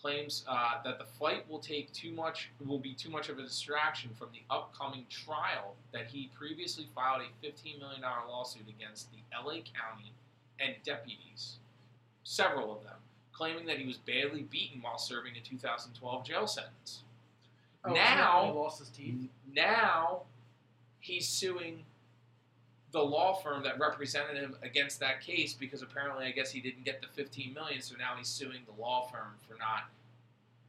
[0.00, 3.42] Claims uh, that the fight will take too much, will be too much of a
[3.42, 9.16] distraction from the upcoming trial that he previously filed a $15 million lawsuit against the
[9.36, 10.12] LA County
[10.60, 11.56] and deputies,
[12.24, 12.94] several of them,
[13.32, 17.02] claiming that he was badly beaten while serving a 2012 jail sentence.
[17.84, 19.28] Oh, Now- he lost his teeth.
[19.52, 20.22] Now
[21.00, 21.84] he's suing
[22.96, 26.86] the law firm that represented him against that case because apparently I guess he didn't
[26.86, 29.90] get the 15 million so now he's suing the law firm for not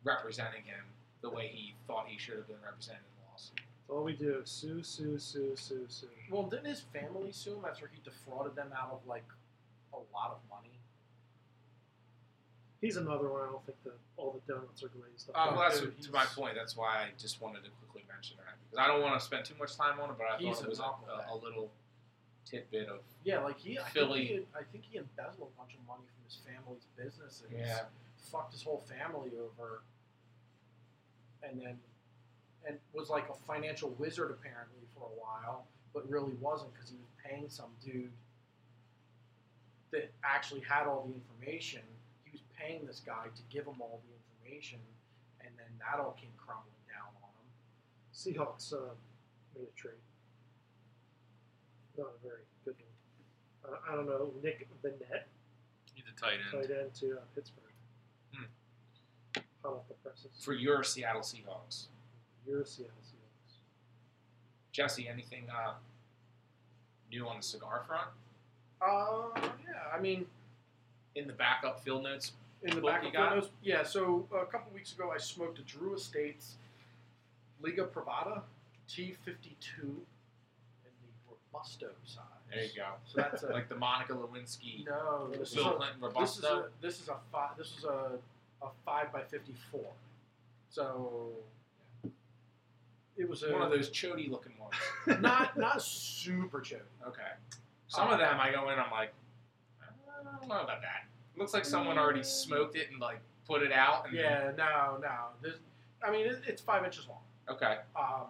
[0.03, 0.83] representing him
[1.21, 3.55] the way he thought he should have been represented in the lawsuit.
[3.55, 4.41] That's all we do.
[4.43, 6.07] Sue, sue, sue, sue, sue.
[6.29, 9.23] Well, didn't his family sue him after he defrauded them out of like
[9.93, 10.75] a lot of money?
[12.81, 13.43] He's another one.
[13.43, 15.31] I don't think that all the donuts are glazed.
[15.33, 16.55] Oh, well, that's dude, to my point.
[16.55, 19.45] That's why I just wanted to quickly mention that because I don't want to spend
[19.45, 21.71] too much time on it, but I thought it was a, a a, a little
[22.49, 24.27] tidbit of Yeah, like he, I Philly.
[24.27, 27.59] think he, I think he embezzled a bunch of money from his family's business and
[27.59, 27.79] yeah.
[28.31, 29.81] fucked his whole family over,
[31.43, 31.77] and then,
[32.67, 36.95] and was like a financial wizard apparently for a while, but really wasn't because he
[36.97, 38.11] was paying some dude
[39.91, 41.81] that actually had all the information.
[42.25, 44.79] He was paying this guy to give him all the information,
[45.41, 47.47] and then that all came crumbling down on him.
[48.13, 48.93] Seahawks uh,
[49.55, 49.93] made a trade.
[51.97, 52.75] Not a very good
[53.63, 53.73] one.
[53.73, 54.31] Uh, I don't know.
[54.43, 55.23] Nick Vannett,
[55.93, 56.67] He's a tight end.
[56.67, 57.63] tight end to uh, Pittsburgh.
[58.33, 58.43] Hmm.
[59.63, 60.29] Hot off the presses.
[60.39, 61.87] for your Seattle Seahawks.
[62.45, 63.55] your Seattle Seahawks.
[64.71, 65.73] Jesse, anything uh,
[67.11, 68.09] new on the cigar front?
[68.79, 70.27] Uh, yeah, I mean,
[71.15, 73.29] In the backup field notes, in the backup back you of got?
[73.33, 73.49] photos.
[73.63, 76.55] Yeah, so a couple weeks ago, I smoked a Drew Estates
[77.59, 78.43] Liga Privada
[78.87, 79.15] T52
[79.83, 80.01] in the
[81.53, 82.23] Robusto size.
[82.53, 82.85] there you go.
[83.05, 85.29] So that's a Like the Monica Lewinsky, no.
[85.31, 87.57] This is Bill a, Clinton this is a this is a five.
[87.57, 88.11] This is a
[88.61, 89.91] a five by fifty four.
[90.69, 91.29] So
[93.17, 95.21] it was a One of those chody looking ones.
[95.21, 96.81] not not super chody.
[97.07, 97.21] Okay.
[97.87, 99.13] Some of them I go in, and I'm like,
[99.81, 101.07] I don't know about that.
[101.37, 104.07] Looks like someone already smoked it and like put it out.
[104.07, 105.15] And Yeah, no, no.
[105.41, 105.55] There's,
[106.03, 107.19] I mean, it, it's five inches long.
[107.49, 107.77] Okay.
[107.95, 108.27] Um,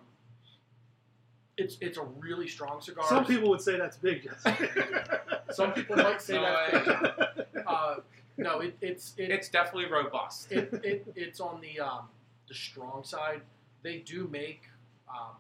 [1.58, 3.06] it's it's a really strong cigar.
[3.08, 4.70] Some people would say that's big, Jesse.
[5.52, 7.64] Some people might say No, that's I- big.
[7.66, 7.96] Uh,
[8.38, 10.52] no, it, it's it, It's definitely robust.
[10.52, 12.02] it, it it's on the um,
[12.48, 13.42] the strong side.
[13.82, 14.62] They do make
[15.10, 15.36] um,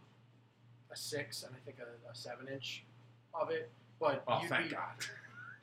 [0.92, 2.84] a six and I think a, a seven inch
[3.34, 3.70] of it,
[4.00, 4.82] but Oh, you'd thank be, God.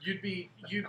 [0.00, 0.86] you'd be you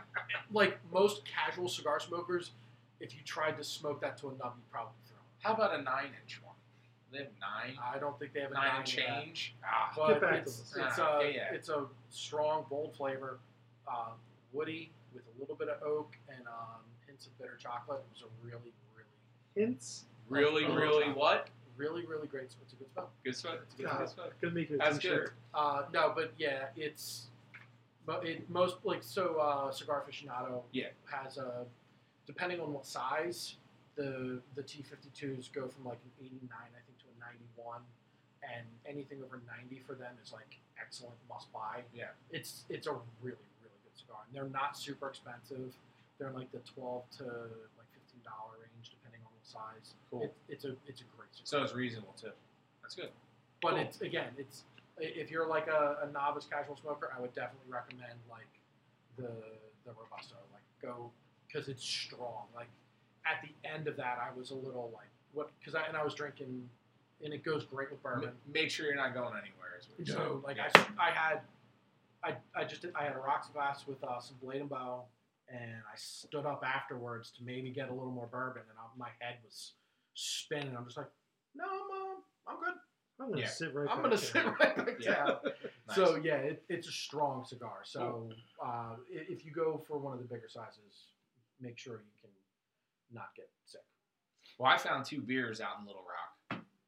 [0.52, 2.52] like most casual cigar smokers.
[3.00, 5.18] If you tried to smoke that to a nub, you'd probably throw.
[5.18, 5.44] it.
[5.48, 6.45] How about a nine inch one?
[7.16, 9.56] They have nine, I don't think they have a nine nine and change.
[9.64, 10.74] Ah, But Get back to it's, us.
[10.78, 11.54] it's, Ah, a, yeah, yeah.
[11.54, 13.40] it's a strong, bold flavor,
[13.88, 14.10] uh,
[14.52, 18.00] woody with a little bit of oak and um, hints of bitter chocolate.
[18.00, 19.08] It was a really, really,
[19.68, 20.06] Hints.
[20.28, 21.48] really, Oh, really what?
[21.78, 22.54] really, really great.
[22.62, 23.10] It's a good smell.
[23.24, 23.60] Good smoke.
[23.64, 24.10] It's a good God.
[24.10, 24.34] smoke.
[24.42, 25.34] Gonna make it That's t-shirt.
[25.54, 27.28] Uh, no, but yeah, it's
[28.06, 29.38] but it most like so.
[29.40, 30.88] Uh, Cigar aficionado Yeah.
[31.06, 31.66] has a
[32.28, 33.56] depending on what size
[33.96, 36.85] the the T52s go from like an 89, I think, to a
[37.57, 37.82] 91,
[38.44, 41.82] and anything over 90 for them is like excellent, must buy.
[41.94, 42.16] Yeah.
[42.32, 45.74] it's it's a really really good cigar, and they're not super expensive.
[46.18, 47.24] They're in like the twelve to
[47.76, 49.95] like fifteen dollar range, depending on the size.
[50.10, 50.24] Cool.
[50.24, 51.45] It, it's a it's a great cigar.
[51.45, 52.36] So it's reasonable too.
[52.82, 53.10] That's good.
[53.62, 53.80] but cool.
[53.80, 54.64] it's again, it's
[54.98, 58.52] if you're like a, a novice casual smoker, I would definitely recommend like
[59.18, 59.32] the
[59.86, 60.36] the robusto.
[60.53, 61.12] Like go
[61.48, 62.48] because it's strong.
[62.56, 62.70] Like
[63.26, 66.03] at the end of that, I was a little like what because I and I
[66.03, 66.70] was drinking,
[67.26, 68.30] and it goes great with bourbon.
[68.30, 69.77] M- make sure you're not going anywhere.
[69.80, 70.41] Is what So saying.
[70.45, 70.69] like Yeah.
[70.97, 71.41] I, I had,
[72.23, 75.03] I, I just did, I had a rocks glass with uh, some blade and bow,
[75.49, 75.60] and
[75.91, 79.35] I stood up afterwards to maybe get a little more bourbon, and I, my head
[79.43, 79.73] was
[80.14, 80.76] spinning.
[80.77, 81.10] I'm just like,
[81.56, 82.73] no, I'm, uh, I'm good.
[83.19, 83.47] I'm gonna Yeah.
[83.49, 83.88] sit right.
[83.89, 84.18] I'm gonna there.
[84.18, 85.14] sit right back Yeah.
[85.26, 85.35] down.
[85.88, 85.97] Nice.
[85.97, 87.81] So yeah, it, it's a strong cigar.
[87.84, 88.27] So
[88.65, 91.10] uh, if you go for one of the bigger sizes,
[91.61, 92.31] make sure you can
[93.14, 93.81] not get sick.
[94.57, 96.35] Well, I found two beers out in Little Rock.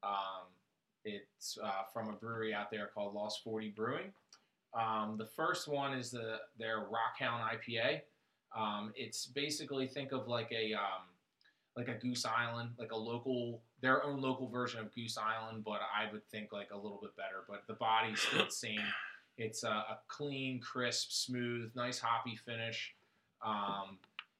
[0.08, 0.46] Um,
[1.04, 4.12] it's uh, from a brewery out there called Lost Forty Brewing.
[4.74, 8.02] Um, the first one is the their Rockhound IPA.
[8.56, 11.08] Um, it's basically think of like a um,
[11.76, 15.80] like a Goose Island, like a local their own local version of Goose Island, but
[15.96, 17.44] I would think like a little bit better.
[17.48, 18.82] But the body's still the same.
[19.38, 22.96] It's a, a clean, crisp, smooth, nice hoppy finish.
[23.46, 24.00] Um,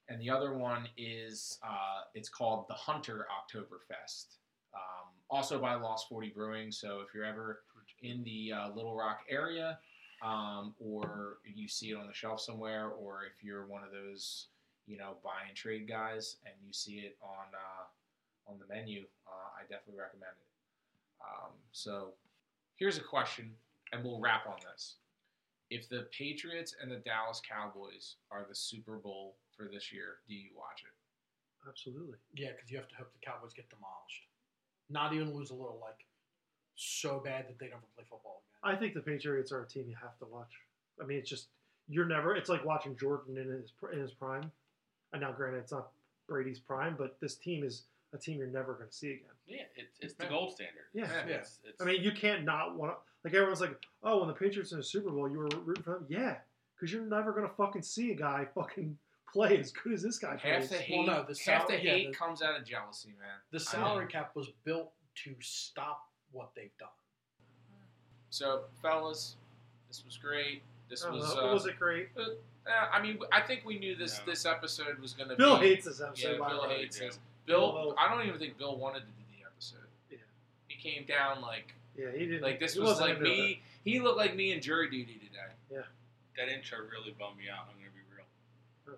[0.10, 4.38] and the other one is uh, it's called the Hunter Oktoberfest,
[4.78, 6.72] um, also by Lost Forty Brewing.
[6.72, 7.64] So if you're ever
[8.02, 9.80] in the uh, Little Rock area,
[10.22, 14.48] um, or you see it on the shelf somewhere, or if you're one of those
[14.86, 19.02] you know buy and trade guys and you see it on uh, on the menu,
[19.28, 20.48] uh, I definitely recommend it.
[21.22, 22.14] Um, so
[22.76, 23.52] here's a question,
[23.92, 24.96] and we'll wrap on this.
[25.70, 30.34] If the Patriots and the Dallas Cowboys are the Super Bowl for this year, do
[30.34, 30.96] you watch it?
[31.68, 32.16] Absolutely.
[32.34, 34.27] Yeah, because you have to hope the Cowboys get demolished,
[34.90, 36.06] not even lose a little like
[36.76, 38.76] so bad that they never play football again.
[38.76, 40.52] I think the Patriots are a team you have to watch.
[41.02, 41.48] I mean, it's just
[41.90, 42.36] you're never.
[42.36, 44.52] It's like watching Jordan in his in his prime.
[45.14, 45.90] And now, granted, it's not
[46.28, 47.84] Brady's prime, but this team is
[48.14, 49.24] a team you're never going to see again.
[49.48, 50.84] Yeah, it's, it's the gold standard.
[50.94, 51.08] Yeah.
[51.28, 51.36] Yeah.
[51.36, 52.98] It's, it's, I mean, you can't not want to.
[53.24, 55.96] Like everyone's like, oh, when the Patriots in the Super Bowl, you were rooting for
[55.96, 56.06] them.
[56.10, 56.36] Yeah,
[56.76, 58.98] because you're never going to fucking see a guy fucking
[59.32, 60.70] play as good as this guy Half plays.
[60.70, 63.10] the hate, Well, no, the half the sal- yeah, hate the- comes out of jealousy,
[63.20, 63.30] man.
[63.52, 64.92] The I salary mean, cap was built
[65.24, 66.90] to stop what they've done.
[68.30, 69.36] So, fellas,
[69.88, 70.62] this was great.
[70.90, 71.24] This I was.
[71.36, 72.10] Uh, was it great?
[72.18, 72.30] uh,
[72.92, 74.26] I mean, I think we knew this No.
[74.32, 75.44] this episode was going to be.
[75.44, 75.68] Bill be.
[75.70, 76.34] hates this episode.
[76.34, 76.82] Yeah, by Bill way.
[76.82, 77.08] hates Yeah.
[77.08, 77.20] this.
[77.46, 79.88] Bill, Bill- I don't even think Bill wanted to do the episode.
[80.12, 80.18] Yeah.
[80.68, 82.42] He came down like Yeah, he didn't.
[82.42, 83.62] like this he was like into me.
[83.84, 85.52] He looked like me in jury duty today.
[85.72, 85.82] Yeah.
[86.38, 87.66] that intro really bummed me out.
[87.68, 88.26] I'm gonna be real.
[88.88, 88.96] Huh.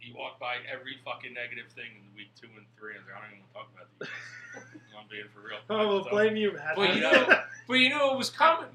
[0.00, 2.94] He walked by every fucking negative thing in week two and three.
[2.94, 4.08] I was like, I don't even want to talk about these.
[4.08, 4.82] guys.
[4.98, 5.60] I'm being for real.
[5.70, 6.74] Oh, I well, just don't- blame you, Matt.
[6.76, 7.28] But you know,
[7.68, 8.72] but you knew it was coming.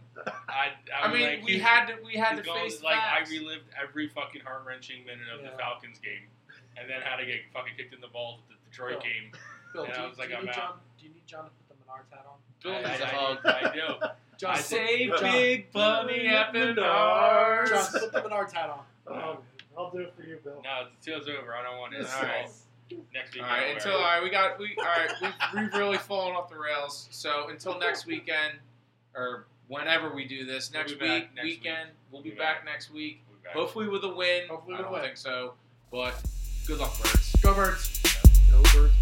[0.48, 3.30] I, I, I, mean, like, we had to we had to going- face like facts.
[3.30, 5.52] I relived every fucking heart wrenching minute of Yeah.
[5.52, 6.30] the Falcons game,
[6.78, 9.02] and then how to get fucking kicked in the balls at the Detroit Bill.
[9.02, 9.26] game.
[9.74, 10.56] Bill, And do, I you- was like, I'm need out.
[10.56, 10.74] John?
[11.00, 12.38] Do you need John to put the Menards hat on?
[12.64, 14.08] Bill I, needs a I- I do.
[14.38, 15.22] John, I put- Say John.
[15.22, 16.78] big bunny at Menards.
[16.78, 17.70] Menards.
[17.70, 18.84] John, put the Menards hat on.
[19.08, 19.38] Oh,
[19.78, 20.62] I'll do it for you, Bill.
[20.64, 21.54] No, the deal's over.
[21.56, 22.06] I don't want it.
[22.16, 22.48] All right.
[23.14, 23.44] Next week.
[23.44, 25.34] All I'll right, wear until all right, we got we all right, we've,
[25.64, 27.08] we've really fallen off the rails.
[27.12, 28.54] So until next weekend,
[29.16, 32.66] or whenever we do this We'll next week, next weekend, we'll be We'll back, back.
[32.66, 33.22] next week.
[33.28, 33.54] We'll back.
[33.54, 34.48] Hopefully with a win.
[34.48, 35.02] Hopefully I with a don't win.
[35.02, 35.54] think so,
[35.92, 36.14] but
[36.68, 37.36] good luck, birds.
[37.42, 38.02] Go Birds.
[38.52, 38.94] No birds.